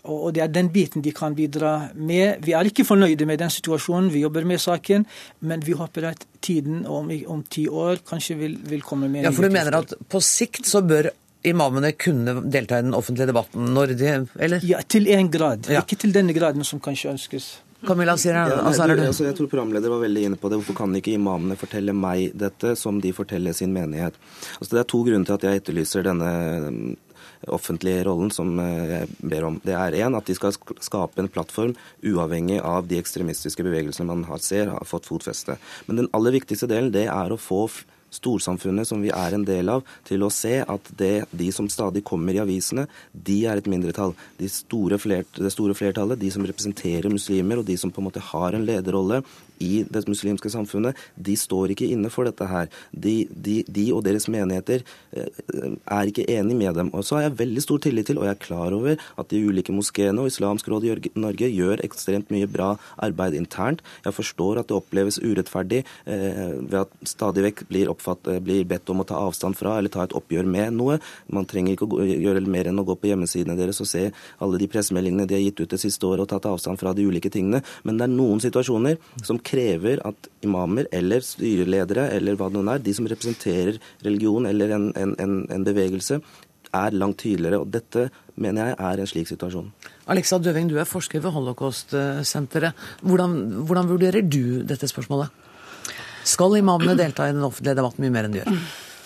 Og 0.04 0.34
det 0.36 0.42
er 0.44 0.50
den 0.52 0.68
biten 0.74 1.04
de 1.04 1.14
kan 1.16 1.36
bidra 1.36 1.90
med. 1.96 2.42
Vi 2.44 2.52
er 2.52 2.68
ikke 2.68 2.84
fornøyde 2.84 3.24
med 3.26 3.40
den 3.40 3.52
situasjonen, 3.54 4.10
vi 4.12 4.26
jobber 4.26 4.44
med 4.44 4.60
saken, 4.60 5.06
men 5.48 5.64
vi 5.64 5.78
håper 5.80 6.10
at 6.10 6.26
tiden 6.44 6.84
om, 6.86 7.08
om 7.32 7.44
ti 7.48 7.70
år 7.72 8.02
kanskje 8.10 8.36
vil, 8.36 8.58
vil 8.68 8.84
komme 8.84 9.08
med 9.08 9.24
Ja, 9.24 9.32
for 9.32 9.48
du 9.48 9.54
mener 9.54 9.80
at 9.80 9.96
på 10.12 10.20
sikt 10.20 10.68
så 10.68 10.84
bør 10.84 11.08
imamene 11.44 11.94
kunne 12.00 12.42
delta 12.52 12.80
i 12.80 12.86
den 12.86 12.96
offentlige 12.96 13.32
debatten 13.32 13.72
når 13.76 13.96
de 14.00 14.12
Eller? 14.40 14.64
Ja, 14.64 14.82
til 14.88 15.08
en 15.08 15.32
grad. 15.32 15.72
Ikke 15.72 16.00
til 16.00 16.12
denne 16.16 16.36
graden 16.36 16.64
som 16.68 16.84
kanskje 16.84 17.12
ønskes. 17.16 17.54
Camilla 17.88 18.16
sier 18.20 18.38
Ja, 18.38 18.46
nei, 18.48 18.96
du, 18.96 19.06
altså, 19.08 19.26
jeg 19.28 19.38
tror 19.38 19.50
programleder 19.52 19.92
var 19.94 20.04
veldig 20.04 20.28
inne 20.30 20.40
på 20.40 20.52
det. 20.52 20.60
Hvorfor 20.62 20.78
kan 20.84 20.96
ikke 20.98 21.16
imamene 21.16 21.58
fortelle 21.60 21.96
meg 21.96 22.36
dette 22.40 22.76
som 22.80 23.00
de 23.04 23.14
forteller 23.16 23.56
sin 23.58 23.74
menighet? 23.76 24.18
Altså, 24.60 24.76
det 24.76 24.84
er 24.84 24.92
to 24.94 25.02
grunner 25.08 25.28
til 25.28 25.38
at 25.38 25.48
jeg 25.48 25.62
etterlyser 25.62 26.06
denne 26.08 26.30
mm, 26.68 26.94
offentlige 27.54 28.04
rollen 28.08 28.32
som 28.34 28.56
eh, 28.64 28.84
jeg 28.94 29.10
ber 29.34 29.48
om. 29.50 29.60
Det 29.64 29.76
er 29.78 29.98
én 30.04 30.18
at 30.18 30.30
de 30.30 30.36
skal 30.38 30.56
skape 30.56 31.22
en 31.22 31.32
plattform 31.32 31.76
uavhengig 32.04 32.62
av 32.64 32.88
de 32.88 33.00
ekstremistiske 33.02 33.66
bevegelsene 33.66 34.10
man 34.12 34.28
har, 34.30 34.44
ser 34.44 34.72
har 34.74 34.88
fått 34.88 35.10
fotfeste. 35.12 35.58
Men 35.88 36.04
den 36.04 36.12
aller 36.16 36.38
viktigste 36.40 36.70
delen 36.72 36.94
det 36.96 37.10
er 37.12 37.34
å 37.34 37.42
få 37.42 37.66
storsamfunnet 38.14 38.88
som 38.88 39.02
vi 39.04 39.12
er 39.14 39.36
en 39.36 39.46
del 39.48 39.72
av, 39.74 39.84
til 40.08 40.24
å 40.26 40.32
se 40.34 40.60
at 40.62 40.92
det, 41.00 41.26
de 41.32 41.50
som 41.56 41.70
stadig 41.72 42.04
kommer 42.08 42.36
i 42.36 42.42
avisene, 42.44 42.88
de 43.14 43.40
er 43.50 43.60
et 43.60 43.70
mindretall. 43.72 44.16
De 44.40 44.50
store 44.52 45.00
flert, 45.02 45.40
det 45.40 45.54
store 45.54 45.76
flertallet, 45.78 46.22
de 46.22 46.32
som 46.34 46.46
representerer 46.46 47.12
muslimer, 47.14 47.62
og 47.62 47.68
de 47.70 47.78
som 47.80 47.92
på 47.94 48.04
en 48.04 48.10
måte 48.10 48.24
har 48.34 48.56
en 48.56 48.68
lederrolle 48.68 49.24
i 49.60 49.84
det 49.90 50.04
muslimske 50.10 50.52
samfunnet, 50.52 50.98
de 51.16 51.36
står 51.38 51.74
ikke 51.74 51.90
inne 51.94 52.12
for 52.14 52.28
dette 52.28 52.48
her. 52.50 52.70
De, 52.92 53.24
de, 53.30 53.62
de 53.68 53.86
og 53.96 54.04
deres 54.06 54.28
menigheter 54.32 54.84
eh, 55.14 55.42
er 55.92 56.10
ikke 56.10 56.28
enig 56.32 56.58
med 56.60 56.78
dem. 56.80 56.92
Og 56.94 57.06
så 57.06 57.18
har 57.18 57.28
jeg 57.28 57.40
veldig 57.44 57.64
stor 57.64 57.84
tillit 57.84 58.10
til, 58.10 58.20
og 58.22 58.28
jeg 58.28 58.36
er 58.36 58.44
klar 58.44 58.76
over, 58.76 59.00
at 59.20 59.30
de 59.32 59.44
ulike 59.44 59.76
moskeene 59.76 60.24
og 60.24 60.32
Islamsk 60.32 60.70
råd 60.72 60.88
i 60.90 60.96
Norge 61.20 61.50
gjør 61.50 61.84
ekstremt 61.86 62.32
mye 62.34 62.50
bra 62.50 62.74
arbeid 63.04 63.38
internt. 63.38 63.84
Jeg 64.06 64.18
forstår 64.18 64.62
at 64.62 64.70
det 64.70 64.78
oppleves 64.78 65.20
urettferdig 65.24 65.84
eh, 65.84 66.58
ved 66.60 66.80
at 66.84 66.98
stadig 67.10 67.46
vekk 67.48 67.66
blir, 67.70 67.92
blir 68.44 68.68
bedt 68.70 68.92
om 68.94 69.04
å 69.04 69.08
ta 69.08 69.20
avstand 69.22 69.58
fra 69.60 69.78
eller 69.80 69.94
ta 69.94 70.08
et 70.08 70.16
oppgjør 70.18 70.50
med 70.50 70.78
noe. 70.78 71.00
Man 71.34 71.48
trenger 71.50 71.76
ikke 71.76 71.88
å 71.88 72.08
gjøre 72.08 72.44
mer 72.50 72.70
enn 72.70 72.82
å 72.82 72.88
gå 72.88 72.98
på 73.00 73.12
hjemmesidene 73.12 73.58
deres 73.60 73.82
og 73.84 73.90
se 73.90 74.08
alle 74.44 74.60
de 74.62 74.70
pressemeldingene 74.72 75.28
de 75.30 75.38
har 75.38 75.46
gitt 75.46 75.64
ut 75.64 75.76
det 75.76 75.82
siste 75.82 76.08
året 76.08 76.26
og 76.26 76.32
tatt 76.32 76.50
avstand 76.50 76.82
fra 76.82 76.94
de 76.96 77.06
ulike 77.08 77.32
tingene. 77.34 77.64
Men 77.84 78.00
det 78.00 78.08
er 78.08 78.16
noen 78.16 78.42
situasjoner 78.44 79.00
som 79.24 79.40
krever 79.46 80.02
at 80.08 80.30
imamer 80.46 80.88
eller 80.92 81.24
styreledere 81.26 82.10
eller 82.16 82.40
hva 82.40 82.50
det 82.52 82.62
nå 82.62 82.74
er, 82.74 82.82
de 82.84 82.96
som 82.96 83.08
representerer 83.10 83.80
religion 84.06 84.48
eller 84.50 84.74
en, 84.78 84.90
en, 85.00 85.14
en, 85.20 85.38
en 85.54 85.68
bevegelse, 85.68 86.20
er 86.74 86.98
langt 86.98 87.20
tydeligere. 87.22 87.62
Og 87.62 87.70
dette 87.74 88.08
mener 88.36 88.72
jeg 88.72 88.78
er 88.80 89.02
en 89.04 89.10
slik 89.10 89.30
situasjon. 89.30 89.70
Alexa 90.10 90.40
Døving, 90.42 90.72
du 90.72 90.80
er 90.82 90.90
forsker 90.90 91.22
ved 91.24 91.36
Holocaust-senteret. 91.36 92.74
Hvordan, 93.06 93.38
hvordan 93.68 93.92
vurderer 93.92 94.26
du 94.26 94.64
dette 94.68 94.90
spørsmålet? 94.90 95.30
Skal 96.24 96.58
imamene 96.58 96.98
delta 96.98 97.28
i 97.28 97.36
den 97.36 97.46
offentlige 97.46 97.78
debatten 97.78 98.06
mye 98.06 98.16
mer 98.16 98.28
enn 98.30 98.36
de 98.36 98.44
gjør? 98.44 98.60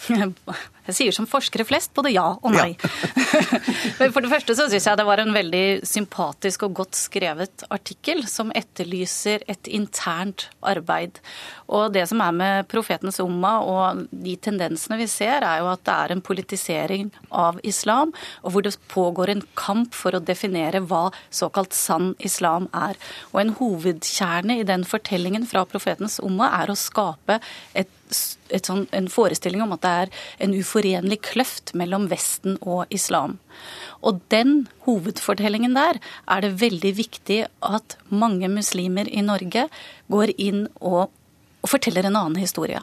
Jeg 0.87 0.97
sier 0.97 1.15
som 1.15 1.27
forskere 1.29 1.65
flest 1.67 1.93
både 1.97 2.13
ja 2.15 2.25
og 2.35 2.53
nei. 2.55 2.71
Ja. 2.79 4.09
For 4.13 4.23
det 4.23 4.31
første 4.31 4.55
så 4.57 4.67
syns 4.71 4.87
jeg 4.87 4.99
det 4.99 5.07
var 5.07 5.21
en 5.21 5.33
veldig 5.35 5.65
sympatisk 5.87 6.67
og 6.67 6.77
godt 6.81 6.97
skrevet 6.97 7.65
artikkel 7.73 8.23
som 8.29 8.53
etterlyser 8.55 9.43
et 9.51 9.67
internt 9.67 10.47
arbeid. 10.65 11.19
Og 11.67 11.91
det 11.95 12.05
som 12.09 12.21
er 12.23 12.35
med 12.35 12.69
profetens 12.71 13.19
umma 13.23 13.57
og 13.67 14.05
de 14.11 14.37
tendensene 14.39 14.99
vi 15.01 15.09
ser, 15.11 15.43
er 15.43 15.61
jo 15.61 15.71
at 15.73 15.83
det 15.87 15.95
er 15.95 16.13
en 16.13 16.23
politisering 16.23 17.11
av 17.31 17.59
islam, 17.67 18.13
og 18.43 18.53
hvor 18.53 18.65
det 18.65 18.75
pågår 18.91 19.33
en 19.33 19.43
kamp 19.59 19.95
for 19.97 20.15
å 20.15 20.23
definere 20.23 20.83
hva 20.87 21.07
såkalt 21.33 21.75
sann 21.75 22.13
islam 22.23 22.69
er. 22.75 22.99
Og 23.33 23.43
en 23.43 23.55
hovedkjerne 23.59 24.61
i 24.61 24.67
den 24.67 24.87
fortellingen 24.87 25.47
fra 25.49 25.65
profetens 25.67 26.21
umma 26.23 26.51
er 26.61 26.71
å 26.71 26.79
skape 26.79 27.41
et 28.55 28.67
sånn, 28.67 28.85
en 28.95 29.09
forestilling 29.11 29.61
om 29.65 29.73
at 29.75 29.83
det 29.83 29.93
er 30.03 30.11
en 30.45 30.53
uforenlig 30.77 31.21
kløft 31.25 31.73
mellom 31.73 32.07
Vesten 32.11 32.57
og 32.61 32.85
islam. 32.93 33.37
Og 34.05 34.21
den 34.29 34.67
hovedfortellingen 34.85 35.73
der 35.73 35.97
er 36.27 36.41
det 36.41 36.59
veldig 36.61 36.93
viktig 36.97 37.45
at 37.61 37.97
mange 38.09 38.47
muslimer 38.47 39.07
i 39.09 39.21
Norge 39.21 39.67
går 40.07 40.33
inn 40.37 40.67
og, 40.79 41.09
og 41.63 41.69
forteller 41.69 42.05
en 42.05 42.15
annen 42.15 42.37
historie. 42.37 42.81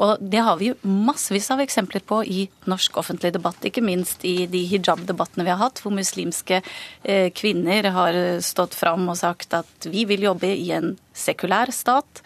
Og 0.00 0.16
det 0.20 0.40
har 0.40 0.56
vi 0.56 0.70
jo 0.70 0.78
massevis 0.82 1.50
av 1.50 1.60
eksempler 1.60 2.00
på 2.00 2.22
i 2.24 2.48
norsk 2.66 2.96
offentlig 2.96 3.34
debatt, 3.34 3.60
ikke 3.60 3.84
minst 3.84 4.24
i 4.24 4.46
de 4.48 4.64
hijab-debattene 4.70 5.44
vi 5.44 5.52
har 5.52 5.60
hatt, 5.60 5.82
hvor 5.82 5.92
muslimske 5.92 6.62
eh, 7.04 7.28
kvinner 7.36 7.90
har 7.92 8.20
stått 8.40 8.78
fram 8.78 9.08
og 9.10 9.20
sagt 9.20 9.52
at 9.58 9.90
vi 9.90 10.06
vil 10.08 10.30
jobbe 10.30 10.48
i 10.54 10.70
en 10.72 10.94
sekulær 11.12 11.74
stat 11.74 12.22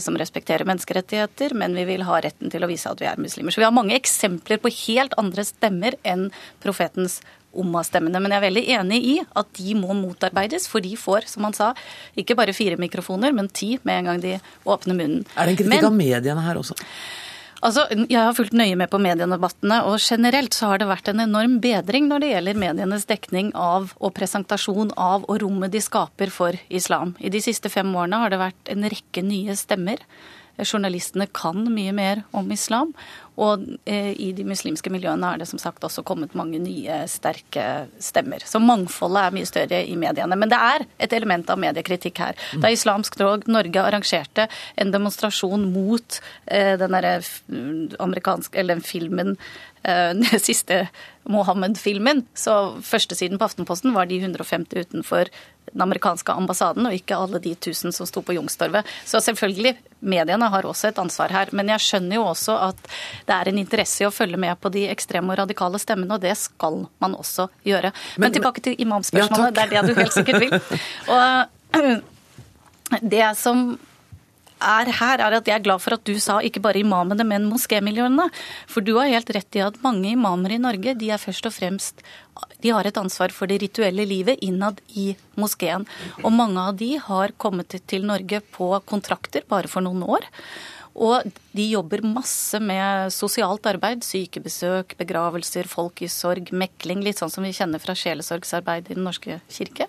som 0.00 0.16
respekterer 0.16 0.64
menneskerettigheter, 0.64 1.52
men 1.58 1.74
vi 1.76 1.82
vil 1.84 2.06
ha 2.08 2.22
retten 2.24 2.48
til 2.48 2.64
å 2.64 2.68
vise 2.70 2.88
at 2.88 3.02
vi 3.02 3.08
er 3.10 3.20
muslimer. 3.20 3.52
Så 3.52 3.60
vi 3.60 3.66
har 3.66 3.74
mange 3.76 3.92
eksempler 3.98 4.56
på 4.62 4.72
helt 4.72 5.12
andre 5.20 5.44
stemmer 5.44 5.98
enn 6.08 6.30
profetens 6.64 7.18
Omma-stemmene. 7.52 8.20
Men 8.22 8.32
jeg 8.32 8.40
er 8.40 8.46
veldig 8.46 8.62
enig 8.78 8.98
i 9.04 9.16
at 9.20 9.50
de 9.58 9.74
må 9.76 9.92
motarbeides, 9.96 10.64
for 10.72 10.84
de 10.84 10.94
får, 10.96 11.28
som 11.28 11.44
han 11.44 11.56
sa, 11.56 11.72
ikke 12.18 12.36
bare 12.38 12.54
fire 12.56 12.78
mikrofoner, 12.80 13.34
men 13.36 13.50
ti 13.52 13.74
med 13.84 14.00
en 14.00 14.08
gang 14.08 14.22
de 14.22 14.38
åpner 14.64 14.96
munnen. 14.96 15.26
Er 15.36 15.50
det 15.50 15.56
en 15.56 15.60
kritikk 15.60 15.88
av 15.90 15.98
mediene 15.98 16.46
her 16.46 16.60
også? 16.62 16.78
Altså, 17.62 17.86
Jeg 18.10 18.18
har 18.18 18.34
fulgt 18.34 18.56
nøye 18.58 18.74
med 18.74 18.90
på 18.90 18.98
mediedebattene, 18.98 19.84
og 19.86 20.00
generelt 20.02 20.54
så 20.56 20.72
har 20.72 20.80
det 20.82 20.88
vært 20.90 21.12
en 21.12 21.22
enorm 21.22 21.60
bedring 21.62 22.08
når 22.10 22.24
det 22.24 22.30
gjelder 22.32 22.58
medienes 22.58 23.06
dekning 23.06 23.52
av 23.54 23.92
og 24.02 24.14
presentasjon 24.16 24.90
av 24.98 25.28
og 25.28 25.38
rommet 25.44 25.70
de 25.70 25.82
skaper 25.82 26.32
for 26.34 26.58
islam. 26.68 27.14
I 27.22 27.30
de 27.30 27.42
siste 27.44 27.70
fem 27.70 27.86
årene 27.94 28.18
har 28.18 28.34
det 28.34 28.40
vært 28.42 28.72
en 28.74 28.88
rekke 28.90 29.22
nye 29.22 29.54
stemmer. 29.54 30.02
Journalistene 30.58 31.26
kan 31.32 31.64
mye 31.72 31.92
mer 31.96 32.22
om 32.36 32.50
islam, 32.52 32.92
og 33.40 33.64
eh, 33.88 34.12
i 34.20 34.28
de 34.36 34.44
muslimske 34.44 34.92
miljøene 34.92 35.30
er 35.32 35.40
det 35.40 35.48
som 35.48 35.60
sagt 35.60 35.84
også 35.86 36.04
kommet 36.04 36.34
mange 36.36 36.60
nye, 36.60 36.98
sterke 37.08 37.86
stemmer. 38.02 38.44
Så 38.44 38.60
mangfoldet 38.60 39.22
er 39.22 39.36
mye 39.38 39.48
større 39.48 39.80
i 39.88 39.96
mediene. 39.96 40.36
Men 40.36 40.52
det 40.52 40.58
er 40.60 40.84
et 41.06 41.16
element 41.16 41.48
av 41.50 41.60
mediekritikk 41.62 42.20
her. 42.20 42.38
Da 42.60 42.70
Islamsk 42.72 43.16
Råd 43.20 43.48
Norge 43.48 43.80
arrangerte 43.80 44.48
en 44.76 44.92
demonstrasjon 44.92 45.64
mot 45.72 46.20
eh, 46.44 46.74
den 46.80 46.98
amerikanske 47.98 48.58
Eller 48.60 48.76
den 48.76 48.84
filmen 48.84 49.36
den 50.18 50.40
siste 50.40 50.86
Mohammed-filmen, 51.22 52.24
så 52.34 52.76
førstesiden 52.82 53.38
på 53.38 53.46
Aftenposten 53.46 53.94
var 53.94 54.06
de 54.10 54.18
150 54.18 54.86
utenfor 54.86 55.30
den 55.72 55.82
amerikanske 55.82 56.32
ambassaden, 56.32 56.86
og 56.86 56.94
ikke 56.94 57.16
alle 57.16 57.38
de 57.42 57.54
tusen 57.54 57.94
som 57.94 58.06
sto 58.08 58.22
på 58.26 58.34
Youngstorget. 58.34 58.88
Så 59.06 59.20
selvfølgelig, 59.22 59.76
mediene 60.00 60.48
har 60.50 60.66
også 60.66 60.90
et 60.90 60.98
ansvar 60.98 61.32
her. 61.32 61.52
Men 61.52 61.70
jeg 61.72 61.84
skjønner 61.84 62.18
jo 62.18 62.24
også 62.32 62.56
at 62.68 62.80
det 63.28 63.36
er 63.36 63.50
en 63.50 63.60
interesse 63.62 64.02
i 64.02 64.08
å 64.08 64.12
følge 64.14 64.40
med 64.40 64.58
på 64.60 64.72
de 64.74 64.88
ekstreme 64.92 65.32
og 65.32 65.38
radikale 65.44 65.80
stemmene, 65.82 66.18
og 66.18 66.24
det 66.24 66.34
skal 66.40 66.82
man 67.02 67.14
også 67.18 67.48
gjøre. 67.68 67.94
Men, 68.16 68.26
men 68.26 68.36
tilbake 68.36 68.64
til 68.66 68.82
imamspørsmålet. 68.82 69.46
Ja, 69.46 69.54
det 69.54 69.64
er 69.64 69.86
det 69.86 69.94
du 69.94 70.02
helt 70.02 70.18
sikkert 70.18 70.42
vil. 70.42 70.58
Og 71.14 72.02
det 73.14 73.24
som 73.38 73.64
er 74.62 74.90
her, 74.98 75.20
er 75.20 75.38
at 75.38 75.48
jeg 75.48 75.58
er 75.58 75.64
glad 75.64 75.82
for 75.82 75.96
at 75.96 76.04
du 76.08 76.14
sa 76.22 76.38
ikke 76.40 76.62
bare 76.64 76.80
imamene, 76.82 77.26
men 77.26 77.48
moskémiljøene. 77.50 78.28
For 78.70 78.84
du 78.84 78.94
har 78.98 79.10
helt 79.12 79.32
rett 79.34 79.58
i 79.58 79.64
at 79.64 79.80
mange 79.84 80.14
imamer 80.14 80.54
i 80.54 80.60
Norge 80.62 80.94
de 80.98 81.10
er 81.10 81.22
først 81.22 81.48
og 81.50 81.56
fremst 81.56 82.04
de 82.62 82.70
har 82.72 82.86
et 82.86 82.98
ansvar 82.98 83.32
for 83.34 83.50
det 83.50 83.60
rituelle 83.62 84.04
livet 84.08 84.40
innad 84.44 84.80
i 84.98 85.12
moskeen. 85.38 85.86
Og 86.22 86.32
mange 86.32 86.60
av 86.62 86.76
de 86.78 86.94
har 87.02 87.34
kommet 87.36 87.74
til 87.90 88.06
Norge 88.08 88.40
på 88.54 88.70
kontrakter 88.88 89.44
bare 89.48 89.70
for 89.70 89.84
noen 89.84 90.04
år. 90.06 90.28
Og 90.92 91.24
de 91.56 91.66
jobber 91.70 92.04
masse 92.04 92.58
med 92.60 93.12
sosialt 93.14 93.66
arbeid. 93.68 94.04
Sykebesøk, 94.04 94.96
begravelser, 95.00 95.68
folk 95.68 96.04
i 96.04 96.10
sorg, 96.12 96.52
mekling. 96.52 97.02
Litt 97.04 97.22
sånn 97.22 97.32
som 97.32 97.46
vi 97.46 97.54
kjenner 97.56 97.80
fra 97.82 97.96
sjelesorgsarbeid 97.96 98.90
i 98.90 98.98
Den 98.98 99.06
norske 99.08 99.40
kirke. 99.48 99.88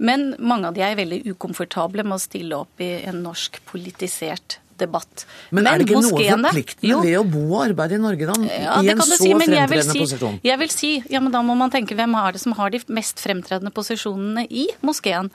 Men 0.00 0.32
mange 0.38 0.70
av 0.70 0.76
de 0.76 0.84
er 0.84 0.96
veldig 0.98 1.20
ukomfortable 1.34 2.04
med 2.06 2.16
å 2.16 2.22
stille 2.22 2.56
opp 2.64 2.80
i 2.80 2.90
en 3.04 3.20
norsk 3.24 3.60
politisert 3.68 4.58
debatt. 4.80 5.26
Men, 5.50 5.60
men 5.60 5.68
er 5.68 5.80
det 5.80 5.86
ikke 5.88 6.00
noe 6.00 6.24
forpliktende 6.24 7.00
ved 7.04 7.16
å 7.18 7.24
bo 7.28 7.42
og 7.50 7.64
arbeide 7.66 7.98
i 7.98 8.02
Norge, 8.02 8.28
da? 8.30 8.36
Ja, 8.48 8.76
I 8.80 8.92
en 8.94 9.02
så 9.04 9.18
si, 9.18 9.28
fremtredende 9.34 9.82
si, 9.84 10.04
posisjon? 10.04 10.38
Jeg 10.46 10.60
vil 10.62 10.72
si, 10.72 10.92
ja, 11.12 11.20
men 11.20 11.34
da 11.34 11.42
må 11.44 11.56
man 11.58 11.72
tenke 11.72 11.96
hvem 11.98 12.16
er 12.20 12.36
det 12.36 12.40
som 12.40 12.56
har 12.56 12.72
de 12.72 12.80
mest 12.88 13.20
fremtredende 13.20 13.74
posisjonene 13.76 14.46
i 14.48 14.70
moskeen? 14.86 15.28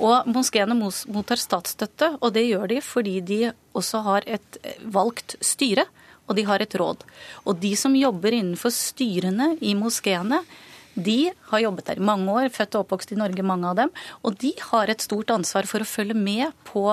Og 0.00 0.26
moskeene 0.32 0.74
mottar 0.74 1.38
statsstøtte, 1.38 2.14
og 2.18 2.34
det 2.34 2.46
gjør 2.46 2.70
de 2.70 2.80
fordi 2.84 3.18
de 3.26 3.40
også 3.76 4.02
har 4.06 4.26
et 4.26 4.58
valgt 4.90 5.36
styre, 5.44 5.84
og 6.30 6.38
de 6.38 6.46
har 6.46 6.62
et 6.62 6.76
råd. 6.78 7.02
Og 7.50 7.58
de 7.62 7.72
som 7.78 7.94
jobber 7.98 8.34
innenfor 8.36 8.72
styrene 8.74 9.52
i 9.66 9.74
moskeene, 9.78 10.42
de 10.94 11.30
har 11.52 11.64
jobbet 11.64 11.90
der 11.90 12.00
i 12.00 12.04
mange 12.04 12.32
år, 12.32 12.50
født 12.52 12.76
og 12.76 12.86
oppvokst 12.86 13.12
i 13.14 13.18
Norge, 13.18 13.46
mange 13.46 13.68
av 13.70 13.76
dem. 13.78 13.92
Og 14.26 14.38
de 14.40 14.52
har 14.70 14.90
et 14.90 15.02
stort 15.04 15.30
ansvar 15.34 15.68
for 15.70 15.82
å 15.82 15.88
følge 15.88 16.16
med 16.18 16.50
på 16.66 16.84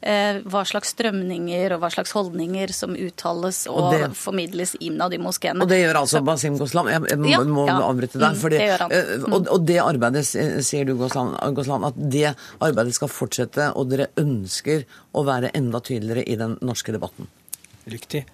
eh, 0.00 0.40
hva 0.46 0.62
slags 0.68 0.92
strømninger 0.94 1.74
og 1.76 1.82
hva 1.82 1.90
slags 1.94 2.12
holdninger 2.16 2.72
som 2.74 2.96
uttales 2.98 3.62
og, 3.70 3.78
og 3.78 3.94
det, 3.94 4.10
formidles 4.18 4.74
innad 4.82 5.14
i 5.14 5.20
moskeene. 5.22 5.62
Og 5.64 5.70
det 5.70 5.80
gjør 5.82 6.00
altså 6.02 6.22
Basim 6.26 6.58
Goslan? 6.60 6.90
Jeg, 6.92 7.04
jeg 7.12 7.22
må, 7.22 7.30
ja, 7.30 7.42
må 7.46 7.66
ja, 7.68 7.78
avbryte 7.86 8.18
deg. 8.18 8.34
Mm, 8.34 8.40
fordi, 8.42 8.60
det 8.60 8.70
gjør 8.70 8.84
han. 8.86 8.96
Eh, 8.98 9.12
mm. 9.14 9.28
Og, 9.30 9.52
og, 9.54 9.68
det 9.70 9.78
arbeidet, 9.84 10.24
sier 10.66 10.88
du 10.88 10.96
Goslan, 10.98 11.86
at 11.90 12.02
det 12.16 12.26
arbeidet 12.34 12.96
skal 12.98 13.12
fortsette, 13.12 13.70
og 13.78 13.92
dere 13.92 14.10
ønsker 14.20 14.86
å 15.16 15.26
være 15.26 15.54
enda 15.56 15.82
tydeligere 15.84 16.26
i 16.26 16.38
den 16.40 16.58
norske 16.66 16.94
debatten? 16.96 17.30
Riktig. 17.86 18.26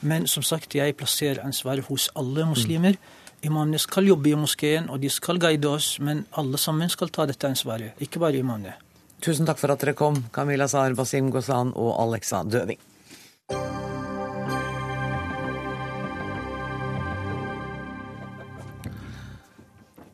Men 0.00 0.28
som 0.30 0.44
sagt, 0.46 0.76
jeg 0.78 0.94
plasserer 0.96 1.42
ansvaret 1.44 1.88
hos 1.90 2.08
alle 2.18 2.46
muslimer. 2.48 2.96
Mm. 2.96 3.14
Imamene 3.46 3.78
skal 3.78 4.08
jobbe 4.08 4.32
i 4.32 4.38
moskeen, 4.38 4.88
og 4.90 4.98
de 4.98 5.10
skal 5.12 5.38
guide 5.38 5.68
oss, 5.70 5.98
men 6.02 6.24
alle 6.40 6.58
sammen 6.58 6.90
skal 6.90 7.12
ta 7.14 7.26
dette 7.28 7.46
ansvaret, 7.46 7.94
ikke 8.02 8.18
bare 8.18 8.40
imamene. 8.40 8.74
Tusen 9.22 9.46
takk 9.46 9.60
for 9.60 9.70
at 9.70 9.82
dere 9.82 9.94
kom, 9.98 10.24
Kamila 10.34 10.66
Sar, 10.70 10.94
Basim 10.98 11.30
Ghoslan 11.30 11.70
og 11.78 11.92
Alexa 12.02 12.42
Døving. 12.46 12.80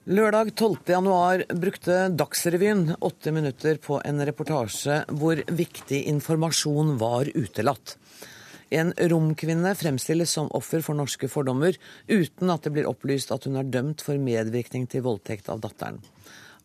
Lørdag 0.04 0.50
12. 0.52 0.76
januar 0.92 1.46
brukte 1.48 2.10
Dagsrevyen 2.12 2.90
åtte 3.00 3.32
minutter 3.32 3.78
på 3.80 4.02
en 4.04 4.20
reportasje 4.28 4.98
hvor 5.08 5.40
viktig 5.48 6.02
informasjon 6.12 6.98
var 7.00 7.30
utelatt. 7.32 7.96
En 8.74 8.90
romkvinne 9.12 9.74
fremstilles 9.78 10.32
som 10.34 10.50
offer 10.56 10.82
for 10.82 10.98
norske 10.98 11.28
fordommer, 11.30 11.76
uten 12.10 12.50
at 12.50 12.66
det 12.66 12.74
blir 12.74 12.88
opplyst 12.90 13.30
at 13.34 13.46
hun 13.46 13.60
er 13.60 13.68
dømt 13.70 14.02
for 14.02 14.18
medvirkning 14.18 14.88
til 14.90 15.04
voldtekt 15.06 15.50
av 15.52 15.62
datteren. 15.62 16.00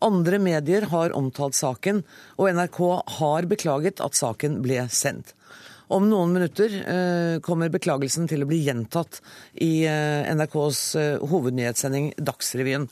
Andre 0.01 0.39
medier 0.39 0.87
har 0.93 1.13
omtalt 1.15 1.57
saken, 1.59 2.05
og 2.39 2.53
NRK 2.55 2.79
har 3.19 3.47
beklaget 3.51 3.99
at 4.03 4.15
saken 4.15 4.61
ble 4.63 4.85
sendt. 4.95 5.35
Om 5.89 6.05
noen 6.05 6.35
minutter 6.35 6.73
eh, 6.79 7.39
kommer 7.41 7.71
beklagelsen 7.73 8.29
til 8.29 8.45
å 8.45 8.47
bli 8.49 8.61
gjentatt 8.67 9.19
i 9.65 9.87
eh, 9.89 10.29
NRKs 10.29 10.81
eh, 11.01 11.15
hovednyhetssending 11.31 12.11
Dagsrevyen. 12.21 12.85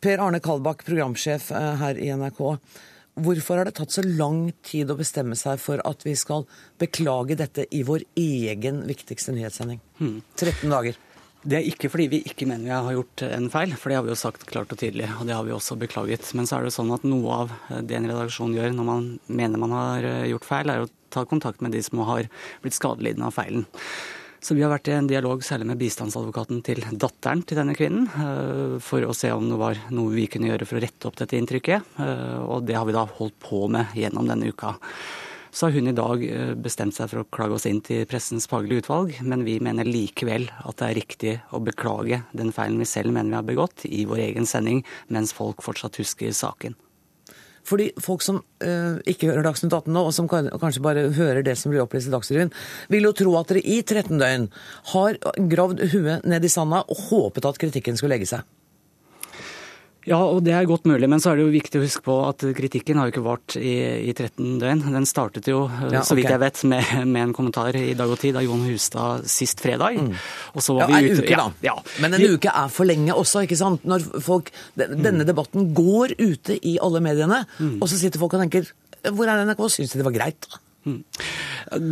Per 0.00 0.22
Arne 0.22 0.38
Kalbakk, 0.40 0.86
programsjef 0.86 1.50
her 1.52 1.98
i 2.00 2.08
NRK. 2.16 2.40
Hvorfor 3.18 3.58
har 3.58 3.66
det 3.66 3.74
tatt 3.80 3.92
så 3.92 4.04
lang 4.06 4.52
tid 4.66 4.90
å 4.92 4.96
bestemme 4.98 5.36
seg 5.36 5.60
for 5.60 5.82
at 5.86 6.04
vi 6.06 6.14
skal 6.18 6.46
beklage 6.80 7.36
dette 7.40 7.66
i 7.74 7.82
vår 7.86 8.06
egen 8.18 8.84
viktigste 8.88 9.34
nyhetssending? 9.36 9.80
13 10.38 10.70
dager. 10.70 10.98
Det 11.40 11.56
er 11.56 11.66
ikke 11.70 11.88
fordi 11.88 12.06
vi 12.12 12.20
ikke 12.28 12.44
mener 12.44 12.66
vi 12.66 12.72
har 12.74 12.94
gjort 12.94 13.22
en 13.24 13.48
feil, 13.52 13.72
for 13.80 13.88
det 13.88 13.96
har 13.96 14.04
vi 14.04 14.12
jo 14.12 14.20
sagt 14.20 14.44
klart 14.48 14.72
og 14.74 14.80
tydelig, 14.80 15.08
og 15.16 15.24
det 15.28 15.36
har 15.36 15.46
vi 15.46 15.54
også 15.56 15.78
beklaget. 15.80 16.28
Men 16.36 16.48
så 16.48 16.58
er 16.58 16.68
det 16.68 16.74
sånn 16.76 16.92
at 16.92 17.06
noe 17.08 17.38
av 17.46 17.54
det 17.88 17.96
en 17.96 18.08
redaksjon 18.10 18.52
gjør 18.56 18.74
når 18.76 18.88
man 18.88 19.06
mener 19.26 19.62
man 19.62 19.72
har 19.72 20.08
gjort 20.28 20.48
feil, 20.48 20.72
er 20.72 20.84
å 20.84 20.90
ta 21.10 21.24
kontakt 21.26 21.64
med 21.64 21.72
de 21.72 21.80
som 21.82 22.02
har 22.06 22.28
blitt 22.62 22.76
skadelidende 22.76 23.30
av 23.30 23.36
feilen. 23.36 23.64
Så 24.40 24.56
vi 24.56 24.62
har 24.64 24.70
vært 24.72 24.88
i 24.88 24.94
en 24.96 25.08
dialog 25.08 25.42
særlig 25.44 25.66
med 25.68 25.80
bistandsadvokaten 25.82 26.62
til 26.64 26.80
datteren 26.96 27.42
til 27.44 27.58
denne 27.60 27.74
kvinnen, 27.76 28.06
eh, 28.08 28.76
for 28.80 29.04
å 29.04 29.16
se 29.16 29.28
om 29.36 29.50
det 29.50 29.58
var 29.60 29.80
noe 29.92 30.14
vi 30.14 30.24
kunne 30.32 30.48
gjøre 30.48 30.68
for 30.68 30.80
å 30.80 30.84
rette 30.86 31.10
opp 31.10 31.18
dette 31.20 31.36
inntrykket. 31.36 31.90
Eh, 32.00 32.38
og 32.40 32.64
det 32.64 32.78
har 32.78 32.88
vi 32.88 32.96
da 32.96 33.04
holdt 33.04 33.36
på 33.44 33.66
med 33.68 33.92
gjennom 33.92 34.30
denne 34.30 34.48
uka. 34.48 34.78
Så 35.52 35.66
har 35.66 35.76
hun 35.76 35.90
i 35.90 35.92
dag 35.92 36.24
eh, 36.24 36.54
bestemt 36.54 36.96
seg 36.96 37.10
for 37.10 37.20
å 37.20 37.28
klage 37.28 37.58
oss 37.58 37.68
inn 37.68 37.82
til 37.84 38.06
Pressens 38.08 38.48
faglige 38.48 38.86
utvalg, 38.86 39.18
men 39.20 39.44
vi 39.44 39.60
mener 39.60 39.84
likevel 39.84 40.48
at 40.48 40.80
det 40.80 40.88
er 40.88 41.00
riktig 41.02 41.34
å 41.52 41.60
beklage 41.60 42.22
den 42.32 42.54
feilen 42.56 42.80
vi 42.80 42.88
selv 42.88 43.12
mener 43.12 43.34
vi 43.34 43.42
har 43.42 43.50
begått, 43.50 43.84
i 43.84 44.06
vår 44.08 44.24
egen 44.30 44.48
sending, 44.48 44.86
mens 45.12 45.36
folk 45.36 45.60
fortsatt 45.66 46.00
husker 46.00 46.32
saken. 46.32 46.78
Fordi 47.70 47.90
folk 48.02 48.24
som 48.26 48.42
uh, 48.42 48.98
ikke 49.08 49.30
hører 49.30 49.46
Dagsnytt 49.46 49.74
18 49.74 49.94
nå, 49.94 50.04
og 50.08 50.14
som 50.16 50.28
kan, 50.30 50.50
kanskje 50.60 50.84
bare 50.84 51.08
hører 51.16 51.44
det 51.46 51.56
som 51.58 51.72
blir 51.72 51.84
opplyst 51.84 52.10
i 52.10 52.14
Dagsrevyen, 52.14 52.54
vil 52.90 53.06
jo 53.06 53.16
tro 53.16 53.36
at 53.40 53.52
dere 53.52 53.62
i 53.64 53.80
13 53.82 54.18
døgn 54.20 54.48
har 54.94 55.20
gravd 55.54 55.84
huet 55.94 56.26
ned 56.28 56.46
i 56.46 56.52
sanda 56.52 56.82
og 56.86 57.06
håpet 57.10 57.46
at 57.48 57.60
kritikken 57.62 58.00
skulle 58.00 58.16
legge 58.18 58.30
seg. 58.30 58.46
Ja, 60.08 60.18
og 60.24 60.40
det 60.46 60.54
er 60.56 60.68
godt 60.68 60.86
mulig, 60.88 61.08
men 61.12 61.20
så 61.20 61.30
er 61.30 61.38
det 61.38 61.44
jo 61.44 61.52
viktig 61.52 61.80
å 61.80 61.82
huske 61.84 62.02
på 62.06 62.14
at 62.24 62.44
kritikken 62.56 62.96
har 62.96 63.08
jo 63.08 63.12
ikke 63.12 63.24
vart 63.24 63.56
i, 63.60 63.74
i 64.08 64.14
13 64.14 64.56
døgn. 64.62 64.84
Den 64.94 65.08
startet 65.08 65.50
jo, 65.50 65.66
ja, 65.92 66.00
så 66.06 66.16
vidt 66.16 66.30
jeg 66.32 66.40
vet, 66.40 66.62
med, 66.70 66.88
med, 67.04 67.20
en 67.26 67.34
kommentar 67.36 67.76
i 67.76 67.92
Dag 67.98 68.12
og 68.12 68.20
Tid 68.22 68.38
av 68.40 68.46
Jon 68.46 68.64
Hustad 68.64 69.26
sist 69.28 69.60
fredag. 69.60 70.00
Mm. 70.00 70.14
Og 70.54 70.64
så 70.64 70.78
var 70.78 70.94
ja, 70.94 71.02
vi 71.04 71.12
ute 71.12 71.26
uke, 71.26 71.42
da. 71.42 71.46
Ja, 71.68 71.76
Men 72.00 72.16
en 72.16 72.26
uke 72.32 72.54
er 72.62 72.72
for 72.72 72.88
lenge 72.88 73.16
også, 73.16 73.44
ikke 73.44 73.60
sant? 73.60 73.84
Når 73.88 74.08
folk, 74.24 74.48
denne 74.78 75.28
debatten 75.28 75.70
går 75.76 76.16
ute 76.16 76.56
i 76.56 76.78
alle 76.80 77.04
mediene, 77.04 77.44
mm. 77.58 77.76
og 77.80 77.92
så 77.92 78.00
sitter 78.00 78.22
folk 78.22 78.38
og 78.38 78.44
tenker 78.46 78.72
Hvor 79.12 79.28
er 79.28 79.44
NRK? 79.44 79.64
Syns 79.72 79.92
de 79.92 80.00
det 80.00 80.08
var 80.08 80.16
greit? 80.16 80.48
Mm. 80.86 81.02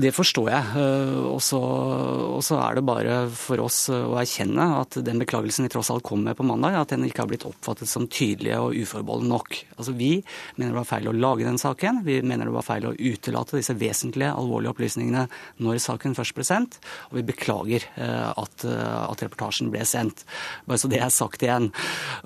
Det 0.01 0.11
forstår 0.17 0.49
jeg. 0.51 0.69
Eh, 0.81 1.19
og 1.29 1.41
så 1.45 2.59
er 2.59 2.79
det 2.79 2.85
bare 2.89 3.19
for 3.37 3.61
oss 3.67 3.81
å 3.93 4.17
erkjenne 4.19 4.65
at 4.79 4.97
den 5.05 5.21
beklagelsen 5.21 5.67
vi 5.67 5.73
tross 5.73 5.91
alt 5.93 6.07
kom 6.09 6.25
med 6.25 6.39
på 6.39 6.47
mandag, 6.47 6.79
at 6.79 6.95
den 6.95 7.05
ikke 7.07 7.25
har 7.25 7.31
blitt 7.31 7.47
oppfattet 7.49 7.91
som 7.91 8.09
tydelig 8.09 8.57
og 8.57 8.77
uforbeholden 8.79 9.31
nok. 9.31 9.59
Altså 9.77 9.95
Vi 9.99 10.13
mener 10.57 10.73
det 10.73 10.81
var 10.81 10.89
feil 10.89 11.11
å 11.11 11.17
lage 11.17 11.47
den 11.47 11.61
saken. 11.61 12.03
Vi 12.07 12.21
mener 12.23 12.49
det 12.49 12.57
var 12.57 12.67
feil 12.67 12.89
å 12.89 12.95
utelate 12.97 13.59
disse 13.61 13.77
vesentlige, 13.79 14.33
alvorlige 14.33 14.73
opplysningene 14.75 15.27
når 15.65 15.83
saken 15.85 16.17
først 16.19 16.37
ble 16.39 16.49
sendt. 16.49 16.81
Og 17.11 17.21
vi 17.21 17.27
beklager 17.29 17.85
eh, 17.95 18.31
at, 18.33 18.65
eh, 18.65 18.97
at 19.05 19.27
reportasjen 19.27 19.73
ble 19.75 19.85
sendt. 19.89 20.25
Bare 20.69 20.81
så 20.81 20.91
det 20.91 21.03
er 21.05 21.13
sagt 21.13 21.45
igjen. 21.45 21.71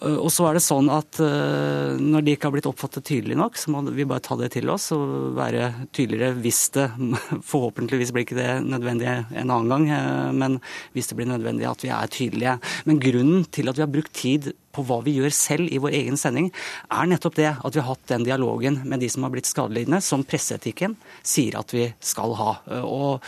Og 0.03 0.31
så 0.33 0.47
er 0.49 0.57
det 0.57 0.65
sånn 0.65 0.89
at 0.93 1.19
når 1.19 2.25
de 2.25 2.35
ikke 2.35 2.49
har 2.49 2.55
blitt 2.55 2.69
oppfattet 2.69 3.05
tydelig 3.07 3.37
nok, 3.39 3.59
så 3.59 3.73
må 3.73 3.83
vi 3.91 4.07
bare 4.09 4.23
ta 4.25 4.37
det 4.39 4.53
til 4.55 4.71
oss 4.73 4.91
og 4.95 5.35
være 5.37 5.89
tydeligere 5.95 6.37
hvis 6.43 6.52
det 6.75 6.89
Forhåpentligvis 7.53 8.13
blir 8.15 8.27
ikke 8.27 8.39
det 8.39 8.51
nødvendig 8.65 9.09
en 9.09 9.53
annen 9.53 9.71
gang, 9.71 9.87
eh, 9.93 10.33
men 10.37 10.59
hvis 10.95 11.11
det 11.11 11.19
blir 11.19 11.31
nødvendig 11.31 11.69
at 11.69 11.85
vi 11.85 11.93
er 11.93 12.11
tydelige. 12.13 12.59
Men 12.89 13.01
grunnen 13.03 13.47
til 13.53 13.71
at 13.71 13.79
vi 13.79 13.85
har 13.85 13.93
brukt 13.93 14.15
tid 14.17 14.53
på 14.73 14.85
hva 14.89 15.03
vi 15.05 15.13
gjør 15.19 15.35
selv 15.37 15.69
i 15.69 15.81
vår 15.83 15.93
egen 15.99 16.17
sending, 16.17 16.49
er 16.89 17.09
nettopp 17.11 17.37
det 17.37 17.51
at 17.53 17.75
vi 17.75 17.83
har 17.83 17.91
hatt 17.91 18.07
den 18.09 18.25
dialogen 18.25 18.79
med 18.89 19.03
de 19.05 19.11
som 19.13 19.27
har 19.27 19.33
blitt 19.35 19.51
skadelidende, 19.51 20.01
som 20.01 20.25
presseetikken 20.25 20.97
sier 21.21 21.59
at 21.61 21.75
vi 21.77 21.91
skal 22.01 22.37
ha. 22.41 22.53
Og 22.81 23.21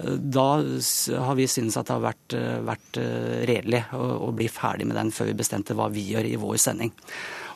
eh, 0.00 0.16
da 0.16 0.48
har 1.28 1.38
vi 1.38 1.48
syntes 1.50 1.76
at 1.76 1.90
det 1.90 1.98
har 1.98 2.06
vært, 2.08 2.38
eh, 2.38 2.60
vært 2.66 3.02
redelig 3.52 3.84
å, 3.96 4.04
å 4.28 4.30
bli 4.36 4.48
ferdig 4.52 4.88
med 4.88 4.96
den 5.00 5.12
før 5.12 5.32
vi 5.32 5.40
bestemte 5.42 5.76
hva 5.76 5.90
vi 5.92 6.08
gjør 6.14 6.30
i 6.30 6.38
vår 6.40 6.62
sending. 6.68 6.94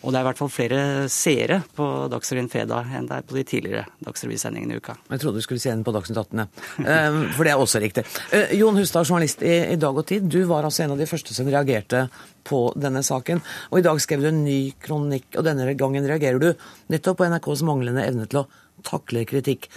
Og 0.01 0.13
det 0.13 0.17
er 0.17 0.25
i 0.25 0.27
hvert 0.31 0.39
fall 0.41 0.49
flere 0.53 0.83
seere 1.13 1.59
på 1.77 1.87
Dagsrevyen 2.09 2.49
fredag 2.49 2.89
enn 2.97 3.09
det 3.09 3.19
er 3.19 3.25
på 3.29 3.37
de 3.37 3.43
tidligere 3.45 3.83
Dagsrevysendingene 4.07 4.79
i 4.79 4.81
uka. 4.81 4.95
Jeg 5.11 5.21
trodde 5.21 5.43
du 5.43 5.45
skulle 5.45 5.61
se 5.61 5.73
den 5.73 5.83
på 5.85 5.93
Dagsnytt 5.93 6.17
18. 6.23 6.45
Ehm, 6.87 7.19
for 7.37 7.45
det 7.45 7.53
er 7.53 7.61
også 7.61 7.83
riktig. 7.83 8.07
Eh, 8.33 8.55
Jon 8.57 8.79
Hustad, 8.81 9.05
journalist 9.05 9.45
i, 9.45 9.53
i 9.75 9.77
Dag 9.81 9.99
og 10.01 10.07
Tid. 10.09 10.25
Du 10.33 10.39
var 10.49 10.65
altså 10.65 10.87
en 10.87 10.95
av 10.95 11.01
de 11.01 11.09
første 11.11 11.37
som 11.37 11.51
reagerte 11.53 12.07
på 12.49 12.63
denne 12.81 13.03
saken. 13.05 13.43
Og 13.69 13.83
i 13.83 13.85
dag 13.85 14.01
skrev 14.01 14.25
du 14.25 14.31
en 14.31 14.41
ny 14.47 14.61
kronikk, 14.81 15.35
og 15.37 15.45
denne 15.45 15.67
gangen 15.77 16.09
reagerer 16.09 16.41
du 16.41 16.49
nettopp 16.93 17.21
på 17.21 17.29
NRKs 17.29 17.65
manglende 17.69 18.07
evne 18.09 18.25
til 18.31 18.41
å 18.41 18.47
takle 18.87 19.27
kritikk. 19.29 19.69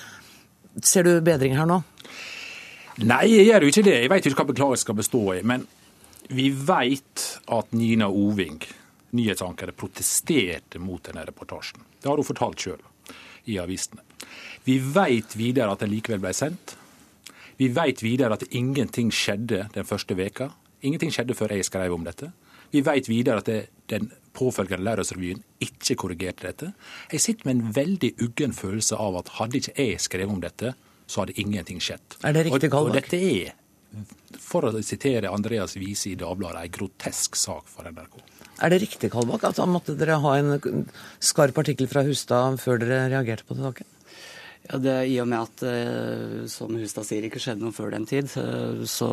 Ser 0.80 1.04
du 1.04 1.18
bedring 1.26 1.58
her 1.60 1.68
nå? 1.68 1.82
Nei, 3.04 3.26
jeg 3.28 3.50
gjør 3.50 3.66
jo 3.66 3.74
ikke 3.74 3.86
det. 3.90 3.98
Jeg 4.06 4.14
vet 4.14 4.30
ikke 4.30 4.40
hva 4.40 4.48
beklagelsen 4.54 4.86
skal 4.86 4.98
bestå 5.02 5.26
i. 5.36 5.42
Men 5.44 5.68
vi 6.32 6.48
vet 6.56 7.26
at 7.52 7.76
Nina 7.76 8.08
Oving 8.08 8.62
nyhetsankere 9.14 9.76
protesterte 9.78 10.82
mot 10.82 11.04
denne 11.06 11.26
reportasjen. 11.28 11.84
Det 12.02 12.10
har 12.10 12.20
hun 12.20 12.28
fortalt 12.28 12.66
sjøl 12.66 12.82
i 13.52 13.60
avisene. 13.62 14.04
Vi 14.64 14.78
vet 14.80 15.36
videre 15.38 15.74
at 15.74 15.84
den 15.84 15.92
likevel 15.92 16.22
ble 16.24 16.34
sendt. 16.36 16.78
Vi 17.60 17.70
vet 17.74 18.02
videre 18.04 18.38
at 18.38 18.46
ingenting 18.52 19.12
skjedde 19.14 19.68
den 19.76 19.88
første 19.88 20.16
veka. 20.18 20.50
Ingenting 20.84 21.14
skjedde 21.14 21.36
før 21.38 21.54
jeg 21.54 21.68
skrev 21.68 21.94
om 21.96 22.06
dette. 22.08 22.32
Vi 22.74 22.82
vet 22.82 23.08
videre 23.10 23.44
at 23.44 23.50
det, 23.50 23.60
den 23.92 24.10
påfølgende 24.34 24.84
Lørdagsrevyen 24.88 25.44
ikke 25.62 25.98
korrigerte 26.02 26.48
dette. 26.48 26.72
Jeg 27.12 27.22
sitter 27.22 27.50
med 27.50 27.60
en 27.60 27.76
veldig 27.76 28.14
uggen 28.26 28.56
følelse 28.58 28.98
av 28.98 29.20
at 29.20 29.36
hadde 29.38 29.60
ikke 29.60 29.76
jeg 29.78 30.00
skrevet 30.02 30.34
om 30.34 30.42
dette, 30.42 30.74
så 31.06 31.22
hadde 31.22 31.36
ingenting 31.38 31.84
skjedd. 31.84 32.18
Er 32.24 32.34
det 32.34 32.48
riktig, 32.48 32.72
Og, 32.74 32.88
og 32.88 32.96
dette 32.96 33.20
er, 33.20 33.54
for 34.42 34.66
å 34.66 34.74
sitere 34.82 35.30
Andreas 35.30 35.78
Wiese 35.78 36.16
i 36.16 36.18
Dagbladet, 36.18 36.64
en 36.64 36.74
grotesk 36.80 37.38
sak 37.38 37.70
for 37.70 37.86
NRK. 37.86 38.18
Er 38.62 38.70
det 38.70 38.84
riktig, 38.84 39.10
Kalbakk, 39.14 39.48
at 39.50 39.58
da 39.58 39.66
måtte 39.70 39.96
dere 39.98 40.20
ha 40.22 40.36
en 40.38 40.86
skarp 41.24 41.58
artikkel 41.64 41.90
fra 41.90 42.06
Hustad 42.06 42.60
før 42.62 42.82
dere 42.84 43.08
reagerte 43.12 43.48
på 43.48 43.58
saken? 43.58 43.90
Ja, 44.64 44.78
det, 44.80 44.94
I 45.12 45.18
og 45.20 45.28
med 45.28 45.42
at 45.42 45.64
eh, 45.68 46.44
som 46.48 46.72
Hustad 46.80 47.04
sier, 47.04 47.26
ikke 47.28 47.42
skjedde 47.44 47.66
noe 47.66 47.76
før 47.76 47.92
den 47.92 48.06
tid, 48.08 48.30
eh, 48.40 48.86
så 48.88 49.10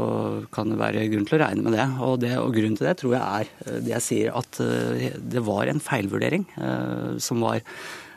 kan 0.54 0.70
det 0.70 0.78
være 0.78 1.08
grunn 1.10 1.26
til 1.26 1.40
å 1.40 1.42
regne 1.42 1.64
med 1.66 1.74
det. 1.74 1.86
Og, 2.06 2.20
det, 2.22 2.36
og 2.38 2.54
grunnen 2.54 2.78
til 2.78 2.86
det 2.86 2.94
tror 3.00 3.16
jeg 3.16 3.24
er 3.24 3.50
eh, 3.64 3.80
det 3.82 3.94
jeg 3.96 4.06
sier, 4.06 4.38
at 4.38 4.60
det 5.34 5.42
var 5.46 5.70
en 5.70 5.82
feilvurdering 5.82 6.46
som 7.22 7.42
var 7.42 7.64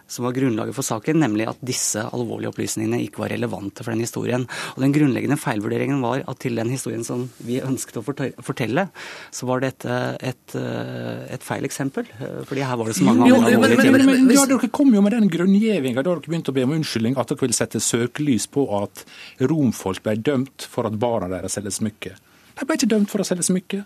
som 0.08 0.26
var 0.26 0.36
grunnlaget 0.36 0.76
for 0.76 0.86
saken, 0.86 1.20
nemlig 1.24 1.47
at 1.49 1.62
disse 1.66 2.01
alvorlige 2.14 2.51
opplysningene 2.51 2.99
ikke 3.06 3.24
var 3.24 3.32
relevante 3.34 3.86
for 3.86 3.93
den 3.93 4.04
historien. 4.04 4.45
Og 4.76 4.82
Den 4.84 4.93
grunnleggende 4.95 5.39
feilvurderingen 5.39 6.01
var 6.04 6.24
at 6.28 6.39
til 6.43 6.60
den 6.60 6.70
historien 6.74 7.06
som 7.08 7.26
vi 7.45 7.62
ønsket 7.64 7.99
å 8.01 8.04
fortelle, 8.04 8.88
så 9.32 9.49
var 9.49 9.64
dette 9.64 9.99
et, 10.20 10.56
eh, 10.60 11.34
et 11.34 11.43
feil 11.43 11.66
eksempel. 11.66 12.06
Eh, 12.20 12.43
fordi 12.45 12.66
her 12.68 12.78
var 12.78 12.91
det 12.91 12.97
så 12.99 13.08
mange 13.08 13.30
jo, 13.30 13.39
andre 13.39 13.56
alvorlige 13.56 13.82
ting. 13.82 13.91
Men, 13.91 14.06
men, 14.06 14.28
men, 14.28 14.36
ja, 14.36 14.45
Dere 14.49 14.70
kom 14.70 14.93
jo 14.93 15.01
med 15.01 15.16
den 15.16 15.30
grunngjevinga 15.32 16.04
da 16.04 16.12
dere 16.12 16.28
begynte 16.28 16.54
å 16.54 16.58
be 16.58 16.68
om 16.68 16.76
unnskyldning, 16.78 17.18
at 17.18 17.32
dere 17.32 17.45
ville 17.45 17.58
sette 17.58 17.82
søkelys 17.82 18.47
på 18.51 18.68
at 18.84 19.06
romfolk 19.41 20.04
ble 20.04 20.18
dømt 20.20 20.68
for 20.70 20.89
at 20.89 20.99
barna 20.99 21.32
deres 21.32 21.58
selger 21.58 21.74
smykker. 21.74 22.20
De 22.54 22.68
ble 22.68 22.78
ikke 22.78 22.91
dømt 22.91 23.10
for 23.10 23.24
å 23.24 23.28
selge 23.28 23.47
smykker. 23.47 23.86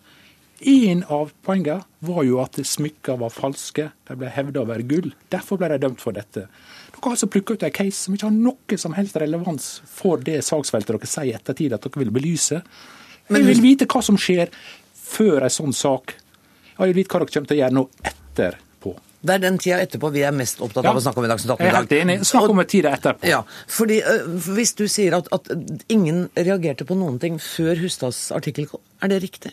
En 0.66 1.04
av 1.14 1.32
poengene 1.46 1.84
var 2.00 2.24
jo 2.26 2.40
at 2.42 2.58
smykker 2.66 3.20
var 3.22 3.34
falske. 3.34 3.92
De 4.10 4.18
ble 4.18 4.30
hevda 4.34 4.64
å 4.64 4.70
være 4.70 4.88
gull. 4.90 5.12
Derfor 5.30 5.60
ble 5.62 5.70
de 5.74 5.80
dømt 5.84 6.02
for 6.02 6.18
dette. 6.18 6.48
Dere 6.48 7.04
har 7.04 7.14
altså 7.14 7.30
plukka 7.30 7.54
ut 7.54 7.66
en 7.68 7.76
case 7.76 8.00
som 8.00 8.16
ikke 8.16 8.30
har 8.30 8.34
noe 8.34 8.80
som 8.82 8.96
helst 8.98 9.20
relevans 9.22 9.68
for 9.86 10.18
det 10.18 10.40
saksfeltet 10.48 10.96
dere 10.96 11.10
sier 11.10 11.30
i 11.30 11.36
ettertid 11.38 11.76
at 11.78 11.86
dere 11.86 12.02
vil 12.02 12.14
belyse. 12.16 12.62
Jeg 13.28 13.46
vil 13.46 13.62
vite 13.62 13.90
hva 13.92 14.02
som 14.02 14.18
skjer 14.18 14.50
før 14.98 15.46
en 15.46 15.54
sånn 15.54 15.76
sak. 15.78 16.16
Jeg 16.78 16.90
vil 16.90 16.98
vite 17.04 17.14
hva 17.14 17.22
dere 17.22 17.36
kommer 17.36 17.52
til 17.52 17.58
å 17.58 17.62
gjøre 17.62 17.78
nå 17.78 17.86
etter 18.14 18.58
det 19.28 19.38
er 19.38 19.44
den 19.44 19.60
tida 19.62 19.80
etterpå 19.84 20.12
vi 20.14 20.24
er 20.28 20.36
mest 20.36 20.62
opptatt 20.64 20.86
av 20.86 20.92
ja. 20.92 21.00
å 21.00 21.04
snakke 21.04 21.22
om 21.22 21.28
i 21.28 21.32
Dagsnytt 21.32 21.54
18 21.54 21.58
i 21.58 21.64
dag. 21.64 21.68
Jeg 21.68 21.74
er 21.74 21.78
helt 21.78 21.96
enig. 21.98 22.18
Snakk 22.28 22.54
om 22.54 22.62
tida 22.68 22.94
etterpå. 22.98 23.28
Ja, 23.28 23.42
fordi 23.78 24.00
uh, 24.06 24.28
Hvis 24.58 24.74
du 24.80 24.86
sier 24.92 25.18
at, 25.20 25.30
at, 25.36 25.50
ingen 25.94 26.28
reagerte 26.38 26.88
på 26.88 26.98
noen 26.98 27.20
ting 27.22 27.38
før 27.42 27.78
Hustads 27.82 28.28
artikkel 28.36 28.70
kom, 28.72 28.82
er 29.04 29.12
det 29.12 29.20
riktig? 29.22 29.52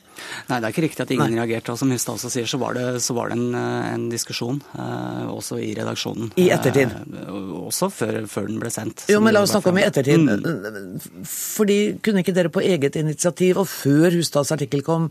Nei, 0.48 0.56
det 0.56 0.64
er 0.64 0.72
ikke 0.72 0.84
riktig 0.86 1.04
at 1.04 1.12
ingen 1.12 1.34
Nei. 1.34 1.42
reagerte. 1.42 1.74
Og 1.74 1.80
som 1.80 1.90
Hustad 1.92 2.16
også 2.16 2.30
sier, 2.32 2.48
så 2.48 2.60
var 2.62 2.78
det, 2.78 2.86
så 3.04 3.16
var 3.16 3.30
det 3.30 3.36
en, 3.36 3.50
eh, 3.58 3.90
en, 3.92 4.06
diskusjon 4.12 4.62
uh, 4.72 5.28
også 5.34 5.58
i 5.60 5.74
redaksjonen. 5.76 6.32
I 6.40 6.48
ettertid? 6.54 6.94
Uh, 7.12 7.66
også 7.66 7.90
før, 7.92 8.22
før, 8.30 8.48
den 8.48 8.62
ble 8.62 8.72
sendt. 8.72 9.04
Jo, 9.12 9.20
men 9.24 9.36
la 9.36 9.44
oss 9.44 9.52
snakke 9.52 9.72
om 9.72 9.80
i 9.82 9.84
ettertid. 9.84 10.24
Mm. 10.24 10.96
Fordi 11.28 11.78
Kunne 12.04 12.24
ikke 12.24 12.36
dere 12.36 12.52
på 12.52 12.64
eget 12.64 12.96
initiativ, 13.00 13.60
og 13.60 13.68
før 13.68 14.16
Hustads 14.16 14.52
artikkel 14.54 14.84
kom, 14.86 15.10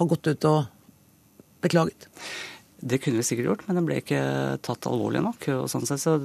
ha 0.00 0.08
gått 0.08 0.28
ut 0.28 0.48
og 0.50 0.60
beklaget? 1.64 2.10
Det 2.82 2.98
kunne 2.98 3.20
vi 3.20 3.22
sikkert 3.22 3.46
gjort, 3.46 3.60
men 3.68 3.78
den 3.78 3.86
ble 3.86 4.00
ikke 4.00 4.20
tatt 4.66 4.88
alvorlig 4.90 5.20
nok. 5.22 5.44
og 5.54 5.68
sånn 5.70 5.84
sett 5.86 6.02
så 6.02 6.16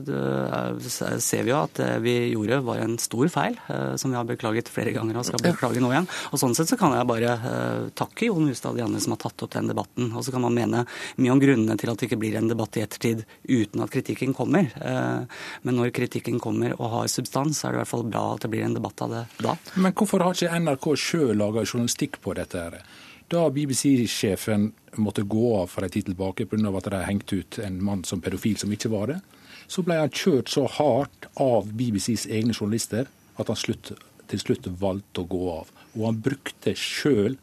ser 1.21 1.43
vi 1.45 1.51
jo 1.51 1.59
at 1.59 1.77
det 1.77 1.89
vi 2.01 2.15
gjorde 2.31 2.57
var 2.65 2.81
en 2.81 2.95
stor 2.97 3.29
feil, 3.29 3.59
eh, 3.69 3.93
som 4.01 4.09
vi 4.09 4.17
har 4.17 4.25
beklaget 4.25 4.71
flere 4.73 4.95
ganger 4.95 5.19
og 5.19 5.27
skal 5.27 5.43
beklage 5.43 5.83
nå 5.83 5.91
igjen. 5.93 6.09
Og 6.31 6.41
sånn 6.41 6.57
sett 6.57 6.71
så 6.71 6.79
kan 6.81 6.95
jeg 6.97 7.09
bare 7.09 7.35
eh, 7.37 7.83
takke 7.93 8.31
Jon 8.31 8.49
Hustad 8.49 8.73
og 8.73 8.81
de 8.81 8.85
andre 8.87 9.03
som 9.03 9.13
har 9.13 9.21
tatt 9.21 9.45
opp 9.45 9.53
den 9.53 9.69
debatten. 9.69 10.09
Og 10.17 10.25
så 10.25 10.33
kan 10.33 10.41
man 10.47 10.57
mene 10.57 10.83
mye 11.21 11.35
om 11.35 11.43
grunnene 11.43 11.77
til 11.77 11.93
at 11.93 12.01
det 12.01 12.09
ikke 12.09 12.21
blir 12.25 12.39
en 12.41 12.49
debatt 12.49 12.81
i 12.81 12.85
ettertid 12.87 13.21
uten 13.45 13.85
at 13.85 13.93
kritikken 13.93 14.33
kommer. 14.37 14.73
Eh, 14.81 15.41
men 15.61 15.77
når 15.77 15.93
kritikken 15.93 16.41
kommer 16.41 16.73
og 16.79 16.89
har 16.95 17.11
substans, 17.13 17.61
så 17.61 17.69
er 17.69 17.75
det 17.75 17.83
i 17.83 17.85
hvert 17.85 17.93
fall 17.93 18.09
bra 18.09 18.31
at 18.33 18.47
det 18.47 18.55
blir 18.55 18.65
en 18.65 18.79
debatt 18.79 19.05
av 19.05 19.13
det 19.13 19.27
da. 19.45 19.53
Men 19.77 19.93
hvorfor 19.93 20.25
har 20.25 20.33
ikke 20.33 20.57
NRK 20.65 20.93
sjøl 20.97 21.35
laga 21.37 21.67
journalistikk 21.67 22.17
på 22.25 22.33
dette? 22.33 22.65
her? 22.65 22.81
Da 23.27 23.49
BBC-sjefen 23.49 24.71
måtte 24.95 25.21
gå 25.21 25.57
av 25.57 25.67
for 25.67 25.83
en 25.83 25.91
tid 25.91 26.05
tilbake 26.05 26.45
pga. 26.45 26.77
at 26.77 26.83
de 26.83 27.03
hengte 27.03 27.35
ut 27.35 27.59
en 27.59 27.83
mann 27.83 28.03
som 28.03 28.21
pedofil 28.21 28.57
som 28.57 28.71
ikke 28.71 28.89
var 28.89 29.07
det, 29.07 29.19
så 29.67 29.83
ble 29.83 29.97
han 29.99 30.09
kjørt 30.09 30.49
så 30.49 30.63
hardt 30.67 31.27
av 31.35 31.67
BBCs 31.67 32.27
egne 32.31 32.53
journalister 32.53 33.07
at 33.35 33.47
han 33.47 33.59
slutt, 33.59 33.91
til 34.27 34.39
slutt 34.39 34.67
valgte 34.79 35.25
å 35.25 35.27
gå 35.27 35.43
av. 35.51 35.71
Og 35.97 36.05
han 36.05 36.21
brukte 36.23 36.71
sjøl 36.75 37.35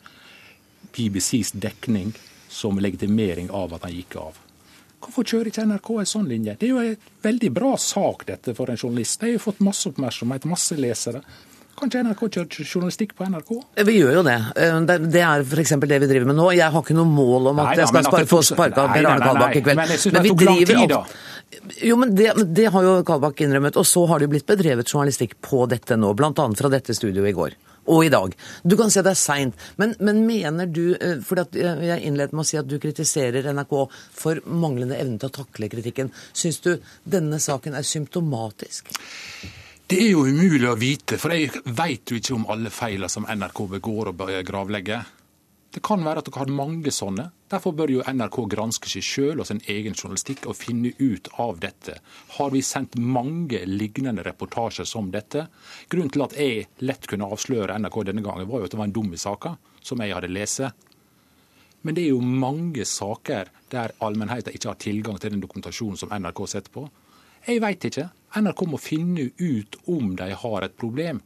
BBCs 0.97 1.53
dekning 1.53 2.15
som 2.49 2.81
legitimering 2.81 3.51
av 3.51 3.75
at 3.77 3.85
han 3.85 3.93
gikk 3.93 4.17
av. 4.17 4.41
Hvorfor 5.05 5.27
kjører 5.29 5.51
ikke 5.51 5.67
NRK 5.69 5.91
en 6.01 6.09
sånn 6.09 6.29
linje? 6.31 6.57
Det 6.61 6.69
er 6.69 6.73
jo 6.73 6.81
en 6.81 7.09
veldig 7.27 7.51
bra 7.53 7.75
sak 7.77 8.25
dette 8.31 8.55
for 8.57 8.73
en 8.73 8.81
journalist. 8.81 9.21
De 9.21 9.29
har 9.29 9.37
jo 9.37 9.43
fått 9.51 9.61
masse 9.61 9.85
oppmerksomhet, 9.91 10.49
masse 10.49 10.79
lesere. 10.81 11.21
Kan 11.75 11.91
ikke 11.91 12.03
NRK 12.07 12.23
kjører 12.37 12.69
journalistikk 12.69 13.15
på 13.19 13.27
NRK? 13.27 13.51
Vi 13.89 13.97
gjør 13.97 14.19
jo 14.21 14.25
det. 14.27 14.37
Eh, 14.63 14.77
det 15.03 15.23
er 15.27 15.43
f.eks. 15.43 15.75
det 15.83 16.01
vi 16.05 16.09
driver 16.11 16.31
med 16.31 16.39
nå. 16.39 16.49
Jeg 16.55 16.71
har 16.71 16.85
ikke 16.85 16.97
noe 16.97 17.11
mål 17.11 17.51
om 17.51 17.63
at 17.65 17.73
nei, 17.73 17.79
jeg 17.83 17.91
skal 17.91 18.07
spar 18.07 18.27
få 18.31 18.41
sparka 18.47 18.87
Per 18.93 19.09
Arne 19.11 19.27
Kalbakk 19.27 19.59
i 19.59 19.63
kveld. 19.65 19.81
Men 19.81 19.95
jeg 19.95 20.03
syns 20.05 20.17
det 20.17 20.25
tok 20.31 20.45
lang 20.47 20.61
tid, 20.71 20.85
da. 20.95 21.03
Jo, 21.83 21.97
men 22.01 22.15
det, 22.15 22.31
det 22.55 22.69
har 22.75 22.87
jo 22.87 22.95
Kalbakk 23.07 23.43
innrømmet. 23.45 23.79
Og 23.81 23.87
så 23.91 24.05
har 24.11 24.21
det 24.21 24.29
jo 24.29 24.35
blitt 24.37 24.47
bedrevet 24.49 24.91
journalistikk 24.91 25.37
på 25.45 25.65
dette 25.71 25.99
nå, 25.99 26.13
bl.a. 26.15 26.31
fra 26.61 26.71
dette 26.73 26.95
studioet 26.95 27.33
i 27.33 27.35
går. 27.41 27.59
Og 27.91 28.07
i 28.07 28.13
dag. 28.13 28.33
Du 28.63 28.79
kan 28.81 28.93
si 28.93 29.03
at 29.03 29.09
det 29.09 29.13
er 29.13 29.21
seint, 29.21 29.67
men, 29.81 29.93
men, 30.01 30.23
mener 30.25 30.71
du 30.71 30.95
eh, 30.95 31.19
for 31.27 31.43
Jeg 31.59 31.99
innledet 32.01 32.33
med 32.33 32.47
å 32.47 32.49
si 32.49 32.57
at 32.61 32.71
du 32.71 32.79
kritiserer 32.81 33.51
NRK 33.51 33.75
for 34.15 34.41
manglende 34.47 34.97
evne 34.97 35.19
til 35.21 35.29
å 35.29 35.37
takle 35.43 35.69
kritikken. 35.73 36.15
Syns 36.33 36.63
du 36.65 36.73
denne 37.05 37.43
saken 37.43 37.77
er 37.77 37.85
symptomatisk? 37.85 38.95
Det 39.95 40.01
er 40.03 40.09
jo 40.11 40.25
umulig 40.27 40.67
å 40.67 40.75
vite, 40.75 41.15
for 41.23 41.31
jeg 41.31 41.61
veit 41.71 42.11
jo 42.11 42.17
ikke 42.19 42.33
om 42.35 42.49
alle 42.51 42.71
feilene 42.75 43.07
som 43.13 43.29
NRK 43.31 43.61
begår 43.77 44.09
og 44.11 44.23
gravlegger. 44.43 45.05
Det 45.71 45.83
kan 45.87 46.03
være 46.03 46.19
at 46.19 46.27
dere 46.27 46.41
har 46.41 46.51
mange 46.51 46.91
sånne. 46.91 47.29
Derfor 47.55 47.77
bør 47.79 47.93
jo 47.93 48.03
NRK 48.03 48.41
granske 48.57 48.91
seg 48.91 49.07
sjøl 49.07 49.43
og 49.45 49.47
sin 49.47 49.61
egen 49.71 49.95
journalistikk 49.95 50.49
og 50.51 50.59
finne 50.59 50.91
ut 50.99 51.31
av 51.39 51.61
dette. 51.63 51.95
Har 52.41 52.51
vi 52.51 52.65
sendt 52.67 52.99
mange 52.99 53.61
lignende 53.71 54.25
reportasjer 54.27 54.89
som 54.91 55.13
dette? 55.15 55.47
Grunnen 55.87 56.11
til 56.11 56.27
at 56.27 56.35
jeg 56.43 56.67
lett 56.83 57.07
kunne 57.07 57.31
avsløre 57.31 57.79
NRK 57.79 58.01
denne 58.11 58.27
gangen, 58.27 58.51
var 58.51 58.65
jo 58.65 58.67
at 58.67 58.75
det 58.75 58.83
var 58.83 58.91
en 58.91 58.97
dum 58.99 59.15
i 59.15 59.23
saka 59.29 59.55
som 59.79 60.03
jeg 60.03 60.17
hadde 60.19 60.33
lest. 60.35 60.91
Men 61.87 61.95
det 61.95 62.09
er 62.09 62.17
jo 62.17 62.35
mange 62.43 62.83
saker 62.83 63.55
der 63.71 63.95
allmennheten 64.03 64.59
ikke 64.59 64.73
har 64.73 64.83
tilgang 64.89 65.23
til 65.23 65.37
den 65.37 65.47
dokumentasjonen 65.47 66.03
som 66.03 66.19
NRK 66.19 66.49
setter 66.51 66.81
på. 66.81 66.89
Jeg 67.47 67.63
veit 67.63 67.93
ikke. 67.93 68.11
NRK 68.35 68.67
må 68.67 68.81
finne 68.83 69.29
ut 69.39 69.79
om 69.91 70.15
de 70.19 70.33
har 70.35 70.67
et 70.67 70.77
problem. 70.77 71.23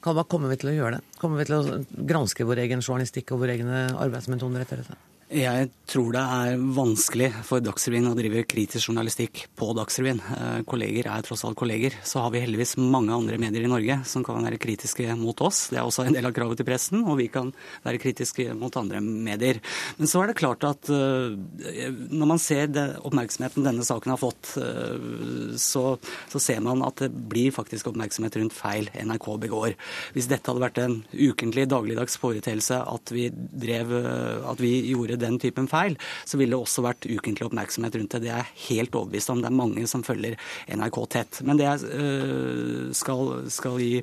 Hva 0.00 0.24
kommer 0.24 0.48
vi 0.52 0.60
til 0.62 0.70
å 0.70 0.76
gjøre 0.76 0.98
det? 0.98 1.18
Kommer 1.20 1.42
vi 1.42 1.48
til 1.50 1.58
å 1.58 2.04
granske 2.08 2.46
vår 2.48 2.62
egen 2.62 2.80
journalistikk 2.80 3.34
og 3.34 3.42
våre 3.42 3.58
egne 3.58 3.82
arbeidsmetoder 4.00 4.64
etter 4.64 4.80
dette? 4.80 5.09
Jeg 5.30 5.68
tror 5.86 6.08
det 6.10 6.20
er 6.22 6.62
vanskelig 6.74 7.28
for 7.46 7.62
Dagsrevyen 7.62 8.08
å 8.10 8.16
drive 8.18 8.42
kritisk 8.50 8.88
journalistikk 8.90 9.44
på 9.58 9.68
Dagsrevyen. 9.78 10.18
Eh, 10.18 10.62
kolleger 10.66 11.06
er 11.06 11.22
tross 11.22 11.44
alt 11.46 11.58
kolleger. 11.58 11.94
Så 12.02 12.18
har 12.18 12.32
vi 12.34 12.40
heldigvis 12.42 12.74
mange 12.82 13.14
andre 13.14 13.38
medier 13.38 13.62
i 13.62 13.70
Norge 13.70 14.00
som 14.10 14.24
kan 14.26 14.42
være 14.42 14.58
kritiske 14.58 15.06
mot 15.20 15.38
oss. 15.46 15.68
Det 15.70 15.78
er 15.78 15.86
også 15.86 16.08
en 16.08 16.16
del 16.16 16.26
av 16.26 16.34
kravet 16.34 16.58
til 16.58 16.66
pressen, 16.66 17.04
og 17.06 17.20
vi 17.20 17.28
kan 17.30 17.52
være 17.84 18.00
kritiske 18.02 18.48
mot 18.58 18.74
andre 18.80 18.98
medier. 19.04 19.60
Men 20.00 20.10
så 20.10 20.24
er 20.24 20.32
det 20.32 20.40
klart 20.40 20.66
at 20.66 20.90
eh, 20.90 21.94
når 22.10 22.30
man 22.32 22.42
ser 22.42 22.74
oppmerksomheten 22.98 23.68
denne 23.68 23.86
saken 23.86 24.16
har 24.16 24.18
fått, 24.18 24.56
eh, 24.58 25.54
så, 25.62 25.84
så, 26.26 26.42
ser 26.42 26.58
man 26.66 26.82
at 26.82 27.04
det 27.04 27.12
blir 27.30 27.54
faktisk 27.54 27.92
oppmerksomhet 27.92 28.40
rundt 28.40 28.58
feil 28.58 28.90
NRK 28.98 29.30
begår. 29.46 29.78
Hvis 30.18 30.26
dette 30.26 30.50
hadde 30.50 30.66
vært 30.66 30.82
en 30.82 30.98
ukentlig, 31.14 31.68
dagligdags 31.70 32.18
foreteelse 32.18 32.82
at 32.82 33.14
vi 33.14 33.30
drev, 33.30 33.94
at 34.50 34.58
vi 34.58 34.74
gjorde 34.90 35.19
den 35.22 35.38
typen 35.42 35.68
feil, 35.70 35.96
så 36.24 36.40
ville 36.40 36.56
det 36.56 36.60
også 36.60 36.84
vært 36.86 37.08
ukentlig 37.08 37.48
oppmerksomhet 37.48 37.98
rundt 37.98 38.16
det. 38.16 38.22
Det 38.24 38.32
er 38.32 38.44
jeg 38.44 38.68
helt 38.68 39.00
overbevist 39.00 39.32
om. 39.32 39.42
Det 39.42 39.50
er 39.50 39.60
mange 39.62 39.86
som 39.90 40.04
følger 40.06 40.38
NRK 40.70 41.02
tett. 41.16 41.42
Men 41.46 41.60
det 41.60 41.68
jeg 41.68 41.92
øh, 41.96 42.88
skal, 42.96 43.34
skal 43.52 43.80
gi 43.80 44.00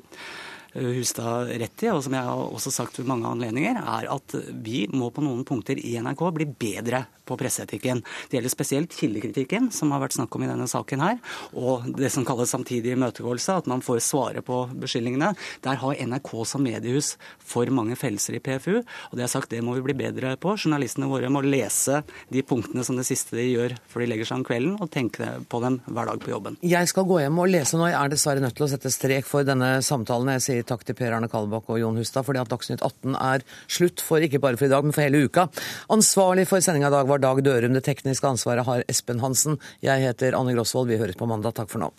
Hustad 0.74 1.52
rett 1.60 1.84
i, 1.84 1.90
og 1.92 2.02
som 2.04 2.16
jeg 2.16 2.26
har 2.28 2.42
også 2.48 2.72
sagt 2.74 2.98
ved 3.00 3.08
mange 3.08 3.28
anledninger, 3.30 3.78
er 3.78 4.08
at 4.12 4.34
vi 4.64 4.86
må 4.92 5.10
på 5.14 5.24
noen 5.24 5.46
punkter 5.48 5.78
i 5.80 5.96
NRK 6.02 6.26
bli 6.36 6.48
bedre 6.50 7.06
på 7.28 7.36
presseetikken. 7.36 8.00
Det 8.28 8.38
gjelder 8.38 8.52
spesielt 8.52 8.96
kildekritikken, 8.96 9.68
som 9.74 9.92
har 9.92 10.02
vært 10.02 10.16
snakk 10.16 10.34
om 10.36 10.44
i 10.44 10.50
denne 10.50 10.68
saken 10.70 11.04
her, 11.04 11.18
og 11.52 11.88
det 11.98 12.10
som 12.14 12.26
kalles 12.28 12.52
samtidig 12.54 12.94
imøtegåelse, 12.96 13.58
at 13.62 13.68
man 13.70 13.84
får 13.84 14.00
svare 14.04 14.42
på 14.44 14.62
beskyldningene. 14.80 15.34
Der 15.64 15.80
har 15.82 16.00
NRK 16.08 16.32
som 16.48 16.64
mediehus 16.64 17.14
for 17.38 17.68
mange 17.74 17.98
fellelser 18.00 18.38
i 18.38 18.42
PFU, 18.44 18.80
og 18.80 19.18
det 19.18 19.26
er 19.26 19.32
sagt 19.32 19.52
det 19.52 19.62
må 19.64 19.76
vi 19.76 19.84
bli 19.88 19.96
bedre 19.98 20.34
på. 20.40 20.56
Journalistene 20.56 21.10
våre 21.10 21.30
må 21.32 21.42
lese 21.44 22.02
de 22.32 22.44
punktene 22.46 22.84
som 22.86 22.98
det 22.98 23.06
siste 23.08 23.36
de 23.36 23.48
gjør 23.48 23.76
før 23.88 24.04
de 24.04 24.10
legger 24.12 24.30
seg 24.30 24.40
om 24.40 24.46
kvelden, 24.48 24.76
og 24.80 24.92
tenke 24.94 25.30
på 25.48 25.62
dem 25.64 25.80
hver 25.86 26.12
dag 26.12 26.22
på 26.22 26.32
jobben. 26.32 26.58
Jeg 26.64 26.90
skal 26.90 27.08
gå 27.08 27.20
hjem 27.24 27.42
og 27.42 27.52
lese 27.52 27.80
nå. 27.80 27.90
Jeg 27.90 28.00
er 28.00 28.12
dessverre 28.12 28.44
nødt 28.44 28.56
til 28.58 28.68
å 28.68 28.70
sette 28.72 28.92
strek 28.92 29.28
for 29.28 29.46
denne 29.46 29.78
samtalen. 29.84 30.32
Jeg 30.38 30.46
sier 30.46 30.67
takk 30.68 30.84
til 30.86 30.96
Per 30.98 31.14
Arne 31.16 31.30
Kalbakk 31.32 31.70
og 31.72 31.80
Jon 31.82 31.98
Hustad, 32.00 32.26
fordi 32.28 32.42
at 32.42 32.50
Dagsnytt 32.52 32.84
18 32.84 33.16
er 33.16 33.46
slutt 33.66 34.04
for 34.04 34.24
ikke 34.24 34.42
bare 34.42 34.60
for 34.60 34.68
i 34.68 34.72
dag, 34.72 34.84
men 34.84 34.96
for 34.96 35.06
hele 35.06 35.24
uka. 35.28 35.48
Ansvarlig 35.94 36.48
for 36.50 36.64
sendinga 36.64 36.92
i 36.92 36.98
dag 36.98 37.08
var 37.10 37.24
Dag 37.24 37.44
Dørum. 37.44 37.76
Det 37.76 37.86
tekniske 37.88 38.28
ansvaret 38.28 38.68
har 38.68 38.84
Espen 38.88 39.24
Hansen. 39.24 39.60
Jeg 39.84 40.04
heter 40.04 40.38
Anne 40.38 40.56
Grosvold. 40.56 40.92
Vi 40.92 41.00
høres 41.00 41.18
på 41.18 41.28
mandag. 41.30 41.56
Takk 41.58 41.72
for 41.72 41.84
nå. 41.84 41.92